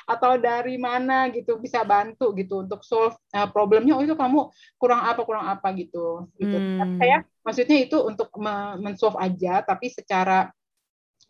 atau 0.06 0.38
dari 0.38 0.78
mana 0.78 1.34
gitu 1.34 1.58
bisa 1.58 1.82
bantu 1.82 2.38
gitu 2.38 2.62
untuk 2.62 2.86
solve 2.86 3.18
uh, 3.34 3.50
problemnya 3.50 3.98
oh 3.98 4.06
itu 4.06 4.14
kamu 4.14 4.54
kurang 4.78 5.02
apa 5.02 5.22
kurang 5.26 5.50
apa 5.50 5.74
gitu 5.74 6.30
gitu 6.38 6.58
hmm. 6.58 7.02
saya 7.02 7.26
maksudnya 7.42 7.78
itu 7.82 7.98
untuk 7.98 8.30
men-solve 8.78 9.18
aja 9.18 9.66
tapi 9.66 9.90
secara 9.90 10.54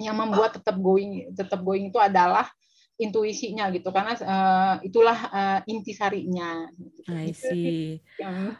yang 0.01 0.19
membuat 0.19 0.59
tetap 0.59 0.75
going 0.75 1.31
tetap 1.31 1.63
going 1.63 1.87
itu 1.87 1.99
adalah 2.01 2.51
intuisinya 3.01 3.73
gitu 3.73 3.89
karena 3.89 4.13
uh, 4.21 4.75
itulah 4.85 5.17
uh, 5.33 5.59
intisarinya. 5.65 6.69
Gitu. 6.77 6.99
I 7.09 7.33
see. 7.33 7.99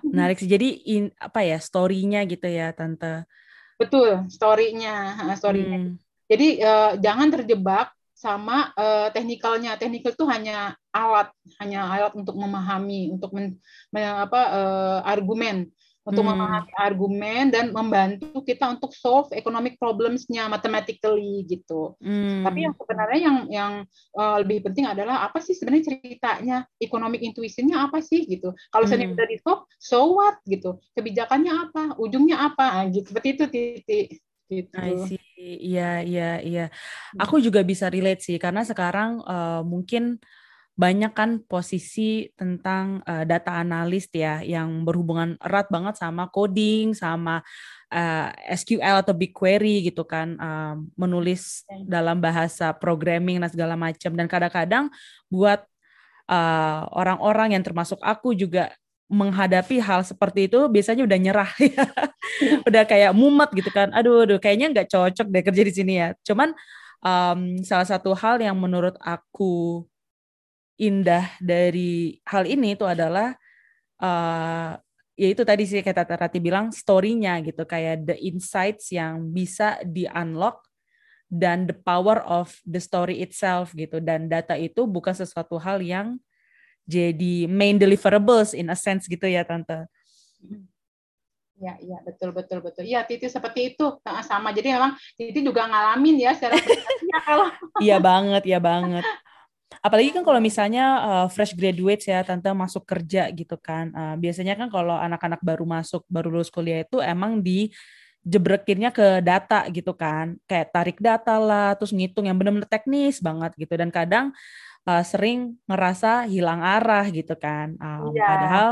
Menarik 0.02 0.42
sih. 0.42 0.50
Jadi 0.50 0.68
in, 0.90 1.14
apa 1.22 1.46
ya 1.46 1.62
storynya 1.62 2.26
gitu 2.26 2.50
ya 2.50 2.74
tante. 2.74 3.30
Betul 3.78 4.26
storynya, 4.30 5.22
storynya. 5.38 5.80
Hmm. 5.80 5.96
Jadi 6.30 6.48
uh, 6.64 6.98
jangan 6.98 7.30
terjebak 7.30 7.94
sama 8.14 8.72
uh, 8.74 9.12
teknikalnya. 9.12 9.76
Teknikal 9.76 10.16
itu 10.16 10.26
hanya 10.26 10.80
alat, 10.90 11.30
hanya 11.60 11.92
alat 11.92 12.14
untuk 12.16 12.34
memahami, 12.40 13.12
untuk 13.12 13.36
men, 13.36 13.60
men, 13.92 14.06
apa 14.08 14.42
uh, 14.50 15.00
argumen 15.04 15.70
untuk 16.04 16.24
hmm. 16.28 16.36
memahami 16.36 16.74
argumen 16.76 17.44
dan 17.48 17.72
membantu 17.72 18.44
kita 18.44 18.68
untuk 18.68 18.92
solve 18.92 19.32
economic 19.32 19.80
problems-nya 19.80 20.52
mathematically 20.52 21.48
gitu. 21.48 21.96
Hmm. 22.04 22.44
Tapi 22.44 22.68
yang 22.68 22.76
sebenarnya 22.76 23.20
yang 23.24 23.38
yang 23.48 23.74
uh, 24.20 24.38
lebih 24.44 24.68
penting 24.68 24.84
adalah 24.84 25.24
apa 25.24 25.40
sih 25.40 25.56
sebenarnya 25.56 25.96
ceritanya 25.96 26.68
economic 26.84 27.24
intuition-nya 27.24 27.88
apa 27.88 28.04
sih 28.04 28.28
gitu. 28.28 28.52
Kalau 28.68 28.84
hmm. 28.84 29.16
udah 29.16 29.28
di 29.28 29.38
solve, 29.40 29.64
so 29.80 30.20
what 30.20 30.44
gitu. 30.44 30.76
Kebijakannya 30.92 31.72
apa? 31.72 31.84
Ujungnya 31.96 32.52
apa? 32.52 32.84
Gitu. 32.92 33.08
Seperti 33.08 33.28
itu 33.40 33.44
titik 33.48 34.08
gitu. 34.52 34.76
I 34.76 34.94
see. 35.08 35.22
Iya, 35.44 36.00
iya, 36.08 36.32
iya. 36.40 36.66
Aku 37.20 37.44
juga 37.44 37.60
bisa 37.68 37.92
relate 37.92 38.24
sih 38.24 38.40
karena 38.40 38.64
sekarang 38.64 39.20
uh, 39.28 39.60
mungkin 39.68 40.24
banyak 40.74 41.14
kan 41.14 41.38
posisi 41.46 42.34
tentang 42.34 43.06
uh, 43.06 43.22
data 43.30 43.62
analis 43.62 44.10
ya 44.10 44.42
yang 44.42 44.82
berhubungan 44.82 45.38
erat 45.38 45.70
banget 45.70 46.02
sama 46.02 46.34
coding 46.34 46.98
sama 46.98 47.46
uh, 47.94 48.34
eh, 48.34 48.58
SQL 48.58 49.06
atau 49.06 49.14
BigQuery 49.14 49.86
gitu 49.86 50.02
kan 50.02 50.34
uh, 50.42 50.74
menulis 50.98 51.62
dalam 51.86 52.18
bahasa 52.18 52.74
programming 52.74 53.38
dan 53.38 53.54
segala 53.54 53.78
macam. 53.78 54.18
Dan 54.18 54.26
kadang-kadang 54.26 54.90
buat 55.30 55.62
orang-orang 56.98 57.52
uh, 57.52 57.54
yang 57.60 57.64
termasuk 57.68 58.00
aku 58.02 58.34
juga 58.34 58.74
menghadapi 59.12 59.78
hal 59.78 60.02
seperti 60.02 60.50
itu 60.50 60.66
biasanya 60.74 61.06
udah 61.06 61.20
nyerah 61.22 61.52
ya. 61.70 61.86
Udah 62.66 62.84
kayak 62.90 63.14
mumet 63.14 63.54
gitu 63.54 63.70
kan. 63.70 63.94
Aduh 63.94 64.26
aduh 64.26 64.42
kayaknya 64.42 64.74
nggak 64.74 64.90
cocok 64.90 65.28
deh 65.30 65.44
kerja 65.46 65.62
di 65.62 65.74
sini 65.76 65.94
ya. 66.02 66.18
Cuman 66.26 66.50
um, 67.06 67.62
salah 67.62 67.86
satu 67.86 68.18
hal 68.18 68.42
yang 68.42 68.58
menurut 68.58 68.98
aku 68.98 69.86
indah 70.84 71.32
dari 71.40 72.20
hal 72.28 72.44
ini 72.44 72.76
itu 72.76 72.84
adalah 72.84 73.32
uh, 74.04 74.76
ya 75.16 75.28
itu 75.30 75.42
tadi 75.46 75.64
sih 75.64 75.80
kata 75.80 76.04
Rati 76.04 76.42
bilang 76.44 76.74
story-nya 76.74 77.40
gitu 77.46 77.64
kayak 77.64 78.04
the 78.10 78.18
insights 78.20 78.92
yang 78.92 79.32
bisa 79.32 79.80
di 79.86 80.10
unlock 80.10 80.66
dan 81.32 81.66
the 81.66 81.74
power 81.74 82.22
of 82.28 82.54
the 82.68 82.82
story 82.82 83.24
itself 83.24 83.74
gitu 83.74 83.98
dan 84.04 84.30
data 84.30 84.54
itu 84.60 84.86
bukan 84.86 85.16
sesuatu 85.18 85.58
hal 85.58 85.82
yang 85.82 86.20
jadi 86.84 87.48
main 87.48 87.80
deliverables 87.80 88.52
in 88.52 88.68
a 88.68 88.78
sense 88.78 89.08
gitu 89.08 89.24
ya 89.24 89.48
tante. 89.48 89.88
Ya, 91.56 91.80
ya 91.80 91.96
betul 92.04 92.36
betul 92.36 92.60
betul. 92.60 92.84
Iya 92.84 93.08
Titi 93.08 93.32
seperti 93.32 93.72
itu 93.72 93.86
sama. 94.28 94.52
Jadi 94.52 94.76
memang 94.76 95.00
Titi 95.16 95.40
juga 95.40 95.64
ngalamin 95.64 96.20
ya 96.20 96.36
secara 96.36 96.60
ya 97.12 97.20
kalau. 97.24 97.48
Iya 97.80 97.98
banget, 98.04 98.44
ya 98.44 98.60
banget. 98.60 99.06
Apalagi 99.84 100.16
kan 100.16 100.24
kalau 100.24 100.40
misalnya 100.40 100.86
uh, 101.04 101.28
fresh 101.28 101.60
graduates 101.60 102.08
ya, 102.08 102.24
tante 102.24 102.48
masuk 102.56 102.88
kerja 102.88 103.28
gitu 103.36 103.60
kan. 103.60 103.92
Uh, 103.92 104.16
biasanya 104.16 104.56
kan 104.56 104.72
kalau 104.72 104.96
anak-anak 104.96 105.44
baru 105.44 105.68
masuk, 105.68 106.08
baru 106.08 106.32
lulus 106.32 106.48
kuliah 106.48 106.88
itu 106.88 107.04
emang 107.04 107.44
di 107.44 107.68
jebrekinnya 108.24 108.96
ke 108.96 109.20
data 109.20 109.68
gitu 109.68 109.92
kan. 109.92 110.40
Kayak 110.48 110.72
tarik 110.72 110.98
data 111.04 111.36
lah, 111.36 111.76
terus 111.76 111.92
ngitung 111.92 112.32
yang 112.32 112.40
benar-benar 112.40 112.72
teknis 112.72 113.20
banget 113.20 113.52
gitu. 113.60 113.76
Dan 113.76 113.92
kadang 113.92 114.32
uh, 114.88 115.04
sering 115.04 115.60
ngerasa 115.68 116.32
hilang 116.32 116.64
arah 116.64 117.04
gitu 117.12 117.36
kan. 117.36 117.76
Um, 117.76 118.16
yeah. 118.16 118.24
Padahal 118.24 118.70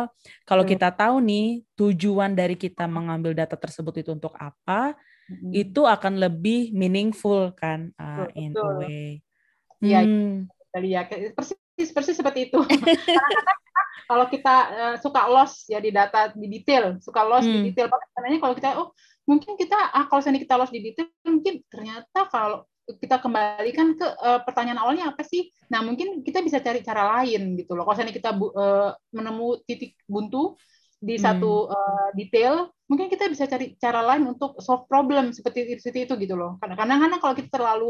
kalau 0.48 0.64
kita 0.64 0.96
tahu 0.96 1.20
nih 1.20 1.68
tujuan 1.76 2.40
dari 2.40 2.56
kita 2.56 2.88
mengambil 2.88 3.36
data 3.36 3.60
tersebut 3.60 4.00
itu 4.00 4.16
untuk 4.16 4.32
apa, 4.40 4.96
hmm. 5.28 5.52
itu 5.52 5.84
akan 5.84 6.24
lebih 6.24 6.72
meaningful 6.72 7.52
kan 7.52 7.92
uh, 8.00 8.28
betul, 8.28 8.40
in 8.40 8.52
betul. 8.56 8.64
a 8.64 8.80
way. 8.80 9.08
Iya, 9.82 10.02
hmm. 10.06 10.61
Ya 10.80 11.04
persis 11.36 11.92
persis 11.92 12.16
seperti 12.16 12.50
itu. 12.52 12.60
kalau 14.12 14.26
kita 14.28 14.56
uh, 14.72 14.96
suka 15.00 15.24
loss 15.28 15.68
ya 15.72 15.80
di 15.80 15.92
data 15.92 16.32
di 16.36 16.48
detail, 16.48 17.00
suka 17.00 17.24
loss 17.24 17.48
hmm. 17.48 17.54
di 17.56 17.60
detail, 17.72 17.88
karena 18.16 18.40
kalau 18.40 18.56
kita 18.56 18.70
oh 18.76 18.88
mungkin 19.24 19.56
kita 19.56 19.78
ah, 19.78 20.08
kalau 20.08 20.20
misalnya 20.20 20.42
kita 20.44 20.56
loss 20.60 20.72
di 20.72 20.82
detail 20.84 21.08
mungkin 21.24 21.64
ternyata 21.72 22.28
kalau 22.28 22.68
kita 22.92 23.24
kembalikan 23.24 23.96
ke 23.96 24.04
uh, 24.04 24.44
pertanyaan 24.44 24.84
awalnya 24.84 25.16
apa 25.16 25.24
sih? 25.24 25.48
Nah 25.72 25.80
mungkin 25.86 26.26
kita 26.28 26.44
bisa 26.44 26.60
cari 26.60 26.84
cara 26.84 27.08
lain 27.20 27.56
gitu 27.56 27.72
loh. 27.72 27.88
Kalau 27.88 27.96
misalnya 27.96 28.16
kita 28.16 28.32
uh, 28.36 28.92
menemu 29.16 29.48
titik 29.64 29.96
buntu 30.10 30.60
di 31.00 31.16
hmm. 31.16 31.24
satu 31.24 31.72
uh, 31.72 32.10
detail, 32.12 32.68
mungkin 32.92 33.08
kita 33.08 33.32
bisa 33.32 33.48
cari 33.48 33.80
cara 33.80 34.04
lain 34.04 34.28
untuk 34.28 34.60
solve 34.60 34.86
problem 34.92 35.32
seperti 35.32 35.80
seperti 35.80 36.10
itu 36.10 36.14
gitu 36.20 36.36
loh. 36.36 36.60
Karena 36.60 36.76
kadang-kadang 36.76 37.20
kalau 37.24 37.36
kita 37.38 37.50
terlalu 37.54 37.90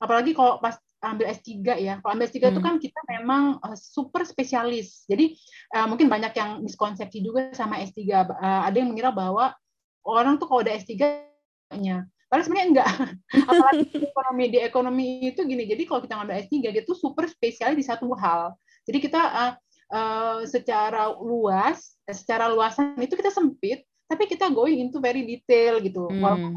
apalagi 0.00 0.32
kalau 0.34 0.58
pas 0.58 0.74
ambil 1.00 1.32
S3 1.32 1.50
ya. 1.80 1.94
Kalau 2.00 2.12
ambil 2.12 2.28
S3 2.28 2.36
hmm. 2.40 2.52
itu 2.52 2.60
kan 2.60 2.74
kita 2.76 3.00
memang 3.08 3.42
uh, 3.60 3.76
super 3.76 4.22
spesialis. 4.28 5.08
Jadi 5.08 5.36
uh, 5.74 5.88
mungkin 5.88 6.12
banyak 6.12 6.32
yang 6.36 6.50
miskonsepsi 6.60 7.24
juga 7.24 7.50
sama 7.56 7.80
S3. 7.80 8.00
Uh, 8.04 8.62
ada 8.68 8.76
yang 8.76 8.92
mengira 8.92 9.10
bahwa 9.10 9.56
orang 10.04 10.36
tuh 10.36 10.48
kalau 10.48 10.60
udah 10.64 10.74
S3-nya 10.76 12.08
Padahal 12.30 12.46
sebenarnya 12.46 12.68
enggak. 12.70 12.90
Apalagi 13.50 13.84
ekonomi 14.06 14.44
di 14.46 14.58
ekonomi 14.62 15.06
itu 15.34 15.42
gini. 15.42 15.66
Jadi 15.66 15.82
kalau 15.82 16.00
kita 16.06 16.14
ngambil 16.14 16.38
S3 16.46 16.54
gitu 16.78 16.92
super 16.94 17.26
spesial 17.26 17.74
di 17.74 17.82
satu 17.82 18.06
hal. 18.14 18.54
Jadi 18.86 18.98
kita 19.02 19.18
uh, 19.18 19.52
uh, 19.90 20.38
secara 20.46 21.10
luas, 21.18 21.98
secara 22.06 22.46
luasan 22.46 22.94
itu 23.02 23.18
kita 23.18 23.34
sempit, 23.34 23.82
tapi 24.06 24.30
kita 24.30 24.46
going 24.46 24.78
into 24.78 25.02
very 25.02 25.26
detail 25.26 25.82
gitu. 25.82 26.06
Hmm. 26.06 26.22
Walaupun 26.22 26.50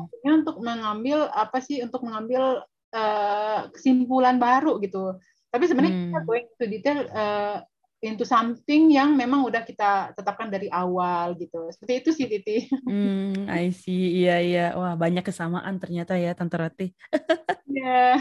untuk 0.45 0.61
mengambil 0.61 1.25
apa 1.33 1.57
sih 1.57 1.81
untuk 1.81 2.05
mengambil 2.05 2.61
uh, 2.93 3.67
kesimpulan 3.73 4.37
baru 4.37 4.77
gitu. 4.79 5.17
Tapi 5.49 5.63
sebenarnya 5.69 5.93
hmm. 5.93 6.03
kita 6.09 6.19
going 6.25 6.45
into 6.47 6.65
detail 6.69 6.99
uh, 7.13 7.57
into 8.03 8.27
something 8.27 8.91
yang 8.91 9.15
memang 9.15 9.47
udah 9.47 9.63
kita 9.63 10.11
tetapkan 10.11 10.51
dari 10.51 10.67
awal 10.67 11.39
gitu. 11.39 11.71
Seperti 11.71 11.93
itu 12.03 12.09
sih 12.11 12.25
Titi. 12.27 12.57
Hmm, 12.89 13.47
I 13.47 13.71
see. 13.71 14.23
Iya 14.25 14.37
iya. 14.43 14.65
Wah, 14.75 14.99
banyak 14.99 15.23
kesamaan 15.23 15.79
ternyata 15.79 16.19
ya 16.19 16.35
Tante 16.35 16.59
Rati. 16.59 16.87
Iya. 17.73 17.89
yeah. 17.89 18.15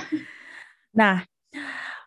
Nah, 0.97 1.29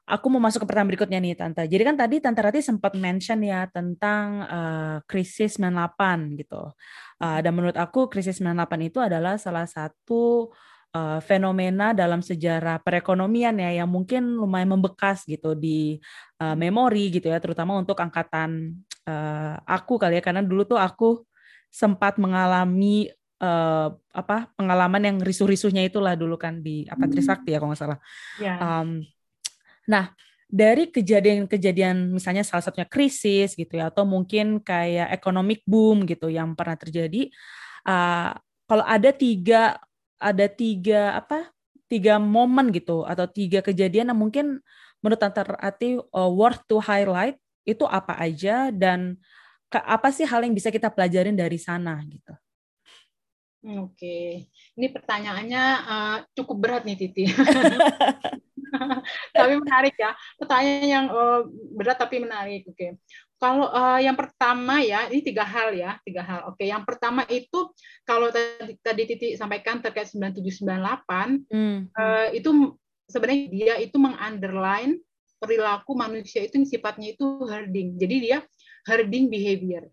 aku 0.08 0.26
mau 0.34 0.42
masuk 0.42 0.66
ke 0.66 0.66
pertanyaan 0.66 0.90
berikutnya 0.96 1.20
nih 1.22 1.38
Tante. 1.38 1.68
Jadi 1.68 1.84
kan 1.86 1.94
tadi 2.00 2.16
Tante 2.24 2.42
Rati 2.42 2.60
sempat 2.64 2.96
mention 2.98 3.44
ya 3.44 3.68
tentang 3.70 4.46
uh, 4.50 4.98
krisis 5.06 5.60
98 5.62 6.42
gitu. 6.42 6.74
Uh, 7.22 7.40
dan 7.44 7.52
menurut 7.54 7.78
aku 7.78 8.08
krisis 8.10 8.40
98 8.42 8.90
itu 8.90 8.98
adalah 9.04 9.38
salah 9.38 9.68
satu 9.68 10.50
uh, 10.50 10.75
fenomena 11.20 11.92
dalam 11.92 12.24
sejarah 12.24 12.80
perekonomian 12.80 13.60
ya 13.60 13.84
yang 13.84 13.90
mungkin 13.92 14.40
lumayan 14.40 14.72
membekas 14.72 15.28
gitu 15.28 15.52
di 15.52 16.00
uh, 16.40 16.56
memori 16.56 17.12
gitu 17.12 17.28
ya 17.28 17.40
terutama 17.44 17.76
untuk 17.76 18.00
angkatan 18.00 18.80
uh, 19.04 19.60
aku 19.68 20.00
kali 20.00 20.20
ya 20.20 20.24
karena 20.24 20.40
dulu 20.40 20.64
tuh 20.64 20.80
aku 20.80 21.24
sempat 21.68 22.16
mengalami 22.16 23.12
uh, 23.44 23.92
apa 24.16 24.48
pengalaman 24.56 25.04
yang 25.04 25.18
risuh-risuhnya 25.20 25.84
itulah 25.84 26.16
dulu 26.16 26.40
kan 26.40 26.64
di 26.64 26.88
apa 26.88 27.06
Trisakti 27.12 27.52
ya 27.52 27.60
kalau 27.60 27.76
nggak 27.76 27.82
salah. 27.82 28.00
Yeah. 28.40 28.58
Um, 28.60 29.04
nah 29.86 30.16
dari 30.46 30.94
kejadian-kejadian 30.94 32.16
misalnya 32.16 32.46
salah 32.48 32.64
satunya 32.64 32.88
krisis 32.88 33.58
gitu 33.58 33.76
ya 33.76 33.92
atau 33.92 34.08
mungkin 34.08 34.64
kayak 34.64 35.12
economic 35.12 35.66
boom 35.68 36.06
gitu 36.08 36.32
yang 36.32 36.54
pernah 36.54 36.78
terjadi 36.78 37.28
uh, 37.84 38.32
kalau 38.66 38.86
ada 38.86 39.10
tiga 39.12 39.76
ada 40.20 40.46
tiga 40.48 41.18
apa 41.20 41.52
tiga 41.86 42.18
momen 42.18 42.74
gitu 42.74 43.06
atau 43.06 43.30
tiga 43.30 43.62
kejadian 43.62 44.10
yang 44.10 44.20
mungkin 44.20 44.46
menurut 45.04 45.22
Tante 45.22 45.46
Ati 45.62 46.02
uh, 46.02 46.32
worth 46.34 46.66
to 46.66 46.82
highlight 46.82 47.38
itu 47.66 47.86
apa 47.86 48.18
aja 48.18 48.74
dan 48.74 49.18
ke, 49.70 49.78
apa 49.82 50.10
sih 50.10 50.26
hal 50.26 50.46
yang 50.46 50.54
bisa 50.54 50.74
kita 50.74 50.90
pelajarin 50.90 51.38
dari 51.38 51.58
sana 51.62 51.98
gitu? 52.06 52.34
Oke, 53.66 54.46
ini 54.78 54.88
pertanyaannya 54.94 55.64
uh, 55.90 56.18
cukup 56.38 56.58
berat 56.62 56.82
nih 56.86 56.98
Titi. 57.02 57.26
tapi 59.34 59.54
menarik 59.58 59.98
ya, 59.98 60.14
pertanyaan 60.38 60.86
yang 60.86 61.06
uh, 61.10 61.50
berat 61.74 61.98
tapi 61.98 62.22
menarik. 62.22 62.62
Oke, 62.70 63.02
kalau 63.36 63.68
uh, 63.68 64.00
yang 64.00 64.16
pertama 64.16 64.80
ya, 64.80 65.12
ini 65.12 65.20
tiga 65.20 65.44
hal 65.44 65.76
ya, 65.76 66.00
tiga 66.08 66.24
hal. 66.24 66.40
Oke, 66.50 66.64
yang 66.64 66.88
pertama 66.88 67.28
itu 67.28 67.68
kalau 68.08 68.32
tadi, 68.32 68.80
tadi 68.80 69.04
Titi 69.04 69.28
sampaikan 69.36 69.84
terkait 69.84 70.08
9798, 70.08 71.52
hmm. 71.52 71.80
uh, 71.92 72.28
itu 72.32 72.80
sebenarnya 73.12 73.42
dia 73.52 73.76
itu 73.84 74.00
mengunderline 74.00 75.04
perilaku 75.38 75.94
manusia 75.94 76.42
itu 76.48 76.64
yang 76.64 76.68
sifatnya 76.68 77.12
itu 77.12 77.28
herding. 77.44 78.00
Jadi 78.00 78.16
dia 78.24 78.38
herding 78.88 79.28
behavior. 79.28 79.84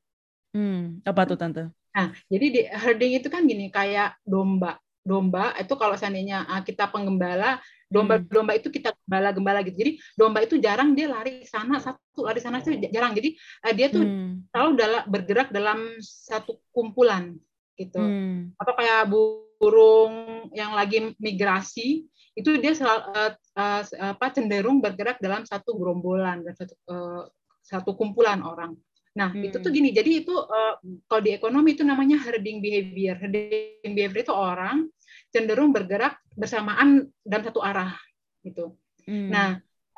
Hmm, 0.55 1.03
apa 1.03 1.27
tuh 1.27 1.37
tante? 1.37 1.67
Nah, 1.93 2.09
jadi 2.31 2.47
di, 2.49 2.61
herding 2.71 3.13
itu 3.19 3.29
kan 3.29 3.43
gini 3.45 3.69
kayak 3.69 4.17
domba. 4.23 4.79
Domba 5.03 5.51
itu 5.59 5.75
kalau 5.75 5.99
seandainya 5.99 6.47
uh, 6.47 6.63
kita 6.63 6.87
penggembala 6.89 7.59
domba-domba 7.93 8.57
hmm. 8.57 8.61
itu 8.65 8.69
kita 8.73 8.97
gembala-gembala 9.05 9.61
gitu. 9.69 9.77
Jadi 9.77 9.93
domba 10.17 10.41
itu 10.41 10.57
jarang 10.57 10.97
dia 10.97 11.13
lari 11.13 11.45
sana 11.45 11.77
satu, 11.77 12.25
lari 12.25 12.41
sana 12.41 12.65
itu 12.65 12.73
jarang. 12.89 13.13
Jadi 13.13 13.37
uh, 13.69 13.73
dia 13.77 13.93
tuh 13.93 14.01
hmm. 14.01 14.49
selalu 14.49 14.71
dalam 14.81 15.03
bergerak 15.05 15.49
dalam 15.53 15.79
satu 16.01 16.57
kumpulan 16.73 17.37
gitu. 17.77 18.01
Hmm. 18.01 18.57
Atau 18.57 18.73
kayak 18.73 19.13
burung 19.13 20.49
yang 20.57 20.73
lagi 20.73 21.13
migrasi 21.21 22.09
itu 22.33 22.51
dia 22.57 22.73
selalu, 22.73 23.03
uh, 23.13 23.33
uh, 23.61 23.83
apa 24.17 24.27
cenderung 24.33 24.81
bergerak 24.81 25.21
dalam 25.21 25.45
satu 25.45 25.77
gerombolan 25.77 26.41
dan 26.49 26.57
satu 26.57 26.75
uh, 26.89 27.29
satu 27.61 27.93
kumpulan 27.93 28.41
orang. 28.41 28.73
Nah, 29.13 29.29
hmm. 29.29 29.53
itu 29.53 29.57
tuh 29.61 29.69
gini. 29.69 29.93
Jadi 29.93 30.25
itu 30.25 30.33
uh, 30.33 30.81
kalau 31.05 31.21
di 31.21 31.37
ekonomi 31.37 31.77
itu 31.77 31.85
namanya 31.85 32.17
herding 32.17 32.65
behavior. 32.65 33.21
Herding 33.21 33.93
behavior 33.93 34.25
itu 34.25 34.33
orang 34.33 34.89
cenderung 35.29 35.71
bergerak 35.73 36.22
bersamaan 36.37 37.09
dalam 37.23 37.45
satu 37.45 37.61
arah 37.61 37.95
gitu. 38.43 38.77
Hmm. 39.07 39.29
Nah, 39.31 39.49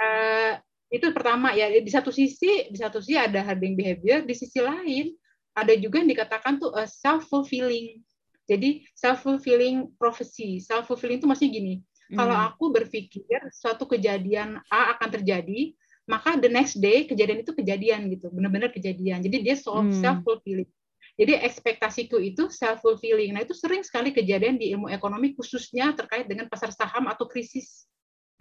uh, 0.01 0.53
itu 0.93 1.11
pertama 1.11 1.51
ya 1.57 1.71
di 1.71 1.91
satu 1.91 2.15
sisi 2.15 2.71
di 2.71 2.79
satu 2.79 3.03
sisi 3.03 3.19
ada 3.19 3.43
herding 3.43 3.75
behavior, 3.75 4.23
di 4.23 4.35
sisi 4.37 4.63
lain 4.63 5.15
ada 5.55 5.73
juga 5.79 6.03
yang 6.03 6.11
dikatakan 6.11 6.59
tuh 6.59 6.75
uh, 6.75 6.87
self 6.87 7.27
fulfilling. 7.31 8.03
Jadi 8.45 8.85
self 8.93 9.25
fulfilling 9.25 9.89
prophecy. 9.97 10.61
Self 10.61 10.91
fulfilling 10.91 11.23
itu 11.23 11.27
maksudnya 11.27 11.53
gini. 11.55 11.75
Hmm. 12.13 12.17
Kalau 12.21 12.37
aku 12.37 12.65
berpikir 12.75 13.41
suatu 13.55 13.89
kejadian 13.89 14.61
A 14.69 14.93
akan 14.99 15.09
terjadi, 15.09 15.73
maka 16.05 16.37
the 16.37 16.53
next 16.53 16.77
day 16.77 17.09
kejadian 17.09 17.41
itu 17.41 17.57
kejadian 17.57 18.13
gitu, 18.13 18.29
benar-benar 18.29 18.69
kejadian. 18.69 19.25
Jadi 19.25 19.37
dia 19.41 19.57
hmm. 19.57 20.05
self 20.05 20.21
fulfilling. 20.21 20.69
Jadi 21.15 21.39
ekspektasiku 21.39 22.19
itu 22.19 22.51
self 22.51 22.83
fulfilling. 22.83 23.39
Nah 23.39 23.47
itu 23.47 23.55
sering 23.55 23.87
sekali 23.87 24.11
kejadian 24.11 24.59
di 24.59 24.75
ilmu 24.75 24.91
ekonomi 24.91 25.31
khususnya 25.39 25.95
terkait 25.95 26.27
dengan 26.27 26.51
pasar 26.51 26.75
saham 26.75 27.07
atau 27.07 27.31
krisis. 27.31 27.87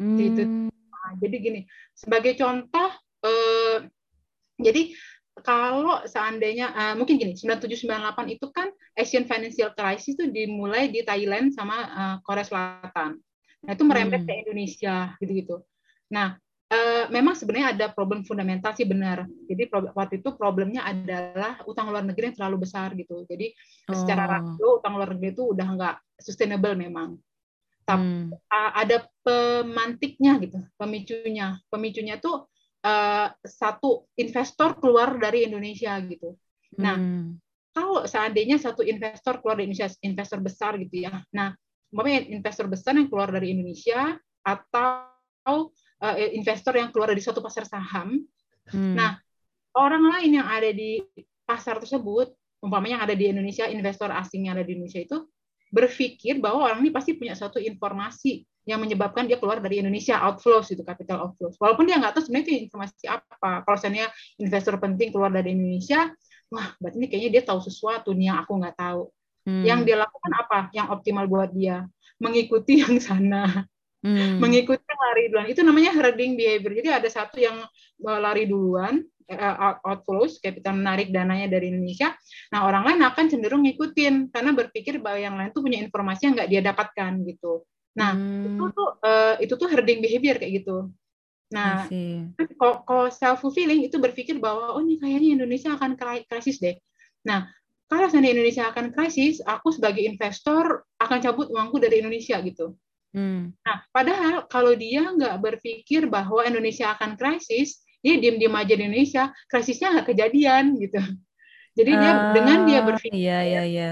Hmm. 0.02 0.18
Gitu. 0.18 0.42
Nah, 0.74 1.12
jadi 1.22 1.36
gini, 1.38 1.62
sebagai 1.94 2.34
contoh, 2.34 2.90
eh, 3.22 3.78
jadi 4.58 4.90
kalau 5.42 6.06
seandainya 6.06 6.70
uh, 6.70 6.94
mungkin 6.94 7.18
gini 7.18 7.34
9798 7.34 8.38
itu 8.38 8.46
kan 8.54 8.70
Asian 8.94 9.26
Financial 9.26 9.74
Crisis 9.74 10.14
itu 10.14 10.30
dimulai 10.30 10.94
di 10.94 11.02
Thailand 11.02 11.50
sama 11.58 11.78
uh, 11.90 12.16
Korea 12.22 12.46
Selatan. 12.46 13.18
Nah 13.66 13.72
itu 13.74 13.82
merembet 13.82 14.22
hmm. 14.22 14.30
ke 14.30 14.34
Indonesia 14.46 14.96
gitu-gitu. 15.18 15.66
Nah 16.14 16.38
Uh, 16.74 17.06
memang 17.14 17.38
sebenarnya 17.38 17.78
ada 17.78 17.86
problem 17.94 18.26
fundamental 18.26 18.74
sih 18.74 18.90
benar. 18.90 19.30
Jadi 19.46 19.70
waktu 19.94 20.26
itu 20.26 20.34
problemnya 20.34 20.82
adalah 20.82 21.62
utang 21.70 21.94
luar 21.94 22.02
negeri 22.02 22.34
yang 22.34 22.38
terlalu 22.42 22.66
besar 22.66 22.98
gitu. 22.98 23.30
Jadi 23.30 23.54
oh. 23.86 23.94
secara 23.94 24.26
rasio 24.26 24.82
utang 24.82 24.98
luar 24.98 25.14
negeri 25.14 25.38
itu 25.38 25.54
udah 25.54 25.68
nggak 25.70 25.96
sustainable 26.18 26.74
memang. 26.74 27.22
Tapi 27.86 28.32
hmm. 28.32 28.34
ada 28.50 29.06
pemantiknya 29.22 30.42
gitu, 30.42 30.66
pemicunya. 30.74 31.62
Pemicunya 31.70 32.18
tuh 32.18 32.50
uh, 32.82 33.28
satu 33.46 34.10
investor 34.18 34.80
keluar 34.82 35.14
dari 35.22 35.46
Indonesia 35.46 35.94
gitu. 36.02 36.34
Nah, 36.82 36.98
hmm. 36.98 37.38
kalau 37.76 38.08
seandainya 38.10 38.58
satu 38.58 38.82
investor 38.82 39.46
keluar 39.46 39.62
dari 39.62 39.70
Indonesia, 39.70 39.94
investor 40.02 40.40
besar 40.42 40.80
gitu 40.82 41.06
ya. 41.06 41.22
Nah, 41.38 41.54
umpamanya 41.94 42.26
investor 42.34 42.66
besar 42.66 42.98
yang 42.98 43.12
keluar 43.12 43.30
dari 43.30 43.54
Indonesia 43.54 44.18
atau 44.42 45.70
uh, 46.04 46.16
investor 46.36 46.76
yang 46.76 46.92
keluar 46.92 47.16
dari 47.16 47.24
suatu 47.24 47.40
pasar 47.40 47.64
saham. 47.64 48.20
Hmm. 48.68 48.96
Nah, 49.00 49.16
orang 49.80 50.04
lain 50.04 50.44
yang 50.44 50.48
ada 50.48 50.70
di 50.70 51.00
pasar 51.48 51.80
tersebut, 51.80 52.36
umpamanya 52.60 53.00
yang 53.00 53.06
ada 53.08 53.16
di 53.16 53.26
Indonesia, 53.32 53.66
investor 53.72 54.12
asing 54.12 54.52
yang 54.52 54.60
ada 54.60 54.68
di 54.68 54.76
Indonesia 54.76 55.00
itu 55.00 55.18
berpikir 55.74 56.38
bahwa 56.38 56.70
orang 56.70 56.86
ini 56.86 56.94
pasti 56.94 57.18
punya 57.18 57.34
suatu 57.34 57.58
informasi 57.58 58.46
yang 58.64 58.80
menyebabkan 58.80 59.28
dia 59.28 59.36
keluar 59.36 59.60
dari 59.60 59.84
Indonesia 59.84 60.16
outflows 60.24 60.72
itu 60.72 60.86
capital 60.86 61.28
outflows. 61.28 61.60
Walaupun 61.60 61.84
dia 61.84 62.00
nggak 62.00 62.16
tahu 62.16 62.24
sebenarnya 62.30 62.46
itu 62.48 62.54
informasi 62.70 63.04
apa. 63.12 63.66
Kalau 63.68 63.76
misalnya 63.76 64.06
investor 64.40 64.76
penting 64.80 65.12
keluar 65.12 65.34
dari 65.34 65.52
Indonesia, 65.52 66.08
wah 66.48 66.68
berarti 66.80 66.98
ini 67.02 67.08
kayaknya 67.12 67.32
dia 67.40 67.44
tahu 67.44 67.60
sesuatu 67.60 68.16
nih 68.16 68.32
yang 68.32 68.38
aku 68.40 68.54
nggak 68.56 68.78
tahu. 68.80 69.04
Hmm. 69.44 69.64
Yang 69.68 69.80
dia 69.84 69.98
lakukan 70.00 70.32
apa? 70.40 70.60
Yang 70.72 70.88
optimal 70.96 71.26
buat 71.28 71.52
dia 71.52 71.84
mengikuti 72.24 72.80
yang 72.86 72.96
sana. 73.04 73.68
Hmm. 74.04 74.44
Mengikuti 74.44 74.84
yang 74.84 75.00
lari 75.00 75.24
duluan. 75.32 75.48
Itu 75.48 75.62
namanya 75.64 75.96
herding 75.96 76.36
behavior. 76.36 76.76
Jadi 76.76 76.90
ada 76.92 77.10
satu 77.10 77.40
yang 77.40 77.64
eh, 78.04 78.20
lari 78.20 78.44
duluan, 78.44 79.00
uh, 79.32 79.80
outflows, 79.88 80.44
capital 80.44 80.76
menarik 80.76 81.10
dananya 81.10 81.48
dari 81.48 81.72
Indonesia. 81.72 82.12
Nah, 82.52 82.68
orang 82.68 82.84
lain 82.84 83.00
akan 83.08 83.26
cenderung 83.32 83.64
ngikutin 83.64 84.30
karena 84.30 84.52
berpikir 84.52 85.00
bahwa 85.00 85.20
yang 85.24 85.36
lain 85.40 85.56
tuh 85.56 85.64
punya 85.64 85.80
informasi 85.80 86.28
yang 86.28 86.34
nggak 86.36 86.50
dia 86.52 86.62
dapatkan 86.62 87.12
gitu. 87.24 87.64
Nah, 87.96 88.12
hmm. 88.18 88.60
itu 88.60 88.64
tuh 88.76 88.90
uh, 89.06 89.36
itu 89.40 89.54
tuh 89.56 89.68
herding 89.70 90.04
behavior 90.04 90.36
kayak 90.36 90.64
gitu. 90.64 90.92
Nah, 91.54 91.86
kalau 92.90 93.14
self 93.14 93.46
fulfilling 93.46 93.86
itu 93.86 94.02
berpikir 94.02 94.42
bahwa 94.42 94.74
oh 94.74 94.82
ini 94.82 94.98
kayaknya 94.98 95.38
Indonesia 95.38 95.78
akan 95.78 95.94
krisis 96.26 96.58
deh. 96.58 96.74
Nah, 97.30 97.46
kalau 97.86 98.10
seandainya 98.10 98.42
Indonesia 98.42 98.66
akan 98.74 98.90
krisis, 98.90 99.38
aku 99.46 99.70
sebagai 99.70 100.02
investor 100.02 100.82
akan 100.98 101.18
cabut 101.22 101.54
uangku 101.54 101.78
dari 101.78 102.02
Indonesia 102.02 102.42
gitu. 102.42 102.74
Hmm. 103.14 103.54
Nah, 103.62 103.78
padahal 103.94 104.50
kalau 104.50 104.74
dia 104.74 105.06
nggak 105.06 105.38
berpikir 105.38 106.10
bahwa 106.10 106.42
Indonesia 106.44 106.98
akan 106.98 107.14
krisis, 107.14 107.86
dia 108.02 108.18
diem-diem 108.18 108.52
aja 108.52 108.74
di 108.74 108.84
Indonesia, 108.84 109.24
krisisnya 109.48 109.94
nggak 109.94 110.08
kejadian 110.12 110.76
gitu. 110.82 111.00
Jadi 111.78 111.92
dia 111.94 112.14
uh, 112.14 112.34
dengan 112.34 112.60
dia 112.66 112.82
berpikir, 112.82 113.18
iya, 113.18 113.40
iya, 113.46 113.64
iya. 113.66 113.92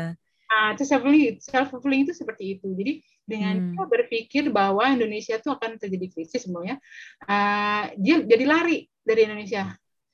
Nah, 0.51 0.76
itu 0.76 0.84
self 0.84 1.01
fulfilling, 1.05 1.39
self 1.39 1.67
fulfilling 1.72 2.01
itu 2.03 2.13
seperti 2.13 2.59
itu. 2.59 2.67
Jadi 2.76 2.93
dengan 3.24 3.55
hmm. 3.55 3.69
dia 3.78 3.86
berpikir 3.88 4.43
bahwa 4.51 4.84
Indonesia 4.89 5.39
itu 5.39 5.49
akan 5.49 5.80
terjadi 5.80 6.07
krisis 6.11 6.43
semuanya, 6.43 6.82
uh, 7.26 7.93
dia 7.95 8.26
jadi 8.26 8.45
lari 8.45 8.89
dari 9.01 9.22
Indonesia. 9.30 9.69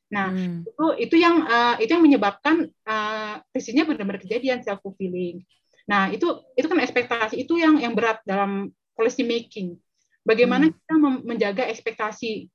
Nah, 0.07 0.31
hmm. 0.31 0.63
itu 0.63 0.85
itu 1.09 1.15
yang 1.19 1.43
uh, 1.43 1.75
itu 1.81 1.91
yang 1.91 2.03
menyebabkan 2.03 2.69
uh, 2.87 3.43
krisisnya 3.51 3.83
benar-benar 3.83 4.23
kejadian 4.23 4.63
self 4.63 4.79
fulfilling. 4.79 5.43
Nah, 5.87 6.11
itu 6.11 6.43
itu 6.53 6.67
kan 6.67 6.79
ekspektasi 6.83 7.35
itu 7.39 7.59
yang 7.59 7.79
yang 7.79 7.95
berat 7.95 8.19
dalam 8.27 8.71
policy 8.97 9.21
making. 9.21 9.77
Bagaimana 10.25 10.67
hmm. 10.67 10.73
kita 10.75 10.93
menjaga 11.23 11.63
ekspektasi 11.69 12.49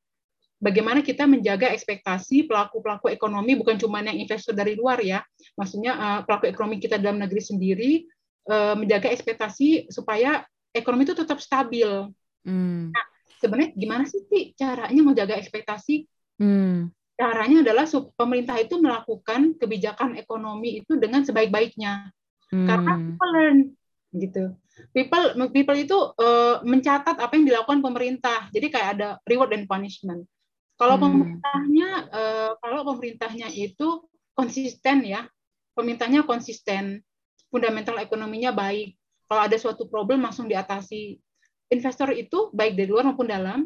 bagaimana 0.63 1.03
kita 1.03 1.27
menjaga 1.27 1.75
ekspektasi 1.75 2.47
pelaku-pelaku 2.47 3.11
ekonomi 3.11 3.59
bukan 3.59 3.75
cuma 3.83 3.99
yang 3.99 4.15
investor 4.15 4.55
dari 4.55 4.79
luar 4.79 5.03
ya, 5.03 5.19
maksudnya 5.59 5.93
uh, 5.99 6.21
pelaku 6.23 6.47
ekonomi 6.47 6.79
kita 6.79 7.03
dalam 7.03 7.19
negeri 7.19 7.43
sendiri 7.43 7.93
uh, 8.47 8.79
menjaga 8.79 9.11
ekspektasi 9.11 9.91
supaya 9.91 10.47
ekonomi 10.71 11.03
itu 11.03 11.19
tetap 11.19 11.43
stabil. 11.43 11.91
Hmm. 12.47 12.95
Nah, 12.95 13.05
sebenarnya 13.43 13.75
gimana 13.75 14.07
sih 14.07 14.23
Ti, 14.23 14.55
caranya 14.55 15.03
menjaga 15.03 15.35
ekspektasi? 15.35 16.07
Hmm. 16.39 16.95
Caranya 17.19 17.67
adalah 17.67 17.85
pemerintah 18.15 18.57
itu 18.63 18.79
melakukan 18.79 19.59
kebijakan 19.59 20.15
ekonomi 20.15 20.81
itu 20.81 20.95
dengan 20.95 21.27
sebaik-baiknya. 21.27 22.15
Hmm. 22.55 22.67
Karena 22.71 22.93
people 23.03 23.31
learn 23.35 23.59
gitu. 24.15 24.45
People 24.97 25.37
people 25.53 25.77
itu 25.77 25.99
uh, 26.17 26.65
mencatat 26.65 27.21
apa 27.21 27.33
yang 27.37 27.45
dilakukan 27.49 27.85
pemerintah. 27.85 28.49
Jadi 28.51 28.67
kayak 28.73 28.89
ada 28.99 29.09
reward 29.29 29.53
and 29.53 29.69
punishment. 29.69 30.25
Kalau 30.81 30.97
hmm. 30.97 31.05
pemerintahnya 31.05 31.89
uh, 32.09 32.53
kalau 32.59 32.81
pemerintahnya 32.89 33.49
itu 33.53 34.03
konsisten 34.33 35.05
ya, 35.05 35.29
pemerintahnya 35.77 36.25
konsisten, 36.25 37.05
fundamental 37.53 38.01
ekonominya 38.01 38.51
baik. 38.51 38.97
Kalau 39.29 39.43
ada 39.45 39.57
suatu 39.61 39.89
problem 39.89 40.25
langsung 40.25 40.49
diatasi. 40.49 41.21
Investor 41.73 42.13
itu 42.13 42.53
baik 42.53 42.77
dari 42.77 42.89
luar 42.89 43.09
maupun 43.09 43.33
dalam 43.33 43.65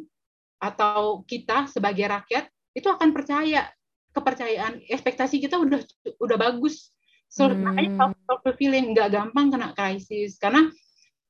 atau 0.62 1.26
kita 1.26 1.66
sebagai 1.66 2.06
rakyat 2.06 2.46
itu 2.70 2.86
akan 2.86 3.10
percaya 3.10 3.66
kepercayaan 4.14 4.80
ekspektasi 4.86 5.42
kita 5.42 5.58
udah 5.58 5.82
udah 6.22 6.36
bagus. 6.38 6.94
So, 7.26 7.50
hmm. 7.50 7.66
makanya 7.66 7.90
self 7.98 8.40
fulfilling 8.46 8.94
nggak 8.94 9.10
gampang 9.10 9.50
kena 9.50 9.74
krisis 9.74 10.38
karena 10.38 10.70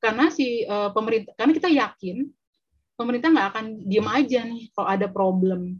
karena 0.01 0.29
si 0.29 0.63
uh, 0.69 0.93
pemerintah 0.93 1.33
karena 1.35 1.53
kita 1.57 1.69
yakin 1.73 2.29
pemerintah 2.97 3.29
nggak 3.29 3.49
akan 3.53 3.67
diem 3.85 4.09
aja 4.09 4.41
nih 4.49 4.65
kalau 4.73 4.89
ada 4.89 5.07
problem. 5.07 5.79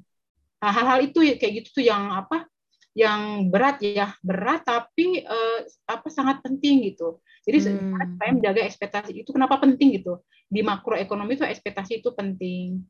Nah, 0.61 0.73
hal-hal 0.73 1.09
itu 1.09 1.25
ya, 1.25 1.35
kayak 1.41 1.65
gitu 1.65 1.81
tuh 1.81 1.85
yang 1.85 2.13
apa? 2.13 2.49
Yang 2.97 3.21
berat 3.53 3.77
ya, 3.85 4.07
berat 4.25 4.65
tapi 4.65 5.21
uh, 5.25 5.61
apa 5.89 6.09
sangat 6.09 6.41
penting 6.45 6.85
gitu. 6.93 7.21
Jadi 7.45 7.59
hmm. 7.71 8.19
saya 8.19 8.31
menjaga 8.33 8.61
ekspektasi 8.65 9.13
itu 9.23 9.31
kenapa 9.33 9.61
penting 9.61 10.01
gitu. 10.01 10.21
Di 10.49 10.65
makroekonomi 10.65 11.37
itu 11.37 11.45
ekspektasi 11.45 12.01
itu 12.05 12.11
penting. 12.17 12.83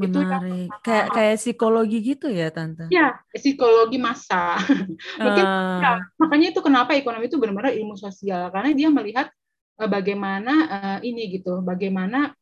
Menarik. 0.00 0.70
Itu 0.70 0.80
kayak 0.80 1.06
kayak 1.12 1.36
psikologi 1.36 1.98
gitu 2.00 2.32
ya, 2.32 2.48
Tante? 2.48 2.88
Ya, 2.88 3.20
psikologi 3.36 4.00
masa. 4.00 4.56
Mungkin 5.20 5.44
uh. 5.44 5.78
ya, 5.82 5.92
makanya 6.16 6.46
itu 6.56 6.60
kenapa 6.64 6.96
ekonomi 6.96 7.28
itu 7.28 7.36
benar-benar 7.36 7.76
ilmu 7.76 8.00
sosial 8.00 8.48
karena 8.48 8.72
dia 8.72 8.88
melihat 8.88 9.28
bagaimana 9.86 10.52
uh, 10.68 10.98
ini 11.00 11.40
gitu, 11.40 11.64
bagaimana 11.64 12.34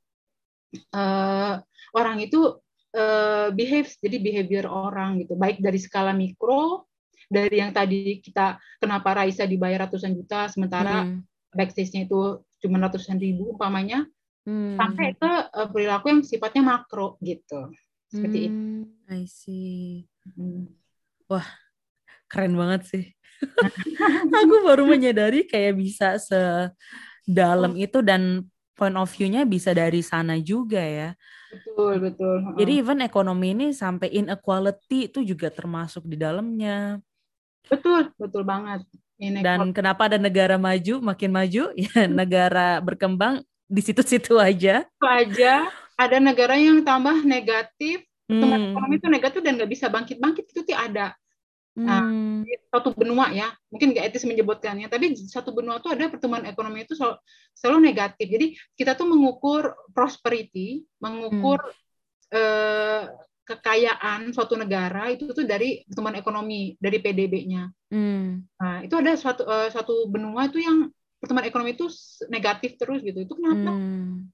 uh, 0.95 1.55
orang 1.95 2.19
itu 2.25 2.59
uh, 2.95 3.49
behaves 3.53 3.97
jadi 4.01 4.17
behavior 4.21 4.67
orang 4.69 5.21
gitu 5.25 5.37
baik 5.37 5.61
dari 5.61 5.81
skala 5.81 6.13
mikro 6.13 6.89
dari 7.29 7.61
yang 7.61 7.73
tadi 7.77 8.25
kita 8.25 8.57
kenapa 8.81 9.21
Raisa 9.21 9.45
dibayar 9.45 9.85
ratusan 9.89 10.17
juta 10.17 10.49
sementara 10.49 11.05
hmm. 11.05 11.53
backstage-nya 11.53 12.09
itu 12.09 12.41
cuma 12.65 12.81
ratusan 12.81 13.21
ribu 13.21 13.57
umpamanya 13.57 14.09
hmm. 14.49 14.81
sampai 14.81 15.13
ke 15.17 15.33
uh, 15.53 15.69
perilaku 15.69 16.09
yang 16.09 16.21
sifatnya 16.25 16.65
makro 16.65 17.21
gitu 17.21 17.69
seperti 18.09 18.49
hmm, 18.49 18.49
itu. 18.49 18.59
I 19.13 19.23
see. 19.29 20.09
Hmm. 20.33 20.73
Wah 21.29 21.45
keren 22.33 22.57
banget 22.57 22.89
sih. 22.89 23.05
Aku 24.41 24.65
baru 24.65 24.89
menyadari 24.89 25.45
kayak 25.45 25.77
bisa 25.77 26.17
sedalam 27.29 27.77
oh. 27.77 27.85
itu 27.85 28.01
dan 28.01 28.49
point 28.73 28.97
of 28.97 29.13
view-nya 29.13 29.45
bisa 29.45 29.77
dari 29.77 30.01
sana 30.01 30.41
juga 30.41 30.81
ya. 30.81 31.13
Betul, 31.53 32.01
betul. 32.01 32.37
Jadi 32.57 32.73
even 32.81 33.05
ekonomi 33.05 33.53
ini 33.53 33.67
sampai 33.77 34.09
inequality 34.09 35.13
itu 35.13 35.21
juga 35.21 35.53
termasuk 35.53 36.09
di 36.09 36.17
dalamnya. 36.17 36.97
Betul, 37.69 38.09
betul 38.17 38.49
banget. 38.49 38.89
Dan 39.19 39.75
kenapa 39.75 40.07
ada 40.07 40.17
negara 40.17 40.57
maju 40.57 41.03
makin 41.03 41.31
maju 41.35 41.75
ya 41.85 42.07
negara 42.07 42.79
berkembang 42.79 43.45
di 43.69 43.81
situ-situ 43.85 44.41
aja. 44.41 44.87
Itu 44.87 45.09
aja. 45.09 45.69
Ada 45.99 46.23
negara 46.23 46.55
yang 46.55 46.87
tambah 46.87 47.27
negatif, 47.27 48.07
hmm. 48.31 48.73
ekonomi 48.73 48.95
itu 49.03 49.09
negatif 49.11 49.41
dan 49.43 49.59
nggak 49.59 49.71
bisa 49.75 49.91
bangkit-bangkit 49.91 50.47
itu 50.55 50.63
ada. 50.73 51.13
Nah, 51.79 52.03
hmm. 52.03 52.43
satu 52.75 52.91
benua 52.91 53.31
ya, 53.31 53.55
mungkin 53.71 53.95
nggak 53.95 54.11
etis 54.11 54.27
menyebutkannya, 54.27 54.91
tapi 54.91 55.15
satu 55.15 55.55
benua 55.55 55.79
itu 55.79 55.87
ada 55.87 56.11
pertumbuhan 56.11 56.43
ekonomi 56.51 56.83
itu 56.83 56.99
selalu, 56.99 57.23
selalu 57.55 57.79
negatif. 57.87 58.27
Jadi 58.27 58.47
kita 58.75 58.99
tuh 58.99 59.07
mengukur 59.07 59.79
prosperity, 59.95 60.83
mengukur 60.99 61.63
hmm. 61.63 62.35
eh, 62.35 63.03
kekayaan 63.49 64.37
suatu 64.37 64.61
negara 64.61 65.09
itu 65.09 65.33
tuh 65.33 65.49
dari 65.49 65.81
pertumbuhan 65.89 66.21
ekonomi, 66.21 66.77
dari 66.77 67.01
PDB-nya. 67.01 67.65
Hmm. 67.89 68.45
Nah, 68.61 68.85
itu 68.85 68.93
ada 68.93 69.17
suatu 69.17 69.49
uh, 69.49 69.73
suatu 69.73 70.05
benua 70.13 70.53
itu 70.53 70.61
yang 70.61 70.93
pertumbuhan 71.17 71.49
ekonomi 71.49 71.73
itu 71.73 71.89
negatif 72.29 72.77
terus 72.77 73.01
gitu. 73.01 73.25
Itu 73.25 73.41
kenapa? 73.41 73.73
Hmm. 73.73 74.29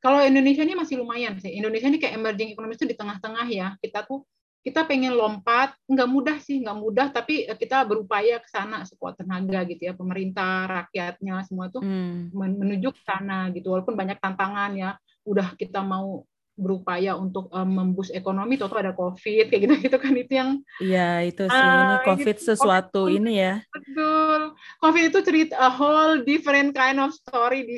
Kalau 0.00 0.24
Indonesia 0.24 0.64
ini 0.64 0.72
masih 0.72 0.96
lumayan 0.96 1.36
sih. 1.36 1.52
Indonesia 1.52 1.92
ini 1.92 2.00
kayak 2.00 2.16
emerging 2.16 2.56
ekonomi 2.56 2.72
itu 2.80 2.88
di 2.88 2.96
tengah-tengah 2.96 3.46
ya. 3.52 3.76
Kita 3.76 4.08
tuh 4.08 4.24
kita 4.60 4.84
pengen 4.84 5.16
lompat 5.16 5.72
nggak 5.88 6.08
mudah 6.08 6.36
sih 6.40 6.60
nggak 6.60 6.78
mudah 6.78 7.06
tapi 7.08 7.48
eh, 7.48 7.56
kita 7.56 7.80
berupaya 7.88 8.36
ke 8.40 8.48
sana 8.48 8.84
sekuat 8.84 9.16
tenaga 9.16 9.64
gitu 9.64 9.88
ya 9.88 9.94
pemerintah 9.96 10.68
rakyatnya 10.68 11.40
semua 11.48 11.72
tuh 11.72 11.80
hmm. 11.80 12.36
menuju 12.36 12.92
ke 12.92 13.00
sana 13.00 13.48
gitu 13.56 13.72
walaupun 13.72 13.96
banyak 13.96 14.20
tantangan 14.20 14.76
ya 14.76 14.90
udah 15.24 15.56
kita 15.56 15.80
mau 15.80 16.28
berupaya 16.60 17.16
untuk 17.16 17.48
um, 17.48 17.64
membus 17.64 18.12
ekonomi 18.12 18.60
atau 18.60 18.68
ada 18.76 18.92
covid 18.92 19.48
kayak 19.48 19.62
gitu 19.64 19.74
gitu 19.80 19.96
kan 19.96 20.12
itu 20.12 20.32
yang 20.36 20.50
Iya 20.76 21.24
itu 21.24 21.48
sih 21.48 21.56
uh, 21.56 21.80
ini 21.80 21.96
covid 22.04 22.36
gitu. 22.36 22.46
sesuatu 22.52 23.08
COVID, 23.08 23.16
ini 23.16 23.32
ya 23.40 23.54
betul 23.72 24.40
covid 24.84 25.02
itu 25.08 25.18
cerita 25.24 25.56
a 25.56 25.72
whole 25.72 26.20
different 26.20 26.76
kind 26.76 27.00
of 27.00 27.16
story 27.16 27.64
di 27.64 27.76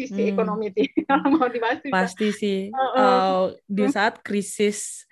sisi 0.00 0.22
hmm. 0.28 0.32
ekonomi 0.32 0.72
sih 0.72 0.88
kalau 1.08 1.28
mau 1.36 1.48
dibahas 1.52 1.84
pasti 1.92 2.32
sih 2.32 2.58
uh, 2.72 2.80
uh. 2.80 2.96
Uh, 2.96 3.42
di 3.68 3.84
saat 3.92 4.24
krisis 4.24 5.04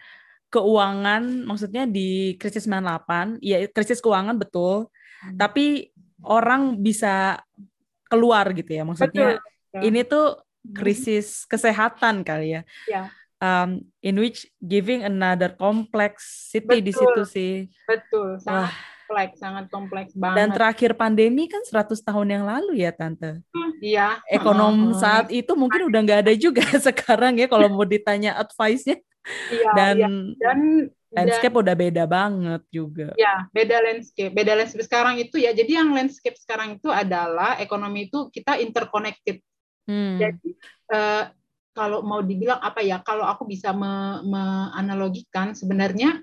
keuangan 0.54 1.42
maksudnya 1.42 1.90
di 1.90 2.38
krisis 2.38 2.70
98 2.70 3.42
ya 3.42 3.66
krisis 3.74 3.98
keuangan 3.98 4.38
betul 4.38 4.86
hmm. 4.86 5.34
tapi 5.34 5.90
orang 6.22 6.78
bisa 6.78 7.42
keluar 8.06 8.54
gitu 8.54 8.70
ya 8.70 8.86
maksudnya 8.86 9.42
betul. 9.42 9.82
ini 9.82 10.00
tuh 10.06 10.44
krisis 10.72 11.44
kesehatan 11.44 12.24
kali 12.24 12.56
ya, 12.56 12.62
ya. 12.88 13.12
um, 13.42 13.84
in 14.00 14.16
which 14.16 14.48
giving 14.64 15.04
another 15.04 15.52
complexity 15.52 16.80
di 16.80 16.92
situ 16.94 17.22
sih. 17.28 17.52
Betul, 17.84 18.40
sangat 18.40 18.72
Wah. 18.72 18.74
kompleks, 19.04 19.36
sangat 19.36 19.64
kompleks 19.68 20.12
banget. 20.16 20.36
Dan 20.40 20.48
terakhir 20.56 20.90
pandemi 20.96 21.44
kan 21.52 21.60
100 21.60 22.00
tahun 22.00 22.28
yang 22.32 22.44
lalu 22.48 22.80
ya 22.80 22.96
tante. 22.96 23.44
Hmm, 23.52 23.72
iya. 23.84 24.24
Ekonom 24.32 24.96
uh, 24.96 24.96
saat 24.96 25.28
itu 25.28 25.52
mungkin 25.52 25.92
udah 25.92 26.00
nggak 26.00 26.20
ada 26.24 26.32
juga 26.32 26.64
sekarang 26.88 27.36
ya 27.36 27.44
kalau 27.44 27.68
mau 27.68 27.84
ditanya 27.84 28.40
advice-nya. 28.40 28.96
Iya, 29.24 29.70
dan 29.72 29.96
iya. 29.96 30.08
dan 30.36 30.58
landscape 31.14 31.54
dan, 31.54 31.62
udah 31.64 31.74
beda 31.78 32.04
banget 32.04 32.62
juga. 32.68 33.08
Ya, 33.16 33.48
beda 33.54 33.80
landscape. 33.80 34.32
Beda 34.34 34.52
landscape 34.52 34.84
sekarang 34.84 35.16
itu 35.16 35.40
ya. 35.40 35.56
Jadi 35.56 35.72
yang 35.78 35.94
landscape 35.94 36.36
sekarang 36.36 36.76
itu 36.76 36.92
adalah 36.92 37.56
ekonomi 37.62 38.10
itu 38.10 38.28
kita 38.28 38.60
interconnected. 38.60 39.40
Hmm. 39.88 40.20
Jadi 40.20 40.58
uh, 40.92 41.30
kalau 41.72 42.04
mau 42.04 42.20
dibilang 42.20 42.60
apa 42.60 42.84
ya? 42.84 43.00
Kalau 43.00 43.24
aku 43.24 43.48
bisa 43.48 43.72
menganalogikan 43.72 45.54
me 45.54 45.56
sebenarnya 45.56 46.20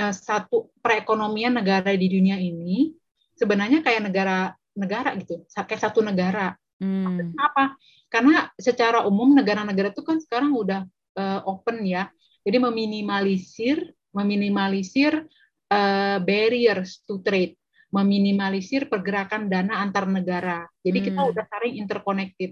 uh, 0.00 0.14
satu 0.14 0.72
perekonomian 0.80 1.60
negara 1.60 1.92
di 1.92 2.08
dunia 2.08 2.40
ini 2.40 2.94
sebenarnya 3.36 3.80
kayak 3.84 4.12
negara 4.12 4.52
negara 4.76 5.12
gitu, 5.18 5.44
kayak 5.48 5.80
satu 5.80 6.00
negara. 6.00 6.56
Hmm. 6.80 7.36
Apa? 7.36 7.76
Karena 8.08 8.48
secara 8.56 9.04
umum 9.04 9.36
negara-negara 9.36 9.92
itu 9.92 10.00
kan 10.00 10.16
sekarang 10.18 10.56
udah 10.56 10.88
uh, 11.16 11.40
open 11.44 11.84
ya. 11.84 12.08
Jadi 12.40 12.56
meminimalisir 12.56 13.78
meminimalisir 14.10 15.26
uh, 15.70 16.18
barriers 16.22 17.02
to 17.06 17.22
trade, 17.22 17.54
meminimalisir 17.94 18.90
pergerakan 18.90 19.46
dana 19.46 19.82
antar 19.82 20.06
negara. 20.10 20.66
Jadi 20.82 20.98
hmm. 20.98 21.06
kita 21.10 21.20
udah 21.30 21.44
saling 21.46 21.74
interconnected. 21.78 22.50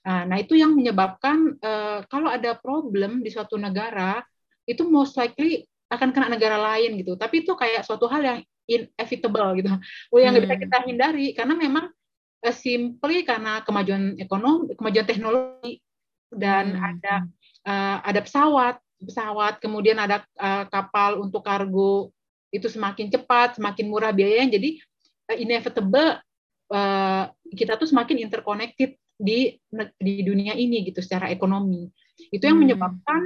Uh, 0.00 0.24
nah 0.24 0.40
itu 0.40 0.56
yang 0.56 0.72
menyebabkan 0.72 1.60
uh, 1.60 2.00
kalau 2.08 2.32
ada 2.32 2.56
problem 2.56 3.20
di 3.20 3.28
suatu 3.28 3.60
negara 3.60 4.24
itu 4.64 4.80
most 4.88 5.20
likely 5.20 5.68
akan 5.92 6.16
kena 6.16 6.32
negara 6.32 6.56
lain 6.56 6.96
gitu. 6.96 7.20
Tapi 7.20 7.44
itu 7.44 7.52
kayak 7.52 7.84
suatu 7.84 8.08
hal 8.08 8.24
yang 8.24 8.38
inevitable 8.70 9.50
gitu, 9.58 9.68
yang 10.14 10.30
nggak 10.32 10.46
hmm. 10.46 10.46
bisa 10.46 10.56
kita 10.56 10.78
hindari 10.88 11.26
karena 11.36 11.54
memang 11.58 11.92
uh, 12.46 12.54
simply 12.54 13.26
karena 13.28 13.60
kemajuan 13.66 14.16
ekonomi, 14.16 14.72
kemajuan 14.72 15.04
teknologi 15.04 15.84
dan 16.32 16.78
hmm. 16.78 16.88
ada 16.94 17.14
uh, 17.68 17.96
ada 18.06 18.20
pesawat 18.24 18.80
pesawat, 19.00 19.58
kemudian 19.58 19.96
ada 19.96 20.22
uh, 20.36 20.68
kapal 20.68 21.24
untuk 21.24 21.40
kargo 21.42 22.12
itu 22.52 22.68
semakin 22.68 23.08
cepat, 23.08 23.56
semakin 23.56 23.86
murah 23.88 24.12
biayanya. 24.12 24.60
Jadi 24.60 24.78
uh, 25.32 25.36
inevitable 25.40 26.20
uh, 26.70 27.24
kita 27.56 27.80
tuh 27.80 27.88
semakin 27.88 28.20
interconnected 28.28 29.00
di 29.20 29.56
di 30.00 30.14
dunia 30.24 30.56
ini 30.56 30.84
gitu 30.84 31.00
secara 31.00 31.28
ekonomi. 31.32 31.88
Itu 32.28 32.48
yang 32.48 32.60
hmm. 32.60 32.64
menyebabkan 32.68 33.20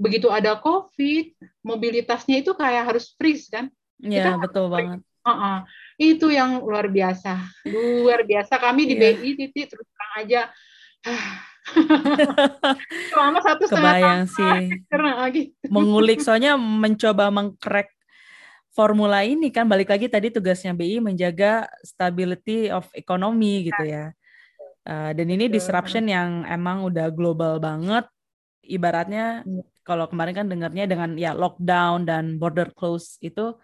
begitu 0.00 0.32
ada 0.32 0.56
COVID, 0.58 1.36
mobilitasnya 1.62 2.40
itu 2.40 2.56
kayak 2.56 2.94
harus 2.94 3.12
freeze 3.14 3.52
kan? 3.52 3.68
Iya, 4.00 4.40
betul 4.40 4.72
banget. 4.72 5.04
Uh 5.20 5.30
-uh. 5.30 5.56
Itu 6.00 6.32
yang 6.32 6.64
luar 6.64 6.88
biasa. 6.88 7.36
Luar 7.68 8.24
biasa 8.24 8.56
kami 8.56 8.88
di 8.88 8.94
yeah. 8.96 9.12
BI 9.12 9.30
titik 9.36 9.68
terus 9.68 9.84
terang 9.84 10.14
aja 10.24 10.40
selama 13.12 13.38
satu 13.44 13.62
setengah 13.68 13.92
Kebayang 13.94 14.22
sih. 14.26 14.58
Karena 14.90 15.10
gitu. 15.30 15.66
Mengulik 15.68 16.18
soalnya 16.24 16.56
mencoba 16.56 17.28
mengcrack 17.30 17.92
formula 18.70 19.26
ini 19.26 19.50
kan 19.50 19.66
balik 19.66 19.90
lagi 19.90 20.06
tadi 20.06 20.30
tugasnya 20.30 20.72
BI 20.72 21.02
menjaga 21.02 21.66
stability 21.82 22.70
of 22.70 22.86
economy 22.94 23.70
gitu 23.70 23.84
ya. 23.84 24.14
Uh, 24.86 25.12
dan 25.12 25.28
ini 25.28 25.46
disruption 25.50 26.08
yang 26.08 26.46
emang 26.48 26.86
udah 26.86 27.12
global 27.12 27.60
banget. 27.60 28.08
Ibaratnya 28.64 29.42
iya. 29.44 29.62
kalau 29.82 30.06
kemarin 30.06 30.34
kan 30.34 30.46
dengarnya 30.46 30.86
dengan 30.86 31.18
ya 31.18 31.34
lockdown 31.34 32.06
dan 32.06 32.38
border 32.38 32.70
close 32.72 33.18
itu 33.18 33.58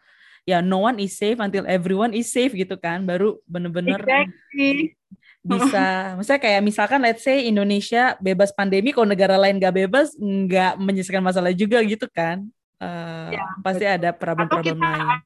ya 0.46 0.58
no 0.62 0.82
one 0.82 0.98
is 0.98 1.14
safe 1.14 1.38
until 1.38 1.62
everyone 1.66 2.12
is 2.12 2.28
safe 2.28 2.52
gitu 2.52 2.76
kan. 2.76 3.06
Baru 3.06 3.40
bener-bener 3.46 4.02
exactly 4.02 4.98
bisa. 5.46 5.86
Misalnya 6.18 6.42
kayak 6.42 6.62
misalkan 6.66 7.00
let's 7.02 7.22
say 7.22 7.46
Indonesia 7.46 8.18
bebas 8.18 8.50
pandemi 8.50 8.90
kalau 8.90 9.06
negara 9.06 9.38
lain 9.38 9.62
gak 9.62 9.74
bebas 9.74 10.12
nggak 10.18 10.76
menyelesaikan 10.82 11.24
masalah 11.24 11.54
juga 11.54 11.78
gitu 11.86 12.10
kan? 12.10 12.46
Uh, 12.76 13.32
ya, 13.32 13.44
pasti 13.64 13.88
betul. 13.88 13.96
ada 13.96 14.10
problem-problem 14.12 14.76
lain. 14.76 15.24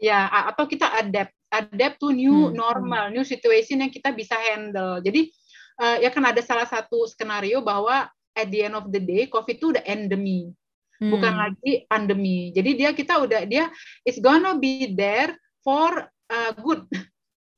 ya 0.00 0.26
atau 0.48 0.64
kita 0.64 0.88
adapt 0.98 1.36
adapt 1.52 2.00
to 2.00 2.08
new 2.10 2.48
hmm. 2.48 2.56
normal 2.56 3.12
new 3.12 3.22
situation 3.22 3.84
yang 3.84 3.92
kita 3.92 4.10
bisa 4.16 4.34
handle. 4.34 4.98
Jadi 5.04 5.28
uh, 5.82 6.00
ya 6.00 6.08
kan 6.08 6.24
ada 6.24 6.40
salah 6.40 6.64
satu 6.64 7.04
skenario 7.04 7.60
bahwa 7.60 8.08
at 8.32 8.48
the 8.48 8.64
end 8.64 8.72
of 8.72 8.88
the 8.88 8.98
day 8.98 9.28
covid 9.28 9.60
itu 9.60 9.76
udah 9.76 9.84
endemi. 9.84 10.50
Hmm. 11.02 11.10
bukan 11.18 11.34
lagi 11.34 11.72
pandemi. 11.90 12.54
Jadi 12.54 12.70
dia 12.78 12.94
kita 12.94 13.18
udah 13.18 13.42
dia 13.42 13.66
it's 14.06 14.22
gonna 14.22 14.54
be 14.54 14.94
there 14.94 15.34
for 15.66 16.06
uh, 16.30 16.52
good 16.62 16.86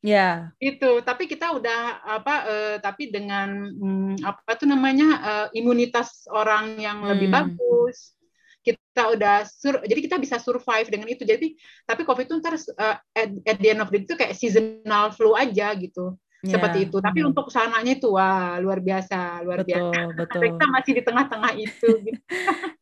Ya. 0.04 0.52
Yeah. 0.60 0.76
Itu, 0.76 1.00
tapi 1.00 1.24
kita 1.24 1.56
udah 1.56 2.04
apa? 2.04 2.34
Uh, 2.44 2.76
tapi 2.84 3.08
dengan 3.08 3.72
um, 3.80 4.12
apa 4.20 4.52
tuh 4.60 4.68
namanya 4.68 5.08
uh, 5.24 5.46
imunitas 5.56 6.28
orang 6.28 6.76
yang 6.76 7.00
hmm. 7.00 7.08
lebih 7.08 7.28
bagus. 7.32 8.12
Kita 8.60 9.12
udah 9.12 9.44
sur, 9.48 9.80
jadi 9.84 10.00
kita 10.04 10.16
bisa 10.20 10.36
survive 10.36 10.92
dengan 10.92 11.08
itu. 11.08 11.24
Jadi, 11.24 11.56
tapi 11.88 12.04
COVID 12.04 12.24
itu 12.28 12.36
ntar 12.36 12.56
uh, 12.56 12.96
at, 13.00 13.30
at 13.48 13.56
the 13.56 13.68
end 13.72 13.80
of 13.80 13.88
the 13.88 14.00
day 14.00 14.04
itu 14.04 14.16
kayak 14.16 14.36
seasonal 14.36 15.08
flu 15.16 15.32
aja 15.32 15.72
gitu. 15.72 16.20
Yeah. 16.44 16.60
Seperti 16.60 16.78
itu. 16.92 17.00
Tapi 17.00 17.24
hmm. 17.24 17.28
untuk 17.32 17.48
sananya 17.48 17.96
itu 17.96 18.12
wah 18.12 18.60
luar 18.60 18.84
biasa, 18.84 19.40
luar 19.40 19.64
betul, 19.64 19.88
biasa. 19.88 20.00
Betul. 20.20 20.40
Kita 20.52 20.64
masih 20.68 20.92
di 20.92 21.02
tengah-tengah 21.04 21.52
itu. 21.56 21.88
gitu. 22.12 22.20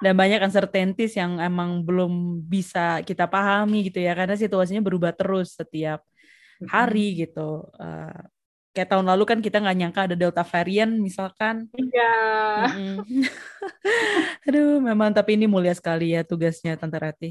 Dan 0.02 0.18
banyak 0.18 0.42
uncertainties 0.42 1.14
yang 1.14 1.38
emang 1.38 1.86
belum 1.86 2.42
bisa 2.50 2.98
kita 3.06 3.30
pahami 3.30 3.86
gitu 3.86 4.02
ya, 4.02 4.18
karena 4.18 4.34
situasinya 4.34 4.82
berubah 4.82 5.14
terus 5.14 5.54
setiap 5.54 6.02
hari 6.68 7.26
gitu. 7.26 7.66
Uh, 7.78 8.22
kayak 8.72 8.88
tahun 8.88 9.04
lalu 9.04 9.24
kan 9.28 9.38
kita 9.44 9.60
nggak 9.60 9.76
nyangka 9.78 10.00
ada 10.08 10.16
delta 10.16 10.42
varian 10.42 10.90
misalkan. 10.96 11.68
Iya. 11.76 12.12
Aduh, 14.48 14.80
memang 14.80 15.12
tapi 15.12 15.36
ini 15.36 15.44
mulia 15.44 15.76
sekali 15.76 16.16
ya 16.16 16.24
tugasnya 16.24 16.74
Tante 16.80 16.96
Rati. 16.96 17.30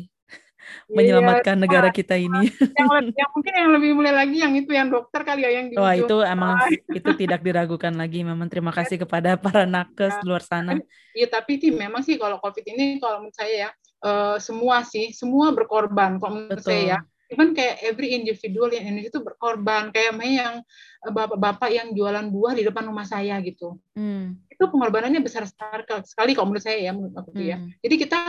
Iya, 0.62 0.94
Menyelamatkan 0.94 1.58
iya, 1.58 1.62
negara 1.66 1.90
kita 1.90 2.16
ini. 2.22 2.54
Yang, 2.78 3.18
yang 3.18 3.30
mungkin 3.34 3.54
yang 3.58 3.70
lebih 3.74 3.92
mulia 3.98 4.14
lagi 4.14 4.38
yang 4.46 4.54
itu 4.54 4.72
yang 4.72 4.88
dokter 4.94 5.26
kali 5.26 5.42
ya 5.42 5.50
yang 5.58 5.74
di 5.74 5.76
Wah, 5.76 5.98
itu 5.98 6.16
emang 6.22 6.54
itu 7.02 7.10
tidak 7.18 7.42
diragukan 7.42 7.94
lagi. 7.98 8.22
Memang 8.22 8.46
terima 8.46 8.70
kasih 8.70 9.02
kepada 9.02 9.34
para 9.42 9.66
nakes 9.66 10.22
ya. 10.22 10.24
luar 10.24 10.46
sana. 10.46 10.78
Iya, 11.18 11.28
tapi 11.34 11.58
sih 11.58 11.74
memang 11.74 12.06
sih 12.06 12.22
kalau 12.22 12.38
Covid 12.38 12.64
ini 12.70 13.02
kalau 13.02 13.26
menurut 13.26 13.36
saya 13.36 13.54
ya 13.68 13.70
uh, 14.06 14.38
semua 14.38 14.86
sih, 14.86 15.10
semua 15.10 15.50
berkorban 15.50 16.22
kalau 16.22 16.38
menurut 16.38 16.62
Betul. 16.62 16.70
saya 16.70 16.84
ya 16.86 17.00
even 17.32 17.56
kayak 17.56 17.80
every 17.82 18.12
individual 18.12 18.68
yang 18.68 18.92
ini 18.92 19.08
itu 19.08 19.24
berkorban 19.24 19.90
kayak 19.96 20.12
Mei 20.14 20.36
yang 20.36 20.60
eh, 21.08 21.12
bapak-bapak 21.12 21.72
yang 21.72 21.88
jualan 21.96 22.28
buah 22.28 22.54
di 22.54 22.68
depan 22.68 22.92
rumah 22.92 23.08
saya 23.08 23.40
gitu 23.40 23.80
hmm. 23.96 24.52
itu 24.52 24.64
pengorbanannya 24.68 25.24
besar 25.24 25.48
sekali 25.48 26.36
kalau 26.36 26.52
menurut 26.52 26.64
saya 26.68 26.78
ya 26.78 26.92
menurut 26.92 27.16
aku 27.16 27.32
ya. 27.40 27.56
hmm. 27.56 27.72
ya 27.72 27.88
jadi 27.88 27.96
kita 28.04 28.20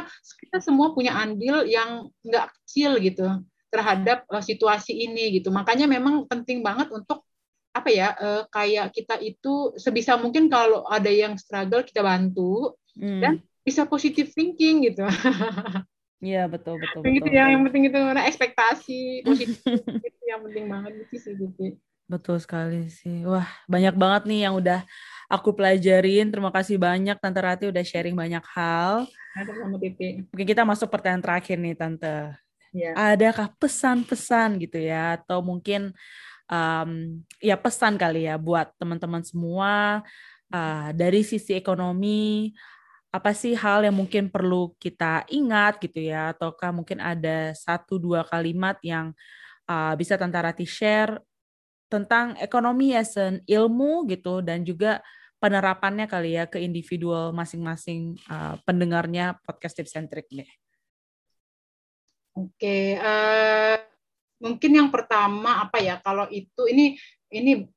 kita 0.47 0.59
semua 0.63 0.95
punya 0.95 1.19
andil 1.19 1.67
yang 1.67 2.07
nggak 2.23 2.47
kecil 2.63 3.03
gitu 3.03 3.27
terhadap 3.75 4.23
uh, 4.31 4.41
situasi 4.41 4.95
ini 4.95 5.43
gitu 5.43 5.51
makanya 5.51 5.91
memang 5.91 6.25
penting 6.31 6.63
banget 6.63 6.89
untuk 6.95 7.27
apa 7.73 7.89
ya 7.89 8.13
uh, 8.15 8.45
kayak 8.53 8.93
kita 8.93 9.17
itu 9.19 9.73
sebisa 9.81 10.15
mungkin 10.21 10.53
kalau 10.53 10.85
ada 10.87 11.09
yang 11.09 11.35
struggle 11.41 11.83
kita 11.83 12.05
bantu 12.05 12.77
hmm. 12.95 13.21
dan 13.21 13.33
bisa 13.65 13.89
positive 13.89 14.29
thinking 14.37 14.93
gitu 14.93 15.09
Iya 16.23 16.47
betul 16.47 16.79
betul. 16.79 17.03
Gitu 17.03 17.27
betul, 17.27 17.35
yang, 17.35 17.49
yang 17.51 17.63
penting 17.67 17.91
itu 17.91 17.99
mana 17.99 18.23
ekspektasi 18.31 19.27
itu 19.27 20.23
yang 20.31 20.41
penting 20.47 20.65
banget 20.71 20.93
gitu 21.03 21.15
sih 21.19 21.33
gitu. 21.35 21.75
Betul 22.07 22.39
sekali 22.39 22.87
sih. 22.87 23.27
Wah 23.27 23.51
banyak 23.67 23.99
banget 23.99 24.23
nih 24.31 24.41
yang 24.47 24.55
udah 24.55 24.87
aku 25.27 25.51
pelajarin. 25.51 26.31
Terima 26.31 26.55
kasih 26.55 26.79
banyak 26.79 27.19
Tante 27.19 27.41
Rati 27.43 27.65
udah 27.67 27.83
sharing 27.83 28.15
banyak 28.15 28.45
hal. 28.55 29.11
Sama 29.35 29.77
Titi. 29.83 30.23
Mungkin 30.31 30.47
kita 30.47 30.63
masuk 30.63 30.87
pertanyaan 30.87 31.27
terakhir 31.27 31.59
nih 31.59 31.75
Tante. 31.75 32.39
Ya. 32.71 32.95
Adakah 32.95 33.53
pesan-pesan 33.59 34.63
gitu 34.63 34.79
ya 34.79 35.21
atau 35.21 35.43
mungkin 35.43 35.91
um, 36.49 37.21
ya 37.43 37.59
pesan 37.59 37.99
kali 37.99 38.31
ya 38.31 38.39
buat 38.39 38.71
teman-teman 38.79 39.21
semua 39.27 40.01
uh, 40.53 40.89
dari 40.95 41.27
sisi 41.27 41.53
ekonomi 41.57 42.53
apa 43.13 43.37
sih 43.37 43.53
hal 43.53 43.85
yang 43.85 43.93
mungkin 43.93 44.33
perlu 44.33 44.73
kita 44.81 45.29
ingat 45.29 45.77
gitu 45.85 46.01
ya 46.01 46.33
ataukah 46.33 46.73
mungkin 46.73 46.97
ada 46.97 47.53
satu 47.53 48.01
dua 48.01 48.25
kalimat 48.25 48.81
yang 48.81 49.13
uh, 49.69 49.93
bisa 50.01 50.17
Tante 50.17 50.41
Rati 50.41 50.65
share 50.65 51.21
tentang 51.93 52.41
ekonomi 52.41 52.97
as 52.97 53.13
an 53.21 53.45
ilmu 53.45 54.09
gitu 54.09 54.41
dan 54.41 54.65
juga 54.65 55.05
penerapannya 55.45 56.09
kali 56.09 56.41
ya 56.41 56.49
ke 56.49 56.57
individual 56.65 57.37
masing-masing 57.37 58.17
uh, 58.33 58.57
pendengarnya 58.65 59.37
podcast 59.45 59.77
tips 59.77 59.93
and 60.01 60.09
trick 60.09 60.33
nih. 60.33 60.49
Oke, 62.33 62.97
uh, 62.97 63.77
mungkin 64.41 64.73
yang 64.73 64.89
pertama 64.89 65.69
apa 65.69 65.85
ya 65.85 66.01
kalau 66.01 66.25
itu 66.33 66.65
ini 66.65 66.97
ini 67.29 67.69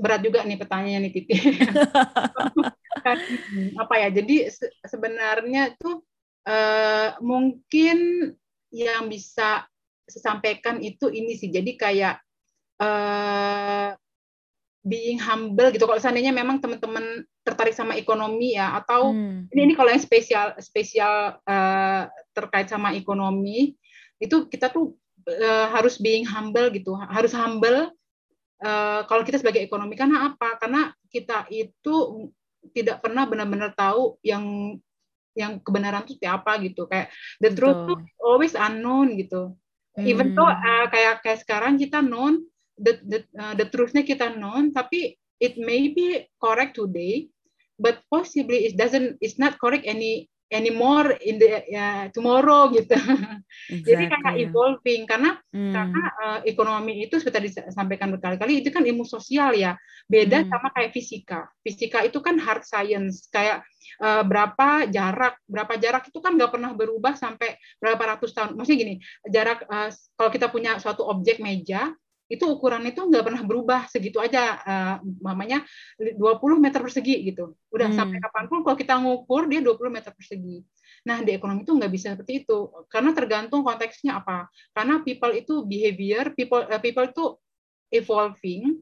berat 0.00 0.24
juga 0.24 0.40
nih 0.42 0.56
pertanyaannya 0.56 1.00
nih 1.04 1.12
Titi. 1.12 1.36
apa 3.82 3.94
ya? 4.00 4.08
Jadi 4.08 4.48
se 4.48 4.72
sebenarnya 4.88 5.76
tuh 5.76 6.00
uh, 6.48 7.20
mungkin 7.20 8.32
yang 8.72 9.12
bisa 9.12 9.68
sampaikan 10.08 10.80
itu 10.80 11.12
ini 11.12 11.36
sih. 11.36 11.52
Jadi 11.52 11.76
kayak 11.76 12.16
uh, 12.80 13.92
being 14.80 15.20
humble 15.20 15.68
gitu. 15.68 15.84
Kalau 15.84 16.00
seandainya 16.00 16.32
memang 16.32 16.58
teman-teman 16.58 17.28
tertarik 17.44 17.76
sama 17.76 17.96
ekonomi 17.96 18.56
ya, 18.56 18.80
atau 18.80 19.12
hmm. 19.12 19.52
ini 19.52 19.60
ini 19.70 19.74
kalau 19.76 19.92
yang 19.92 20.00
spesial 20.00 20.56
spesial 20.60 21.36
uh, 21.44 22.08
terkait 22.32 22.72
sama 22.72 22.96
ekonomi 22.96 23.76
itu 24.20 24.48
kita 24.48 24.72
tuh 24.72 24.96
uh, 25.28 25.66
harus 25.72 26.00
being 26.00 26.24
humble 26.24 26.72
gitu, 26.72 26.96
harus 26.96 27.32
humble 27.36 27.92
uh, 28.62 29.02
kalau 29.08 29.22
kita 29.24 29.40
sebagai 29.40 29.64
ekonomi 29.64 29.96
karena 29.96 30.32
apa? 30.32 30.56
Karena 30.60 30.92
kita 31.08 31.48
itu 31.50 32.28
tidak 32.76 33.00
pernah 33.00 33.24
benar-benar 33.24 33.72
tahu 33.72 34.20
yang 34.20 34.76
yang 35.34 35.62
kebenaran 35.62 36.04
itu 36.04 36.26
apa 36.26 36.58
gitu 36.60 36.90
kayak 36.90 37.08
the 37.38 37.54
truth 37.54 37.86
tuh 37.86 37.98
always 38.20 38.52
unknown 38.58 39.14
gitu 39.14 39.54
hmm. 39.96 40.04
even 40.04 40.34
though 40.34 40.50
uh, 40.50 40.86
kayak 40.90 41.22
kayak 41.22 41.40
sekarang 41.40 41.78
kita 41.78 42.02
known 42.02 42.42
the 42.76 42.98
the 43.06 43.18
uh, 43.38 43.54
the 43.54 43.64
truthnya 43.70 44.02
kita 44.02 44.34
known 44.36 44.74
tapi 44.74 45.16
it 45.38 45.54
may 45.56 45.88
be 45.94 46.26
correct 46.42 46.76
today 46.76 47.30
but 47.78 48.02
possibly 48.10 48.68
it 48.68 48.74
doesn't 48.76 49.16
it's 49.22 49.38
not 49.38 49.56
correct 49.62 49.86
any 49.86 50.26
anymore 50.50 51.14
in 51.22 51.38
the 51.38 51.62
ya, 51.70 52.10
tomorrow 52.10 52.68
gitu. 52.74 52.98
Exactly. 53.70 53.80
Jadi 53.88 54.04
kayak 54.10 54.34
evolving 54.42 55.02
karena 55.06 55.38
hmm. 55.54 55.72
karena 55.72 56.04
uh, 56.20 56.38
ekonomi 56.42 57.06
itu 57.06 57.22
seperti 57.22 57.54
disampaikan 57.54 58.10
berkali-kali 58.10 58.60
itu 58.60 58.74
kan 58.74 58.82
ilmu 58.82 59.06
sosial 59.06 59.54
ya. 59.54 59.78
Beda 60.10 60.42
hmm. 60.42 60.50
sama 60.50 60.68
kayak 60.74 60.90
fisika. 60.90 61.46
Fisika 61.62 62.02
itu 62.02 62.18
kan 62.18 62.36
hard 62.42 62.66
science 62.66 63.30
kayak 63.30 63.62
uh, 64.02 64.26
berapa 64.26 64.90
jarak, 64.90 65.38
berapa 65.46 65.78
jarak 65.78 66.10
itu 66.10 66.18
kan 66.18 66.34
nggak 66.34 66.50
pernah 66.50 66.74
berubah 66.74 67.14
sampai 67.14 67.54
berapa 67.78 68.18
ratus 68.18 68.34
tahun. 68.34 68.58
Maksudnya 68.58 68.78
gini, 68.78 68.94
jarak 69.30 69.64
uh, 69.70 69.88
kalau 70.18 70.30
kita 70.34 70.50
punya 70.50 70.76
suatu 70.82 71.06
objek 71.06 71.38
meja 71.38 71.94
itu 72.30 72.46
ukuran 72.46 72.86
itu 72.86 73.02
nggak 73.02 73.26
pernah 73.26 73.42
berubah 73.42 73.90
segitu 73.90 74.22
aja 74.22 74.62
uh, 74.62 74.94
mamanya 75.18 75.66
20 75.98 76.16
meter 76.62 76.78
persegi 76.78 77.26
gitu. 77.26 77.58
Udah 77.74 77.90
hmm. 77.90 77.98
sampai 77.98 78.18
kapan 78.22 78.44
pun 78.46 78.62
kalau 78.62 78.76
kita 78.78 78.94
ngukur 79.02 79.50
dia 79.50 79.58
20 79.58 79.90
meter 79.90 80.14
persegi. 80.14 80.62
Nah 81.10 81.18
di 81.26 81.34
ekonomi 81.34 81.66
itu 81.66 81.74
nggak 81.74 81.90
bisa 81.90 82.14
seperti 82.14 82.46
itu 82.46 82.70
karena 82.86 83.10
tergantung 83.10 83.66
konteksnya 83.66 84.22
apa. 84.22 84.46
Karena 84.70 85.02
people 85.02 85.34
itu 85.34 85.66
behavior 85.66 86.30
people 86.38 86.62
uh, 86.70 86.78
people 86.78 87.10
itu 87.10 87.24
evolving 87.90 88.78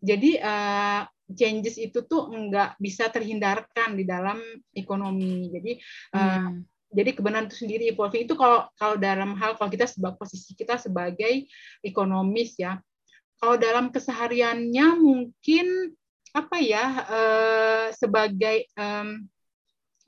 jadi 0.00 0.30
uh, 0.40 1.02
changes 1.36 1.76
itu 1.76 2.00
tuh 2.08 2.32
nggak 2.32 2.80
bisa 2.80 3.12
terhindarkan 3.12 3.92
di 3.92 4.08
dalam 4.08 4.40
ekonomi. 4.72 5.52
Jadi 5.52 5.72
uh, 6.16 6.48
hmm 6.48 6.75
jadi 6.90 7.10
kebenaran 7.14 7.50
itu 7.50 7.66
sendiri. 7.66 7.90
Evolving 7.90 8.26
itu 8.28 8.34
kalau 8.38 8.70
kalau 8.78 8.96
dalam 8.98 9.34
hal 9.34 9.58
kalau 9.58 9.70
kita 9.70 9.86
sebagai 9.90 10.18
posisi 10.18 10.54
kita 10.54 10.78
sebagai 10.78 11.46
ekonomis 11.82 12.54
ya. 12.58 12.78
Kalau 13.36 13.60
dalam 13.60 13.92
kesehariannya 13.92 14.86
mungkin 14.96 15.92
apa 16.32 16.56
ya 16.60 16.84
eh, 17.08 17.86
sebagai 17.96 18.68
eh, 18.70 19.08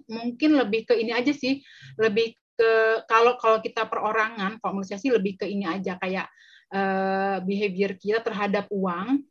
mungkin 0.09 0.51
lebih 0.57 0.89
ke 0.89 0.95
ini 0.97 1.13
aja 1.13 1.35
sih. 1.35 1.61
Lebih 1.99 2.35
ke 2.59 2.71
kalau 3.07 3.39
kalau 3.39 3.59
kita 3.63 3.87
perorangan 3.87 4.59
kalau 4.63 4.83
lebih 5.13 5.39
ke 5.43 5.47
ini 5.51 5.67
aja. 5.67 5.99
Kayak 5.99 6.31
eh, 6.73 7.37
behavior 7.43 7.99
kita 7.99 8.23
terhadap 8.23 8.71
uang 8.71 9.27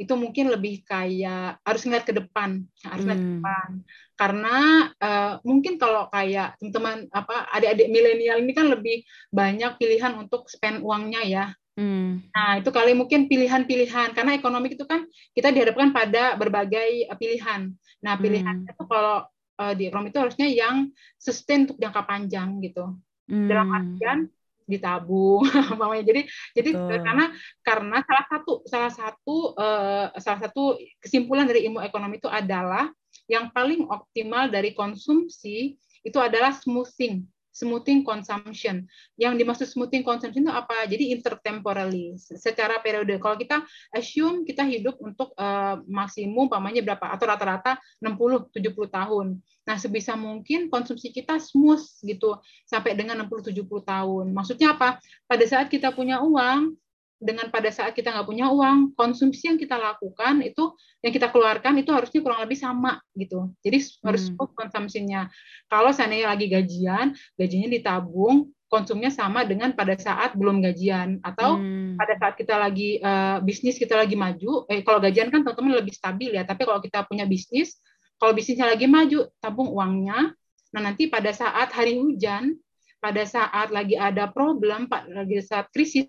itu 0.00 0.16
mungkin 0.16 0.48
lebih 0.48 0.80
kayak 0.88 1.60
harus 1.60 1.82
ngeliat 1.84 2.08
ke 2.08 2.16
depan 2.16 2.64
harus 2.88 3.04
ngeliat 3.04 3.20
ke 3.20 3.28
hmm. 3.28 3.36
depan 3.36 3.70
karena 4.16 4.56
uh, 4.96 5.32
mungkin 5.44 5.76
kalau 5.76 6.08
kayak 6.08 6.56
teman-teman 6.56 7.04
apa 7.12 7.52
adik-adik 7.52 7.88
milenial 7.92 8.40
ini 8.40 8.52
kan 8.56 8.72
lebih 8.72 9.04
banyak 9.28 9.76
pilihan 9.76 10.16
untuk 10.16 10.48
spend 10.48 10.80
uangnya 10.80 11.22
ya 11.28 11.44
Hmm. 11.80 12.20
Nah, 12.36 12.60
itu 12.60 12.68
kali 12.68 12.92
mungkin 12.92 13.24
pilihan-pilihan 13.24 14.12
karena 14.12 14.36
ekonomi 14.36 14.76
itu 14.76 14.84
kan 14.84 15.08
kita 15.32 15.48
dihadapkan 15.48 15.96
pada 15.96 16.36
berbagai 16.36 17.08
pilihan. 17.16 17.72
Nah, 18.04 18.14
pilihan 18.20 18.68
hmm. 18.68 18.72
itu 18.74 18.84
kalau 18.84 19.24
uh, 19.56 19.72
di 19.72 19.88
ekonomi 19.88 20.12
itu 20.12 20.20
harusnya 20.20 20.44
yang 20.44 20.92
sustain 21.16 21.64
untuk 21.64 21.80
jangka 21.80 22.04
panjang 22.04 22.60
gitu. 22.60 23.00
Hmm. 23.30 23.48
Dalam 23.48 23.72
artian 23.72 24.28
ditabung 24.70 25.42
mamanya 25.80 26.06
jadi 26.06 26.22
jadi 26.54 26.70
Betul. 26.78 27.02
karena 27.02 27.24
karena 27.66 27.98
salah 28.06 28.24
satu 28.30 28.52
salah 28.64 28.92
satu 28.94 29.36
uh, 29.58 30.06
salah 30.22 30.40
satu 30.46 30.78
kesimpulan 31.02 31.44
dari 31.50 31.66
ilmu 31.66 31.82
ekonomi 31.82 32.22
itu 32.22 32.30
adalah 32.30 32.86
yang 33.26 33.50
paling 33.50 33.86
optimal 33.90 34.46
dari 34.46 34.70
konsumsi 34.72 35.74
itu 36.06 36.18
adalah 36.22 36.54
smoothing 36.54 37.26
smoothing 37.60 38.00
consumption. 38.00 38.88
Yang 39.20 39.34
dimaksud 39.44 39.66
smoothing 39.68 40.00
consumption 40.00 40.48
itu 40.48 40.52
apa? 40.52 40.88
Jadi 40.88 41.12
intertemporally, 41.12 42.16
secara 42.16 42.80
periode. 42.80 43.20
Kalau 43.20 43.36
kita 43.36 43.60
assume 43.92 44.48
kita 44.48 44.64
hidup 44.64 44.96
untuk 45.04 45.36
uh, 45.36 45.84
maksimum 45.84 46.48
pamannya 46.48 46.80
berapa 46.80 47.12
atau 47.12 47.28
rata-rata 47.28 47.76
60 48.00 48.48
70 48.56 48.88
tahun. 48.88 49.26
Nah, 49.68 49.76
sebisa 49.76 50.16
mungkin 50.16 50.72
konsumsi 50.72 51.12
kita 51.12 51.36
smooth 51.36 51.84
gitu 52.00 52.40
sampai 52.64 52.96
dengan 52.96 53.20
60 53.28 53.52
70 53.52 53.68
tahun. 53.84 54.26
Maksudnya 54.32 54.72
apa? 54.72 54.96
Pada 55.28 55.44
saat 55.44 55.68
kita 55.68 55.92
punya 55.92 56.24
uang, 56.24 56.74
dengan 57.20 57.52
pada 57.52 57.68
saat 57.68 57.92
kita 57.92 58.16
nggak 58.16 58.24
punya 58.24 58.48
uang, 58.48 58.96
konsumsi 58.96 59.52
yang 59.52 59.60
kita 59.60 59.76
lakukan 59.76 60.40
itu 60.40 60.72
yang 61.04 61.12
kita 61.12 61.28
keluarkan 61.28 61.76
itu 61.76 61.92
harusnya 61.92 62.24
kurang 62.24 62.40
lebih 62.40 62.56
sama 62.56 62.96
gitu. 63.12 63.52
Jadi 63.60 63.78
harus 64.00 64.32
hmm. 64.32 64.56
konsumsinya. 64.56 65.28
Kalau 65.68 65.92
seandainya 65.92 66.32
lagi 66.32 66.48
gajian, 66.48 67.12
gajinya 67.36 67.68
ditabung, 67.68 68.48
konsumnya 68.72 69.12
sama 69.12 69.44
dengan 69.44 69.76
pada 69.76 70.00
saat 70.00 70.32
belum 70.32 70.64
gajian 70.64 71.20
atau 71.20 71.60
hmm. 71.60 72.00
pada 72.00 72.16
saat 72.16 72.34
kita 72.40 72.56
lagi 72.56 72.96
uh, 73.04 73.44
bisnis 73.44 73.76
kita 73.76 74.00
lagi 74.00 74.16
maju. 74.16 74.64
Eh 74.72 74.80
kalau 74.80 75.04
gajian 75.04 75.28
kan 75.28 75.44
teman-teman 75.44 75.84
lebih 75.84 75.92
stabil 75.92 76.32
ya, 76.32 76.48
tapi 76.48 76.64
kalau 76.64 76.80
kita 76.80 77.04
punya 77.04 77.28
bisnis, 77.28 77.76
kalau 78.16 78.32
bisnisnya 78.32 78.64
lagi 78.64 78.88
maju, 78.88 79.28
tabung 79.44 79.68
uangnya. 79.68 80.32
Nah 80.72 80.80
nanti 80.80 81.12
pada 81.12 81.36
saat 81.36 81.68
hari 81.76 82.00
hujan, 82.00 82.56
pada 82.96 83.28
saat 83.28 83.68
lagi 83.68 83.98
ada 84.00 84.32
problem, 84.32 84.88
lagi 84.88 85.44
saat 85.44 85.68
krisis 85.68 86.08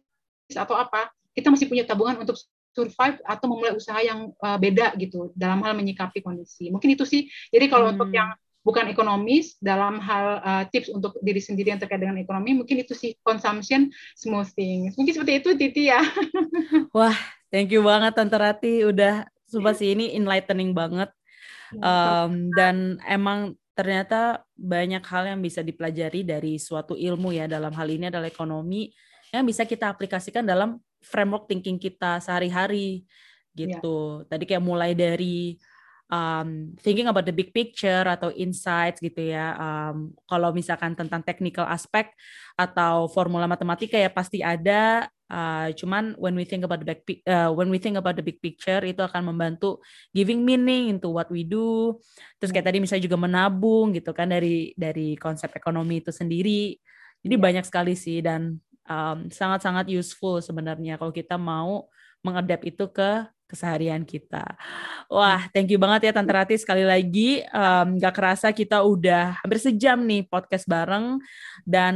atau 0.55 0.75
apa, 0.75 1.11
kita 1.31 1.47
masih 1.51 1.67
punya 1.67 1.87
tabungan 1.87 2.19
untuk 2.19 2.35
survive 2.71 3.19
atau 3.27 3.45
memulai 3.51 3.75
usaha 3.75 3.99
yang 3.99 4.31
uh, 4.39 4.55
beda 4.55 4.95
gitu 4.95 5.35
dalam 5.35 5.59
hal 5.63 5.75
menyikapi 5.75 6.23
kondisi. 6.23 6.71
Mungkin 6.71 6.95
itu 6.95 7.03
sih. 7.03 7.27
Jadi 7.51 7.67
kalau 7.67 7.91
hmm. 7.91 7.93
untuk 7.99 8.09
yang 8.15 8.31
bukan 8.61 8.87
ekonomis 8.87 9.57
dalam 9.59 9.97
hal 9.99 10.25
uh, 10.39 10.63
tips 10.69 10.93
untuk 10.93 11.17
diri 11.19 11.41
sendiri 11.41 11.73
yang 11.75 11.81
terkait 11.81 11.99
dengan 11.99 12.17
ekonomi, 12.21 12.55
mungkin 12.55 12.79
itu 12.79 12.95
sih 12.95 13.17
consumption 13.25 13.91
smoothing. 14.15 14.95
Mungkin 14.95 15.13
seperti 15.13 15.33
itu 15.43 15.49
Titi 15.57 15.83
ya. 15.91 15.99
Wah, 16.95 17.15
thank 17.51 17.73
you 17.73 17.83
banget 17.83 18.15
Tante 18.15 18.37
Rati 18.39 18.87
udah 18.87 19.27
sumpah 19.51 19.75
sih 19.75 19.91
ini 19.91 20.15
enlightening 20.15 20.71
banget. 20.71 21.11
Um, 21.71 22.51
dan 22.51 22.99
emang 23.07 23.55
ternyata 23.71 24.43
banyak 24.59 24.99
hal 25.07 25.23
yang 25.31 25.39
bisa 25.39 25.63
dipelajari 25.63 26.27
dari 26.27 26.59
suatu 26.59 26.99
ilmu 26.99 27.31
ya 27.31 27.47
dalam 27.47 27.71
hal 27.71 27.87
ini 27.87 28.11
adalah 28.11 28.27
ekonomi 28.27 28.91
yang 29.31 29.47
bisa 29.47 29.63
kita 29.63 29.87
aplikasikan 29.87 30.43
dalam 30.43 30.77
framework 30.99 31.47
thinking 31.47 31.79
kita 31.79 32.19
sehari-hari 32.19 33.07
gitu. 33.55 34.23
Yeah. 34.23 34.27
Tadi 34.27 34.43
kayak 34.47 34.63
mulai 34.63 34.91
dari 34.91 35.55
um, 36.11 36.75
thinking 36.83 37.07
about 37.07 37.23
the 37.23 37.33
big 37.33 37.55
picture 37.55 38.03
atau 38.03 38.29
insights 38.35 38.99
gitu 38.99 39.31
ya. 39.31 39.55
Um, 39.55 40.11
kalau 40.27 40.51
misalkan 40.51 40.93
tentang 40.93 41.23
technical 41.23 41.65
aspek 41.65 42.11
atau 42.59 43.07
formula 43.07 43.47
matematika 43.47 43.95
ya 43.95 44.11
pasti 44.11 44.43
ada. 44.43 45.07
Uh, 45.31 45.71
cuman 45.79 46.11
when 46.19 46.35
we 46.35 46.43
think 46.43 46.67
about 46.67 46.83
the 46.83 46.91
big 46.91 47.23
uh, 47.23 47.47
when 47.55 47.71
we 47.71 47.79
think 47.79 47.95
about 47.95 48.19
the 48.19 48.25
big 48.25 48.43
picture 48.43 48.83
itu 48.83 48.99
akan 48.99 49.31
membantu 49.31 49.79
giving 50.11 50.43
meaning 50.43 50.91
into 50.91 51.07
what 51.07 51.31
we 51.31 51.47
do. 51.47 51.95
Terus 52.35 52.51
kayak 52.51 52.67
yeah. 52.67 52.75
tadi 52.75 52.77
misalnya 52.83 53.07
juga 53.07 53.15
menabung 53.17 53.95
gitu 53.95 54.11
kan 54.11 54.27
dari 54.27 54.75
dari 54.75 55.15
konsep 55.15 55.55
ekonomi 55.55 56.03
itu 56.03 56.11
sendiri. 56.11 56.75
Jadi 57.23 57.35
yeah. 57.39 57.43
banyak 57.47 57.63
sekali 57.63 57.95
sih 57.95 58.19
dan 58.19 58.59
sangat-sangat 59.31 59.85
um, 59.89 59.93
useful 59.97 60.39
sebenarnya 60.39 60.99
kalau 60.99 61.13
kita 61.13 61.35
mau 61.35 61.89
mengadap 62.21 62.61
itu 62.65 62.85
ke 62.89 63.25
keseharian 63.51 64.07
kita. 64.07 64.55
Wah, 65.11 65.51
thank 65.51 65.67
you 65.67 65.75
banget 65.75 66.07
ya 66.07 66.11
Tante 66.15 66.31
Rati 66.31 66.55
sekali 66.55 66.87
lagi. 66.87 67.43
Um, 67.51 67.99
gak 67.99 68.15
kerasa 68.15 68.55
kita 68.55 68.79
udah 68.79 69.43
hampir 69.43 69.59
sejam 69.59 69.99
nih 70.07 70.23
podcast 70.23 70.63
bareng 70.71 71.19
dan 71.67 71.95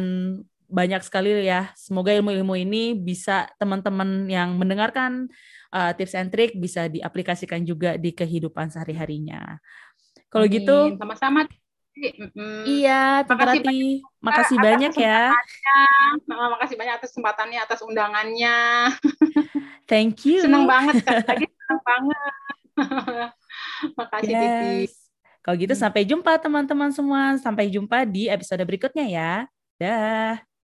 banyak 0.67 0.99
sekali 0.99 1.47
ya. 1.47 1.71
Semoga 1.79 2.11
ilmu-ilmu 2.11 2.59
ini 2.59 2.91
bisa 2.99 3.47
teman-teman 3.55 4.27
yang 4.27 4.59
mendengarkan 4.59 5.31
uh, 5.71 5.95
tips 5.95 6.19
and 6.19 6.29
trick 6.35 6.59
bisa 6.59 6.91
diaplikasikan 6.91 7.63
juga 7.63 7.95
di 7.95 8.11
kehidupan 8.11 8.67
sehari-harinya. 8.67 9.55
Kalau 10.27 10.51
gitu, 10.51 10.99
sama-sama 10.99 11.47
Mm, 11.95 12.67
iya, 12.67 13.23
makasih 13.23 13.63
banyak, 13.63 14.03
makasih 14.19 14.57
banyak 14.59 14.93
ya. 14.99 15.31
Makasih 16.27 16.75
banyak 16.75 16.93
atas 16.99 17.15
kesempatannya, 17.15 17.59
atas 17.63 17.79
undangannya. 17.87 18.91
Thank 19.89 20.27
you. 20.27 20.43
Senang 20.43 20.67
banget, 20.67 20.99
lagi 21.07 21.47
senang 21.47 21.81
banget. 21.87 22.31
Makasih 23.99 24.33
yes. 24.35 24.43
Titi. 24.43 24.75
Kalau 25.39 25.55
gitu 25.55 25.75
sampai 25.77 26.03
jumpa 26.03 26.35
teman-teman 26.41 26.91
semua. 26.91 27.39
Sampai 27.39 27.71
jumpa 27.71 28.03
di 28.03 28.27
episode 28.27 28.65
berikutnya 28.67 29.05
ya. 29.07 29.33
Dah. 29.79 30.41